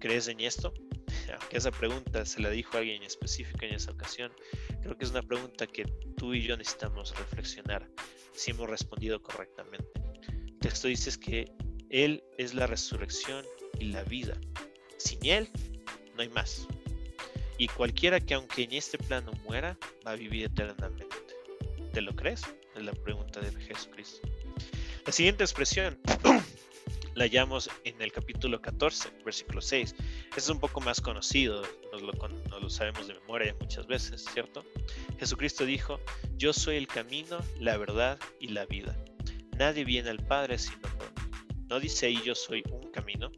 ¿Crees 0.00 0.26
en 0.26 0.40
esto? 0.40 0.74
Aunque 1.40 1.56
esa 1.56 1.70
pregunta 1.70 2.26
se 2.26 2.40
la 2.40 2.50
dijo 2.50 2.76
alguien 2.76 3.04
específico 3.04 3.64
en 3.64 3.74
esa 3.74 3.92
ocasión, 3.92 4.32
creo 4.82 4.98
que 4.98 5.04
es 5.04 5.10
una 5.12 5.22
pregunta 5.22 5.68
que 5.68 5.84
tú 6.16 6.34
y 6.34 6.42
yo 6.42 6.56
necesitamos 6.56 7.16
reflexionar 7.18 7.88
si 8.32 8.50
hemos 8.50 8.68
respondido 8.68 9.22
correctamente. 9.22 9.88
El 10.26 10.58
texto 10.58 10.88
dice 10.88 11.18
que 11.20 11.54
Él 11.90 12.24
es 12.38 12.54
la 12.54 12.66
resurrección 12.66 13.44
y 13.78 13.86
la 13.86 14.02
vida. 14.04 14.36
Sin 14.98 15.24
Él 15.24 15.50
no 16.14 16.22
hay 16.22 16.28
más. 16.28 16.66
Y 17.58 17.68
cualquiera 17.68 18.20
que 18.20 18.34
aunque 18.34 18.64
en 18.64 18.72
este 18.72 18.98
plano 18.98 19.32
muera, 19.44 19.78
va 20.06 20.12
a 20.12 20.16
vivir 20.16 20.44
eternamente. 20.44 21.16
¿Te 21.92 22.00
lo 22.00 22.14
crees? 22.16 22.42
Es 22.74 22.82
la 22.82 22.92
pregunta 22.92 23.40
de 23.40 23.52
Jesucristo. 23.52 24.28
La 25.06 25.12
siguiente 25.12 25.44
expresión 25.44 25.98
la 27.14 27.24
hallamos 27.24 27.70
en 27.84 28.00
el 28.02 28.10
capítulo 28.10 28.60
14, 28.60 29.10
versículo 29.24 29.60
6. 29.60 29.94
es 30.36 30.48
un 30.48 30.58
poco 30.58 30.80
más 30.80 31.00
conocido, 31.00 31.62
nos 31.92 32.02
lo, 32.02 32.70
sabemos 32.70 33.06
de 33.06 33.14
memoria 33.14 33.54
muchas 33.60 33.86
veces, 33.86 34.24
¿cierto? 34.32 34.64
Jesucristo 35.18 35.64
dijo, 35.64 36.00
yo 36.36 36.52
soy 36.52 36.76
el 36.76 36.88
camino, 36.88 37.38
la 37.60 37.76
verdad 37.76 38.18
y 38.40 38.48
la 38.48 38.66
vida. 38.66 38.96
Nadie 39.58 39.84
viene 39.84 40.10
al 40.10 40.24
Padre 40.26 40.58
sino 40.58 40.82
por. 40.82 41.23
No 41.68 41.80
dice 41.80 42.06
ahí 42.06 42.20
yo 42.24 42.34
soy 42.34 42.62
un 42.70 42.90
camino, 42.90 43.30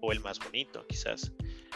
o 0.00 0.12
el 0.12 0.20
más 0.20 0.38
bonito 0.38 0.86
quizás, 0.86 1.32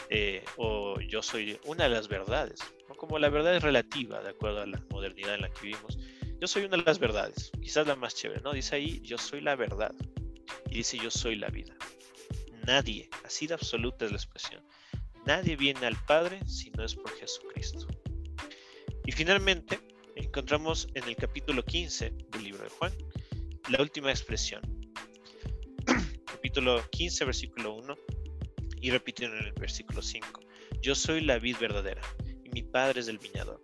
eh, 0.09 0.43
o 0.57 0.99
yo 1.01 1.21
soy 1.21 1.59
una 1.65 1.85
de 1.85 1.89
las 1.89 2.07
verdades, 2.07 2.59
como 2.97 3.19
la 3.19 3.29
verdad 3.29 3.55
es 3.55 3.63
relativa 3.63 4.21
de 4.21 4.29
acuerdo 4.29 4.61
a 4.61 4.67
la 4.67 4.83
modernidad 4.89 5.35
en 5.35 5.41
la 5.41 5.49
que 5.49 5.61
vivimos. 5.67 5.97
Yo 6.39 6.47
soy 6.47 6.63
una 6.63 6.77
de 6.77 6.83
las 6.83 6.99
verdades, 6.99 7.51
quizás 7.61 7.87
la 7.87 7.95
más 7.95 8.15
chévere, 8.15 8.41
¿no? 8.41 8.53
Dice 8.53 8.75
ahí 8.75 9.01
yo 9.01 9.17
soy 9.17 9.41
la 9.41 9.55
verdad 9.55 9.93
y 10.69 10.77
dice 10.77 10.97
yo 10.97 11.11
soy 11.11 11.35
la 11.35 11.49
vida. 11.49 11.75
Nadie, 12.65 13.09
así 13.23 13.47
de 13.47 13.55
absoluta 13.55 14.05
es 14.05 14.11
la 14.11 14.17
expresión, 14.17 14.63
nadie 15.25 15.55
viene 15.55 15.85
al 15.85 15.97
Padre 16.05 16.39
si 16.47 16.69
no 16.71 16.83
es 16.83 16.95
por 16.95 17.11
Jesucristo. 17.17 17.87
Y 19.05 19.11
finalmente 19.11 19.79
encontramos 20.15 20.87
en 20.93 21.03
el 21.05 21.15
capítulo 21.15 21.63
15 21.63 22.11
del 22.29 22.43
libro 22.43 22.63
de 22.63 22.69
Juan 22.69 22.93
la 23.69 23.81
última 23.81 24.11
expresión. 24.11 24.61
Capítulo 26.51 26.83
15, 26.89 27.23
versículo 27.23 27.75
1 27.75 27.97
y 28.81 28.91
repitiendo 28.91 29.37
en 29.37 29.45
el 29.45 29.53
versículo 29.53 30.01
5. 30.01 30.41
Yo 30.81 30.95
soy 30.95 31.21
la 31.21 31.39
vid 31.39 31.55
verdadera 31.61 32.01
y 32.43 32.49
mi 32.49 32.61
Padre 32.61 32.99
es 32.99 33.07
el 33.07 33.19
viñador. 33.19 33.63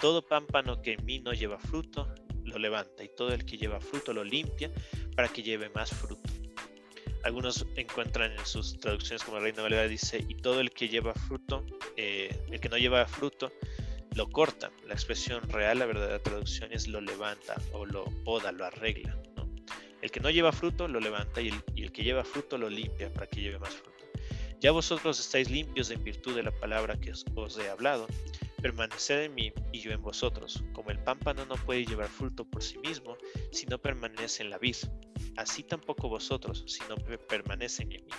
Todo 0.00 0.26
pámpano 0.26 0.82
que 0.82 0.94
en 0.94 1.04
mí 1.04 1.20
no 1.20 1.32
lleva 1.32 1.60
fruto, 1.60 2.12
lo 2.42 2.58
levanta 2.58 3.04
y 3.04 3.08
todo 3.16 3.32
el 3.32 3.44
que 3.44 3.56
lleva 3.56 3.80
fruto 3.80 4.12
lo 4.12 4.24
limpia 4.24 4.72
para 5.14 5.28
que 5.28 5.44
lleve 5.44 5.70
más 5.76 5.90
fruto. 5.90 6.28
Algunos 7.22 7.66
encuentran 7.76 8.32
en 8.32 8.44
sus 8.44 8.80
traducciones 8.80 9.22
como 9.22 9.38
Reina 9.38 9.62
Valera 9.62 9.86
dice, 9.86 10.24
y 10.28 10.34
todo 10.34 10.58
el 10.58 10.72
que 10.72 10.88
lleva 10.88 11.14
fruto, 11.14 11.64
eh, 11.96 12.36
el 12.50 12.58
que 12.58 12.68
no 12.68 12.78
lleva 12.78 13.06
fruto, 13.06 13.52
lo 14.16 14.28
corta. 14.28 14.72
La 14.88 14.94
expresión 14.94 15.48
real, 15.50 15.78
la 15.78 15.86
verdadera 15.86 16.20
traducción 16.20 16.72
es 16.72 16.88
lo 16.88 17.00
levanta 17.00 17.54
o 17.72 17.86
lo 17.86 18.06
poda, 18.24 18.50
lo 18.50 18.64
arregla. 18.64 19.16
El 20.04 20.10
que 20.10 20.20
no 20.20 20.28
lleva 20.28 20.52
fruto, 20.52 20.86
lo 20.86 21.00
levanta 21.00 21.40
y 21.40 21.48
el, 21.48 21.90
que 21.90 22.04
lleva 22.04 22.24
fruto, 22.24 22.58
lo 22.58 22.68
limpia 22.68 23.10
para 23.10 23.26
que 23.26 23.40
lleve 23.40 23.58
más 23.58 23.74
fruto. 23.74 24.04
Ya 24.60 24.70
vosotros 24.70 25.18
estáis 25.18 25.50
limpios 25.50 25.88
en 25.88 26.04
virtud 26.04 26.36
de 26.36 26.42
la 26.42 26.50
palabra 26.50 27.00
que 27.00 27.10
os, 27.10 27.58
he 27.58 27.70
hablado. 27.70 28.06
Permaneced 28.60 29.22
en 29.22 29.34
mí 29.34 29.50
y 29.72 29.80
yo 29.80 29.92
en 29.92 30.02
vosotros. 30.02 30.62
Como 30.74 30.90
el 30.90 30.98
pámpano 30.98 31.46
no 31.46 31.54
puede 31.54 31.86
llevar 31.86 32.10
fruto 32.10 32.44
por 32.44 32.62
sí 32.62 32.76
mismo 32.80 33.16
si 33.50 33.64
no 33.64 33.78
permanece 33.78 34.42
en 34.42 34.50
la 34.50 34.58
vid, 34.58 34.76
así 35.38 35.62
tampoco 35.62 36.10
vosotros 36.10 36.64
si 36.66 36.80
no 36.86 36.96
permanecen 37.26 37.90
en 37.90 38.04
mí. 38.04 38.12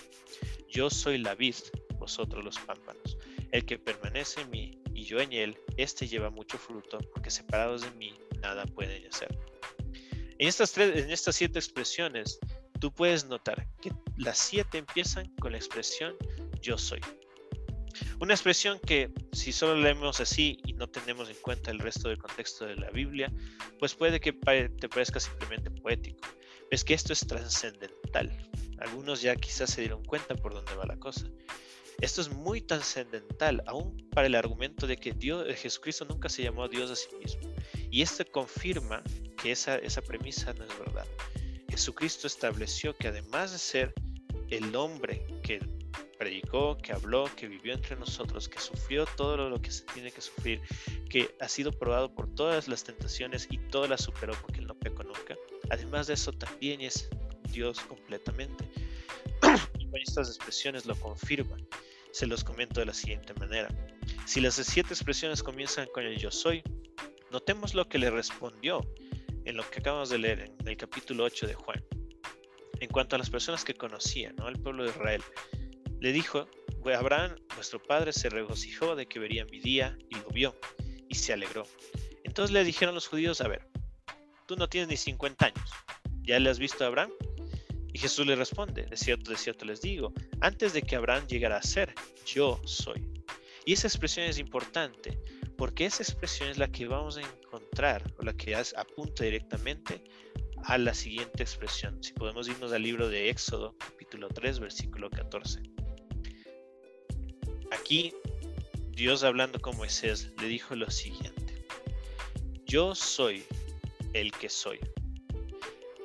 Yo 0.68 0.90
soy 0.90 1.20
la 1.20 1.36
vid, 1.36 1.54
vosotros 2.00 2.44
los 2.44 2.58
pámpanos. 2.58 3.16
El 3.52 3.64
que 3.64 3.78
permanece 3.78 4.42
en 4.42 4.50
mí 4.50 4.82
y 4.96 5.04
yo 5.04 5.20
en 5.20 5.34
él, 5.34 5.56
éste 5.78 6.08
lleva 6.08 6.32
mucho 6.32 6.58
fruto, 6.58 6.98
porque 7.14 7.30
separados 7.30 7.84
de 7.84 7.92
mí 7.92 8.18
nada 8.42 8.66
pueden 8.66 9.06
hacer. 9.06 9.38
En 10.38 10.48
estas, 10.50 11.36
siete 11.36 11.60
expresiones, 11.60 12.40
tú 12.80 12.92
puedes 12.92 13.26
notar 13.26 13.68
que 13.82 13.92
las 14.18 14.38
siete 14.38 14.80
empiezan 14.80 15.34
con 15.36 15.54
la 15.54 15.58
expresión 15.58 16.16
yo 16.62 16.78
soy. 16.78 17.00
Una 18.20 18.34
expresión 18.34 18.80
que 18.80 19.12
si 19.32 19.54
solo 19.54 19.76
leemos 19.76 20.20
así 20.20 20.60
y 20.66 20.74
no 20.74 20.88
tenemos 20.88 21.30
en 21.30 21.38
cuenta 21.42 21.72
el 21.72 21.80
resto 21.80 22.10
del 22.10 22.18
contexto 22.18 22.66
de 22.66 22.76
la 22.76 22.90
Biblia, 22.90 23.32
pues 23.80 23.96
puede 23.96 24.20
que 24.20 24.34
te 24.34 24.90
parezca 24.90 25.22
simplemente 25.22 25.72
poético. 25.72 26.28
Es 26.70 26.84
que 26.84 26.94
esto 26.94 27.14
es 27.14 27.26
trascendental. 27.26 28.32
Algunos 28.80 29.22
ya 29.22 29.36
quizás 29.38 29.70
se 29.70 29.82
dieron 29.82 30.04
cuenta 30.04 30.36
por 30.36 30.54
dónde 30.54 30.76
va 30.76 30.86
la 30.86 30.98
cosa. 30.98 31.28
Esto 32.02 32.20
es 32.20 32.30
muy 32.30 32.60
trascendental, 32.60 33.64
aún 33.68 33.96
para 34.12 34.28
el 34.28 34.36
argumento 34.36 34.86
de 34.86 34.98
que 34.98 35.14
Dios, 35.14 35.48
Jesucristo 35.56 36.04
nunca 36.04 36.28
se 36.28 36.44
llamó 36.44 36.68
Dios 36.68 36.92
a 36.92 36.96
sí 36.96 37.08
mismo. 37.16 37.54
Y 37.96 38.02
esto 38.02 38.26
confirma 38.30 39.02
que 39.42 39.54
esa, 39.54 39.78
esa 39.78 40.02
premisa 40.02 40.52
no 40.52 40.66
es 40.66 40.80
verdad. 40.80 41.08
Jesucristo 41.70 42.28
estableció 42.28 42.94
que 42.98 43.08
además 43.08 43.54
de 43.54 43.58
ser 43.58 43.94
el 44.50 44.76
hombre 44.76 45.26
que 45.42 45.66
predicó, 46.20 46.78
que 46.78 46.92
habló, 46.92 47.34
que 47.38 47.48
vivió 47.48 47.74
entre 47.74 47.96
nosotros, 47.96 48.50
que 48.50 48.60
sufrió 48.60 49.06
todo 49.16 49.38
lo 49.50 49.62
que 49.62 49.72
se 49.72 49.86
tiene 49.86 50.12
que 50.12 50.20
sufrir, 50.20 50.60
que 51.10 51.34
ha 51.40 51.48
sido 51.48 51.72
probado 51.72 52.14
por 52.14 52.28
todas 52.36 52.68
las 52.68 52.84
tentaciones 52.84 53.48
y 53.50 53.60
todas 53.60 53.90
las 53.90 54.02
superó 54.02 54.34
porque 54.42 54.60
él 54.60 54.68
no 54.68 54.78
pecó 54.78 55.04
nunca. 55.04 55.38
Además 55.70 56.08
de 56.08 56.16
eso, 56.16 56.34
también 56.34 56.82
es 56.82 57.08
Dios 57.54 57.80
completamente. 57.80 58.70
y 59.80 59.90
con 59.90 60.02
estas 60.02 60.28
expresiones 60.28 60.86
lo 60.86 60.98
confirman. 60.98 61.66
Se 62.12 62.28
los 62.28 62.44
comento 62.44 62.82
de 62.82 62.88
la 62.88 62.94
siguiente 62.94 63.34
manera. 63.36 63.70
Si 64.26 64.42
las 64.42 64.56
siete 64.56 64.94
expresiones 64.94 65.42
comienzan 65.42 65.88
con 65.94 66.04
el 66.04 66.18
yo 66.18 66.30
soy, 66.30 66.62
notemos 67.36 67.74
lo 67.74 67.90
que 67.90 68.00
le 68.00 68.10
respondió 68.10 68.90
en 69.44 69.58
lo 69.58 69.70
que 69.70 69.80
acabamos 69.80 70.10
de 70.10 70.18
leer 70.18 70.54
en 70.58 70.68
el 70.70 70.78
capítulo 70.78 71.26
8 71.26 71.48
de 71.48 71.54
Juan. 71.54 71.84
En 72.80 72.90
cuanto 72.90 73.18
a 73.18 73.20
las 73.20 73.30
personas 73.30 73.66
que 73.66 73.74
conocía, 73.74 74.32
¿no? 74.38 74.48
el 74.48 74.58
pueblo 74.58 74.86
de 74.86 74.92
Israel, 74.92 75.22
le 76.00 76.14
dijo, 76.14 76.48
Abraham, 76.98 77.36
nuestro 77.56 77.84
padre, 77.84 78.14
se 78.14 78.30
regocijó 78.30 78.96
de 78.96 79.06
que 79.08 79.20
vería 79.20 79.44
mi 79.44 79.60
día 79.60 79.98
y 80.10 80.16
lo 80.16 80.30
vio 80.30 80.56
y 81.10 81.16
se 81.16 81.34
alegró. 81.34 81.68
Entonces 82.24 82.54
le 82.54 82.64
dijeron 82.64 82.96
los 82.96 83.10
judíos, 83.10 83.42
a 83.42 83.50
ver, 83.50 83.68
tú 84.46 84.56
no 84.56 84.70
tienes 84.70 84.88
ni 84.88 84.96
50 84.96 85.48
años, 85.48 85.70
¿ya 86.22 86.40
le 86.40 86.50
has 86.50 86.58
visto 86.58 86.86
a 86.86 86.88
Abraham? 86.88 87.12
Y 87.92 88.00
Jesús 88.00 88.26
le 88.26 88.38
responde, 88.38 88.84
de 88.84 88.96
cierto, 88.96 89.30
de 89.30 89.36
cierto 89.36 89.66
les 89.66 89.82
digo, 89.82 90.14
antes 90.40 90.72
de 90.72 90.84
que 90.84 90.96
Abraham 90.96 91.28
llegara 91.28 91.58
a 91.58 91.64
ser, 91.64 91.94
yo 92.26 92.62
soy. 92.64 93.12
Y 93.66 93.74
esa 93.74 93.88
expresión 93.88 94.28
es 94.28 94.40
importante 94.40 95.20
porque 95.58 95.86
esa 95.86 96.04
expresión 96.04 96.50
es 96.50 96.58
la 96.58 96.68
que 96.68 96.88
vamos 96.88 97.18
a 97.18 97.22
encontrar 97.22 98.04
o 98.18 98.24
la 98.24 98.34
que 98.34 98.56
apunta 98.56 99.24
directamente 99.24 100.04
a 100.64 100.78
la 100.78 100.94
siguiente 100.94 101.44
expresión. 101.44 102.02
Si 102.04 102.14
podemos 102.14 102.48
irnos 102.48 102.72
al 102.72 102.84
libro 102.84 103.08
de 103.08 103.30
Éxodo, 103.30 103.76
capítulo 103.78 104.28
3, 104.30 104.60
versículo 104.60 105.10
14. 105.10 105.62
Aquí 107.72 108.14
Dios 108.92 109.24
hablando 109.24 109.60
con 109.60 109.76
Moisés 109.78 110.32
le 110.42 110.48
dijo 110.48 110.76
lo 110.76 110.90
siguiente. 110.90 111.66
Yo 112.66 112.96
soy 112.96 113.44
el 114.14 114.32
que 114.32 114.50
soy. 114.50 114.80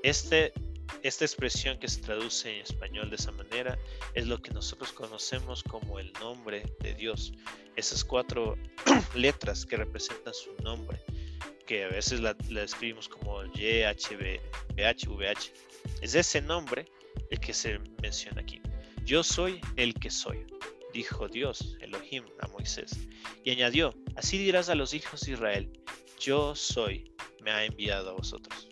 Este 0.03 0.53
esta 1.03 1.25
expresión 1.25 1.79
que 1.79 1.89
se 1.89 2.01
traduce 2.01 2.57
en 2.57 2.63
español 2.63 3.11
de 3.11 3.17
esa 3.17 3.33
manera 3.33 3.79
es 4.15 4.27
lo 4.27 4.41
que 4.43 4.51
nosotros 4.51 4.93
conocemos 4.93 5.63
como 5.63 5.99
el 5.99 6.13
nombre 6.15 6.65
de 6.81 6.95
Dios. 6.95 7.33
Esas 7.77 8.05
cuatro 8.05 8.57
letras 9.15 9.65
que 9.65 9.77
representan 9.77 10.35
su 10.35 10.55
nombre, 10.63 11.01
que 11.67 11.85
a 11.85 11.89
veces 11.89 12.21
la, 12.21 12.37
escribimos 12.63 13.09
como 13.09 13.45
YHVH. 13.45 15.53
Es 16.03 16.15
ese 16.15 16.43
nombre 16.43 16.87
el 17.31 17.41
que 17.41 17.55
se 17.55 17.79
menciona 18.03 18.43
aquí. 18.43 18.61
Yo 19.05 19.23
soy 19.23 19.61
el 19.77 19.95
que 19.95 20.11
soy, 20.11 20.47
dijo 20.93 21.29
Dios, 21.29 21.77
Elohim, 21.81 22.25
a 22.41 22.49
Moisés. 22.49 23.09
Y 23.43 23.51
añadió, 23.51 23.95
así 24.17 24.39
dirás 24.39 24.69
a 24.69 24.75
los 24.75 24.93
hijos 24.93 25.23
de 25.23 25.33
Israel, 25.33 25.73
yo 26.19 26.55
soy, 26.55 27.11
me 27.43 27.51
ha 27.51 27.65
enviado 27.65 28.11
a 28.11 28.13
vosotros. 28.13 28.70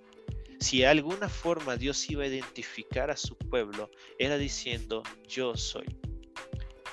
Si 0.61 0.78
de 0.78 0.86
alguna 0.86 1.28
forma 1.28 1.76
Dios 1.76 2.11
iba 2.11 2.24
a 2.24 2.26
identificar 2.26 3.11
a 3.11 3.16
su 3.16 3.36
pueblo, 3.36 3.90
era 4.18 4.36
diciendo, 4.36 5.02
yo 5.28 5.56
soy. 5.56 5.86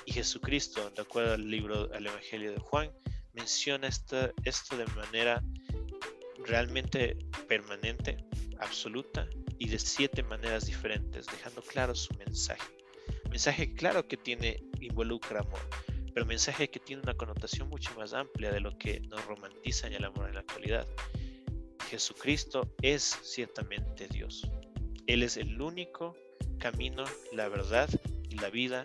Y 0.04 0.12
Jesucristo, 0.12 0.90
de 0.90 1.02
acuerdo 1.02 1.34
al 1.34 1.50
libro, 1.50 1.90
al 1.92 2.06
Evangelio 2.06 2.52
de 2.52 2.58
Juan, 2.58 2.92
menciona 3.32 3.88
esto, 3.88 4.76
de 4.76 4.86
manera 4.94 5.42
realmente 6.44 7.18
permanente, 7.48 8.16
absoluta 8.60 9.28
y 9.58 9.68
de 9.68 9.78
siete 9.78 10.22
maneras 10.22 10.66
diferentes, 10.66 11.26
dejando 11.26 11.60
claro 11.60 11.94
su 11.94 12.14
mensaje. 12.14 12.62
Mensaje 13.30 13.74
claro 13.74 14.06
que 14.06 14.16
tiene, 14.16 14.62
involucra 14.80 15.40
amor, 15.40 15.60
pero 16.14 16.24
mensaje 16.24 16.70
que 16.70 16.78
tiene 16.78 17.02
una 17.02 17.14
connotación 17.14 17.68
mucho 17.68 17.92
más 17.98 18.14
amplia 18.14 18.52
de 18.52 18.60
lo 18.60 18.78
que 18.78 19.00
nos 19.00 19.24
romantiza 19.26 19.88
en 19.88 19.94
el 19.94 20.04
amor 20.04 20.28
en 20.28 20.34
la 20.34 20.40
actualidad. 20.40 20.86
Jesucristo 21.90 22.68
es 22.82 23.18
ciertamente 23.22 24.08
Dios. 24.08 24.48
Él 25.06 25.22
es 25.22 25.36
el 25.36 25.60
único 25.60 26.16
camino, 26.58 27.04
la 27.32 27.48
verdad 27.48 27.88
y 28.28 28.36
la 28.36 28.50
vida. 28.50 28.84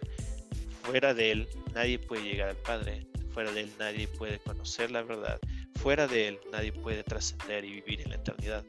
Fuera 0.84 1.14
de 1.14 1.32
Él 1.32 1.48
nadie 1.74 2.00
puede 2.00 2.24
llegar 2.24 2.50
al 2.50 2.58
Padre. 2.58 3.08
Fuera 3.34 3.52
de 3.52 3.62
Él 3.62 3.72
nadie 3.80 4.08
puede 4.08 4.40
conocer 4.40 4.92
la 4.92 5.02
verdad. 5.02 5.40
Fuera 5.76 6.08
de 6.08 6.28
Él 6.28 6.40
nadie 6.52 6.72
puede 6.72 7.04
trascender 7.04 7.66
y 7.66 7.74
vivir 7.74 8.02
en 8.02 8.10
la 8.10 8.16
eternidad. 8.18 8.66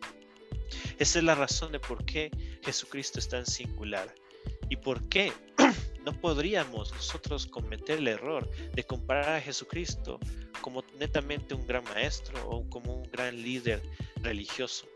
Esa 0.98 1.18
es 1.18 1.24
la 1.24 1.34
razón 1.34 1.72
de 1.72 1.80
por 1.80 2.04
qué 2.04 2.30
Jesucristo 2.62 3.18
es 3.18 3.28
tan 3.28 3.44
singular 3.44 4.14
y 4.70 4.76
por 4.76 5.06
qué 5.08 5.32
no 6.06 6.18
podríamos 6.18 6.92
nosotros 6.92 7.46
cometer 7.46 7.98
el 7.98 8.08
error 8.08 8.48
de 8.72 8.84
comparar 8.84 9.36
a 9.36 9.40
Jesucristo 9.40 10.18
como 10.62 10.82
netamente 10.98 11.54
un 11.54 11.66
gran 11.66 11.84
maestro 11.84 12.48
o 12.48 12.68
como 12.70 12.94
un 12.94 13.10
gran 13.10 13.36
líder 13.42 13.82
religioso. 14.22 14.86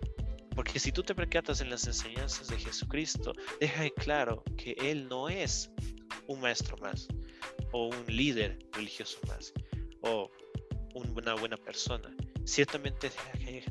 Porque 0.54 0.78
si 0.78 0.90
tú 0.90 1.02
te 1.02 1.14
percatas 1.14 1.60
en 1.60 1.68
las 1.68 1.86
enseñanzas 1.86 2.48
de 2.48 2.58
Jesucristo, 2.58 3.34
deja 3.60 3.84
en 3.84 3.92
claro 3.96 4.42
que 4.56 4.74
Él 4.80 5.06
no 5.08 5.28
es 5.28 5.70
un 6.28 6.40
maestro 6.40 6.76
más, 6.78 7.08
o 7.72 7.88
un 7.88 8.06
líder 8.06 8.58
religioso 8.72 9.18
más, 9.26 9.52
o 10.00 10.30
una 10.94 11.34
buena 11.34 11.56
persona. 11.56 12.14
Ciertamente 12.44 13.10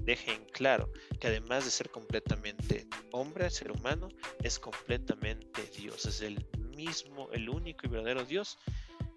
deja 0.01 0.33
en 0.33 0.45
claro 0.45 0.91
que 1.19 1.27
además 1.27 1.65
de 1.65 1.71
ser 1.71 1.89
completamente 1.89 2.87
hombre, 3.11 3.49
ser 3.49 3.71
humano, 3.71 4.09
es 4.43 4.59
completamente 4.59 5.63
Dios. 5.77 6.05
Es 6.05 6.21
el 6.21 6.45
mismo, 6.75 7.29
el 7.31 7.49
único 7.49 7.87
y 7.87 7.89
verdadero 7.89 8.25
Dios 8.25 8.59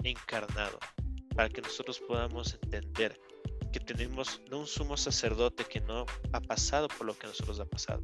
encarnado, 0.05 0.79
para 1.35 1.49
que 1.49 1.61
nosotros 1.61 1.99
podamos 1.99 2.55
entender 2.55 3.21
tenemos 3.81 4.41
no 4.51 4.61
un 4.61 4.67
sumo 4.67 4.97
sacerdote 4.97 5.65
que 5.65 5.81
no 5.81 6.07
ha 6.33 6.41
pasado 6.41 6.89
por 6.89 7.07
lo 7.07 7.19
que 7.19 7.27
nosotros 7.27 7.61
ha 7.61 7.65
pasado, 7.65 8.03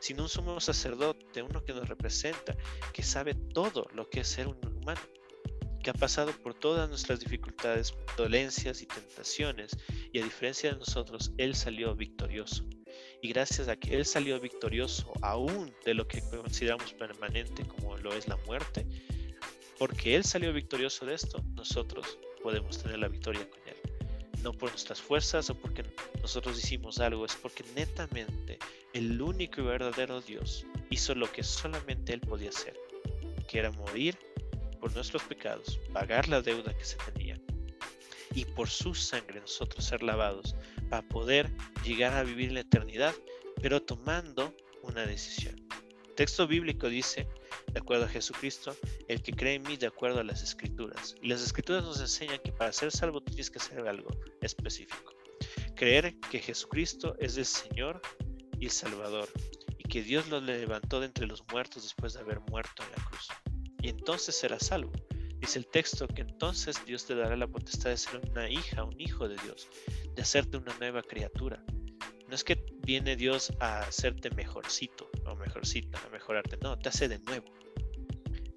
sino 0.00 0.24
un 0.24 0.28
sumo 0.28 0.60
sacerdote, 0.60 1.42
uno 1.42 1.64
que 1.64 1.72
nos 1.72 1.88
representa, 1.88 2.56
que 2.92 3.02
sabe 3.02 3.34
todo 3.34 3.86
lo 3.94 4.08
que 4.08 4.20
es 4.20 4.28
ser 4.28 4.48
un 4.48 4.58
humano, 4.66 5.00
que 5.82 5.90
ha 5.90 5.94
pasado 5.94 6.32
por 6.42 6.54
todas 6.54 6.88
nuestras 6.88 7.20
dificultades, 7.20 7.94
dolencias 8.16 8.82
y 8.82 8.86
tentaciones, 8.86 9.76
y 10.12 10.20
a 10.20 10.24
diferencia 10.24 10.72
de 10.72 10.78
nosotros, 10.78 11.32
Él 11.38 11.54
salió 11.54 11.94
victorioso. 11.94 12.64
Y 13.22 13.28
gracias 13.28 13.68
a 13.68 13.76
que 13.76 13.94
Él 13.94 14.04
salió 14.04 14.40
victorioso 14.40 15.12
aún 15.22 15.74
de 15.84 15.94
lo 15.94 16.08
que 16.08 16.22
consideramos 16.28 16.92
permanente 16.94 17.66
como 17.66 17.96
lo 17.98 18.12
es 18.14 18.26
la 18.28 18.36
muerte, 18.46 18.86
porque 19.78 20.16
Él 20.16 20.24
salió 20.24 20.52
victorioso 20.52 21.06
de 21.06 21.14
esto, 21.14 21.42
nosotros 21.54 22.18
podemos 22.42 22.82
tener 22.82 22.98
la 22.98 23.08
victoria 23.08 23.48
con 23.48 23.65
no 24.46 24.52
por 24.52 24.70
nuestras 24.70 25.02
fuerzas 25.02 25.50
o 25.50 25.56
porque 25.56 25.82
nosotros 26.22 26.56
hicimos 26.56 27.00
algo, 27.00 27.26
es 27.26 27.34
porque 27.34 27.64
netamente 27.74 28.60
el 28.92 29.20
único 29.20 29.60
y 29.60 29.64
verdadero 29.64 30.20
Dios 30.20 30.64
hizo 30.88 31.16
lo 31.16 31.30
que 31.32 31.42
solamente 31.42 32.12
Él 32.12 32.20
podía 32.20 32.50
hacer, 32.50 32.78
que 33.48 33.58
era 33.58 33.72
morir 33.72 34.16
por 34.78 34.94
nuestros 34.94 35.24
pecados, 35.24 35.80
pagar 35.92 36.28
la 36.28 36.42
deuda 36.42 36.72
que 36.78 36.84
se 36.84 36.96
tenía 36.98 37.40
y 38.36 38.44
por 38.44 38.68
su 38.68 38.94
sangre 38.94 39.40
nosotros 39.40 39.84
ser 39.84 40.04
lavados 40.04 40.54
para 40.90 41.02
poder 41.08 41.50
llegar 41.84 42.14
a 42.14 42.22
vivir 42.22 42.52
la 42.52 42.60
eternidad, 42.60 43.16
pero 43.60 43.82
tomando 43.82 44.54
una 44.82 45.04
decisión. 45.06 45.56
El 46.06 46.14
texto 46.14 46.46
bíblico 46.46 46.88
dice 46.88 47.26
de 47.76 47.80
acuerdo 47.80 48.06
a 48.06 48.08
Jesucristo, 48.08 48.74
el 49.06 49.20
que 49.20 49.34
cree 49.34 49.56
en 49.56 49.62
mí 49.64 49.76
de 49.76 49.86
acuerdo 49.86 50.20
a 50.20 50.24
las 50.24 50.42
escrituras. 50.42 51.14
Y 51.20 51.28
las 51.28 51.42
escrituras 51.42 51.84
nos 51.84 52.00
enseñan 52.00 52.40
que 52.42 52.50
para 52.50 52.72
ser 52.72 52.90
salvo 52.90 53.22
tienes 53.22 53.50
que 53.50 53.58
hacer 53.58 53.86
algo 53.86 54.08
específico. 54.40 55.12
Creer 55.74 56.18
que 56.30 56.38
Jesucristo 56.38 57.16
es 57.18 57.36
el 57.36 57.44
Señor 57.44 58.00
y 58.58 58.64
el 58.64 58.70
Salvador, 58.70 59.28
y 59.76 59.82
que 59.90 60.02
Dios 60.02 60.26
lo 60.28 60.40
levantó 60.40 61.00
de 61.00 61.06
entre 61.06 61.26
los 61.26 61.44
muertos 61.52 61.82
después 61.82 62.14
de 62.14 62.20
haber 62.20 62.40
muerto 62.48 62.82
en 62.82 62.92
la 62.92 63.04
cruz. 63.10 63.28
Y 63.82 63.90
entonces 63.90 64.34
serás 64.34 64.64
salvo. 64.64 64.92
Dice 65.38 65.58
el 65.58 65.66
texto 65.66 66.08
que 66.08 66.22
entonces 66.22 66.82
Dios 66.86 67.04
te 67.04 67.14
dará 67.14 67.36
la 67.36 67.46
potestad 67.46 67.90
de 67.90 67.98
ser 67.98 68.22
una 68.30 68.48
hija, 68.48 68.84
un 68.84 68.98
hijo 68.98 69.28
de 69.28 69.36
Dios, 69.44 69.68
de 70.14 70.22
hacerte 70.22 70.56
una 70.56 70.74
nueva 70.78 71.02
criatura. 71.02 71.62
No 72.26 72.34
es 72.34 72.42
que 72.42 72.56
viene 72.86 73.16
Dios 73.16 73.52
a 73.60 73.80
hacerte 73.80 74.30
mejorcito 74.30 75.10
o 75.26 75.34
mejorcita, 75.36 76.00
a 76.06 76.08
mejorarte, 76.08 76.56
no, 76.62 76.78
te 76.78 76.88
hace 76.88 77.06
de 77.08 77.18
nuevo. 77.18 77.44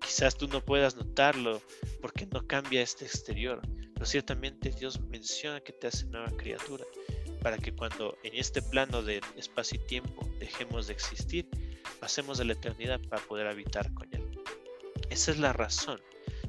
Quizás 0.10 0.36
tú 0.36 0.48
no 0.48 0.60
puedas 0.60 0.96
notarlo 0.96 1.62
porque 2.02 2.26
no 2.26 2.42
cambia 2.48 2.82
este 2.82 3.06
exterior, 3.06 3.62
pero 3.94 4.08
ciertamente 4.08 4.72
Dios 4.72 5.00
menciona 5.02 5.62
que 5.62 5.72
te 5.72 5.86
hace 5.86 6.08
nueva 6.08 6.36
criatura 6.36 6.84
para 7.44 7.60
que 7.60 7.76
cuando 7.76 8.18
en 8.24 8.34
este 8.34 8.64
plano 8.64 9.04
de 9.04 9.22
espacio 9.38 9.80
y 9.80 9.86
tiempo 9.86 10.28
dejemos 10.40 10.88
de 10.88 10.94
existir, 10.94 11.48
pasemos 12.00 12.40
a 12.40 12.44
la 12.44 12.54
eternidad 12.54 13.00
para 13.08 13.22
poder 13.22 13.46
habitar 13.46 13.94
con 13.94 14.12
Él. 14.12 14.28
Esa 15.12 15.30
es 15.30 15.38
la 15.38 15.54
razón 15.54 16.02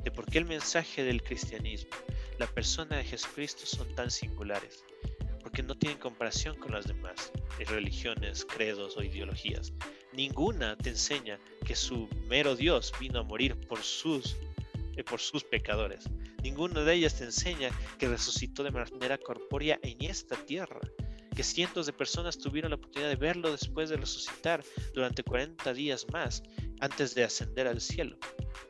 de 0.03 0.11
por 0.11 0.25
qué 0.25 0.39
el 0.39 0.47
mensaje 0.47 1.05
del 1.05 1.23
cristianismo, 1.23 1.91
la 2.39 2.47
persona 2.47 2.97
de 2.97 3.05
Jesucristo 3.05 3.67
son 3.67 3.95
tan 3.95 4.11
singulares, 4.11 4.87
porque 5.43 5.63
no 5.63 5.77
tienen 5.77 5.99
comparación 5.99 6.57
con 6.57 6.73
las 6.73 6.87
demás 6.87 7.31
religiones, 7.67 8.47
credos 8.47 8.97
o 8.97 9.03
ideologías. 9.03 9.75
Ninguna 10.13 10.77
te 10.77 10.91
enseña 10.91 11.39
que 11.65 11.77
su 11.77 12.09
mero 12.27 12.57
Dios 12.57 12.93
vino 12.99 13.21
a 13.21 13.23
morir 13.23 13.57
por 13.69 13.83
sus, 13.83 14.37
eh, 14.97 15.05
por 15.05 15.21
sus 15.21 15.45
pecadores. 15.45 16.05
Ninguna 16.43 16.83
de 16.83 16.95
ellas 16.95 17.17
te 17.17 17.25
enseña 17.25 17.71
que 17.99 18.09
resucitó 18.09 18.65
de 18.65 18.71
manera 18.71 19.19
corpórea 19.19 19.79
en 19.83 20.03
esta 20.05 20.37
tierra, 20.47 20.81
que 21.37 21.45
cientos 21.45 21.87
de 21.87 21.93
personas 21.93 22.39
tuvieron 22.39 22.71
la 22.71 22.77
oportunidad 22.77 23.11
de 23.11 23.17
verlo 23.17 23.53
después 23.53 23.89
de 23.89 23.99
resucitar 23.99 24.65
durante 24.95 25.23
40 25.23 25.73
días 25.75 26.07
más 26.13 26.43
antes 26.81 27.15
de 27.15 27.25
ascender 27.25 27.69
al 27.69 27.81
cielo. 27.81 28.17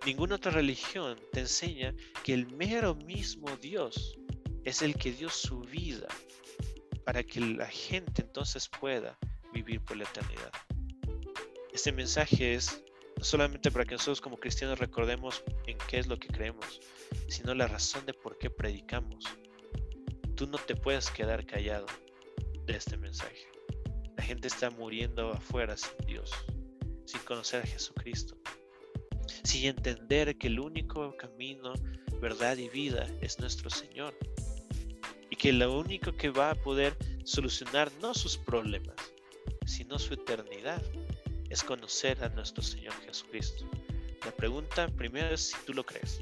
Ninguna 0.04 0.34
otra 0.34 0.50
religión 0.50 1.18
te 1.32 1.40
enseña 1.40 1.94
que 2.22 2.34
el 2.34 2.46
mero 2.54 2.94
mismo 2.94 3.56
Dios 3.56 4.18
es 4.64 4.82
el 4.82 4.94
que 4.94 5.12
dio 5.12 5.30
su 5.30 5.60
vida 5.60 6.08
para 7.04 7.22
que 7.22 7.40
la 7.40 7.66
gente 7.66 8.22
entonces 8.22 8.68
pueda 8.68 9.18
vivir 9.52 9.80
por 9.80 9.96
la 9.96 10.04
eternidad. 10.04 10.52
Este 11.72 11.92
mensaje 11.92 12.54
es 12.54 12.82
solamente 13.20 13.70
para 13.70 13.84
que 13.84 13.92
nosotros 13.92 14.20
como 14.20 14.38
cristianos 14.38 14.80
recordemos 14.80 15.44
en 15.66 15.78
qué 15.88 15.98
es 15.98 16.08
lo 16.08 16.18
que 16.18 16.26
creemos, 16.26 16.80
sino 17.28 17.54
la 17.54 17.68
razón 17.68 18.04
de 18.06 18.12
por 18.12 18.38
qué 18.38 18.50
predicamos. 18.50 19.24
Tú 20.34 20.48
no 20.48 20.58
te 20.58 20.74
puedes 20.74 21.10
quedar 21.10 21.46
callado 21.46 21.86
de 22.66 22.76
este 22.76 22.96
mensaje. 22.96 23.48
La 24.16 24.24
gente 24.24 24.48
está 24.48 24.70
muriendo 24.70 25.32
afuera 25.32 25.76
sin 25.76 25.96
Dios, 26.06 26.32
sin 27.04 27.20
conocer 27.20 27.62
a 27.62 27.66
Jesucristo, 27.66 28.36
sin 29.44 29.66
entender 29.66 30.36
que 30.38 30.48
el 30.48 30.58
único 30.58 31.16
camino, 31.16 31.74
verdad 32.20 32.56
y 32.56 32.68
vida 32.68 33.06
es 33.20 33.38
nuestro 33.38 33.70
Señor. 33.70 34.14
Y 35.30 35.36
que 35.36 35.52
lo 35.52 35.78
único 35.78 36.12
que 36.12 36.30
va 36.30 36.50
a 36.50 36.54
poder 36.56 36.96
solucionar 37.24 37.92
no 38.00 38.12
sus 38.12 38.36
problemas, 38.36 38.96
sino 39.66 39.98
su 40.00 40.14
eternidad 40.14 40.82
es 41.50 41.62
conocer 41.62 42.22
a 42.24 42.28
nuestro 42.30 42.62
Señor 42.62 42.94
Jesucristo. 43.04 43.68
La 44.24 44.30
pregunta 44.30 44.88
primero 44.88 45.34
es 45.34 45.48
si 45.50 45.56
tú 45.66 45.74
lo 45.74 45.84
crees. 45.84 46.20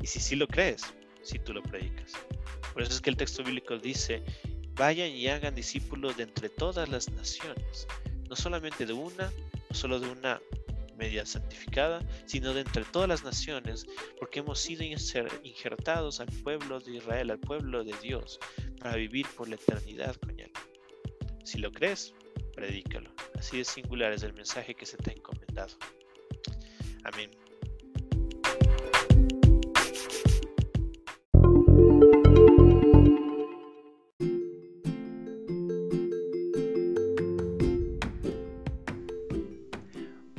Y 0.00 0.06
si 0.06 0.20
sí 0.20 0.36
lo 0.36 0.48
crees, 0.48 0.82
si 1.22 1.38
tú 1.38 1.52
lo 1.52 1.62
predicas. 1.62 2.12
Por 2.72 2.82
eso 2.82 2.92
es 2.92 3.00
que 3.00 3.10
el 3.10 3.16
texto 3.16 3.44
bíblico 3.44 3.78
dice, 3.78 4.22
vayan 4.74 5.10
y 5.10 5.28
hagan 5.28 5.54
discípulos 5.54 6.16
de 6.16 6.24
entre 6.24 6.48
todas 6.48 6.88
las 6.88 7.10
naciones, 7.10 7.86
no 8.28 8.36
solamente 8.36 8.86
de 8.86 8.92
una, 8.92 9.30
no 9.70 9.74
solo 9.74 10.00
de 10.00 10.08
una 10.08 10.40
media 10.96 11.26
santificada, 11.26 12.00
sino 12.24 12.54
de 12.54 12.60
entre 12.60 12.84
todas 12.84 13.08
las 13.08 13.24
naciones, 13.24 13.86
porque 14.18 14.40
hemos 14.40 14.58
sido 14.58 14.82
injertados 14.82 16.20
al 16.20 16.28
pueblo 16.42 16.80
de 16.80 16.96
Israel, 16.96 17.30
al 17.30 17.38
pueblo 17.38 17.84
de 17.84 17.94
Dios, 18.02 18.38
para 18.80 18.96
vivir 18.96 19.26
por 19.36 19.48
la 19.48 19.56
eternidad 19.56 20.16
con 20.16 20.38
Él. 20.38 20.52
Si 21.44 21.58
lo 21.58 21.70
crees, 21.70 22.14
predícalo. 22.54 23.15
Así 23.38 23.58
de 23.58 23.64
singular 23.64 24.12
es 24.12 24.22
el 24.22 24.32
mensaje 24.32 24.74
que 24.74 24.86
se 24.86 24.96
te 24.96 25.10
ha 25.10 25.14
encomendado. 25.14 25.76
Amén. 27.04 27.30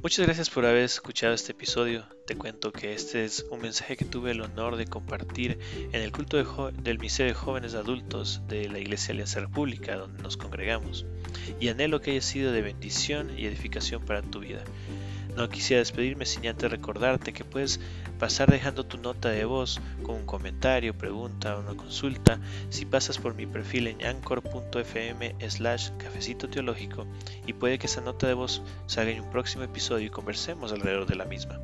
Muchas 0.07 0.25
gracias 0.25 0.49
por 0.49 0.65
haber 0.65 0.83
escuchado 0.83 1.33
este 1.33 1.51
episodio. 1.51 2.05
Te 2.25 2.37
cuento 2.37 2.71
que 2.71 2.93
este 2.93 3.25
es 3.25 3.45
un 3.51 3.59
mensaje 3.59 3.97
que 3.97 4.05
tuve 4.05 4.31
el 4.31 4.39
honor 4.39 4.77
de 4.77 4.85
compartir 4.85 5.59
en 5.91 6.01
el 6.01 6.13
culto 6.13 6.37
del 6.71 6.97
Ministerio 6.97 7.33
de 7.33 7.37
Jóvenes 7.37 7.73
Adultos 7.73 8.41
de 8.47 8.69
la 8.69 8.79
Iglesia 8.79 9.11
Alianza 9.11 9.41
República, 9.41 9.97
donde 9.97 10.23
nos 10.23 10.37
congregamos. 10.37 11.05
Y 11.59 11.67
anhelo 11.67 11.99
que 11.99 12.11
haya 12.11 12.21
sido 12.21 12.53
de 12.53 12.61
bendición 12.61 13.37
y 13.37 13.47
edificación 13.47 14.05
para 14.05 14.21
tu 14.21 14.39
vida. 14.39 14.63
No 15.37 15.49
quisiera 15.49 15.81
despedirme 15.81 16.25
sin 16.25 16.47
antes 16.47 16.71
recordarte 16.71 17.31
que 17.31 17.45
puedes 17.45 17.79
pasar 18.17 18.49
dejando 18.49 18.87
tu 18.87 18.97
nota 18.97 19.29
de 19.29 19.45
voz 19.45 19.79
con 20.01 20.15
un 20.15 20.25
comentario, 20.25 20.97
pregunta 20.97 21.55
o 21.55 21.59
una 21.59 21.75
consulta 21.75 22.39
si 22.69 22.85
pasas 22.85 23.19
por 23.19 23.35
mi 23.35 23.45
perfil 23.45 23.85
en 23.85 24.03
anchor.fm 24.03 25.35
slash 25.47 25.91
cafecito 25.99 26.49
teológico 26.49 27.05
y 27.45 27.53
puede 27.53 27.77
que 27.77 27.85
esa 27.85 28.01
nota 28.01 28.25
de 28.25 28.33
voz 28.33 28.63
salga 28.87 29.11
en 29.11 29.21
un 29.21 29.29
próximo 29.29 29.63
episodio 29.63 30.07
y 30.07 30.09
conversemos 30.09 30.71
alrededor 30.71 31.05
de 31.05 31.15
la 31.15 31.25
misma. 31.25 31.59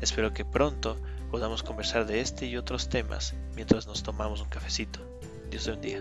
Espero 0.00 0.32
que 0.32 0.46
pronto 0.46 0.96
podamos 1.30 1.62
conversar 1.62 2.06
de 2.06 2.20
este 2.20 2.46
y 2.46 2.56
otros 2.56 2.88
temas 2.88 3.34
mientras 3.54 3.86
nos 3.86 4.02
tomamos 4.04 4.40
un 4.40 4.48
cafecito. 4.48 5.00
Dios 5.50 5.64
te 5.64 5.72
bendiga. 5.72 6.00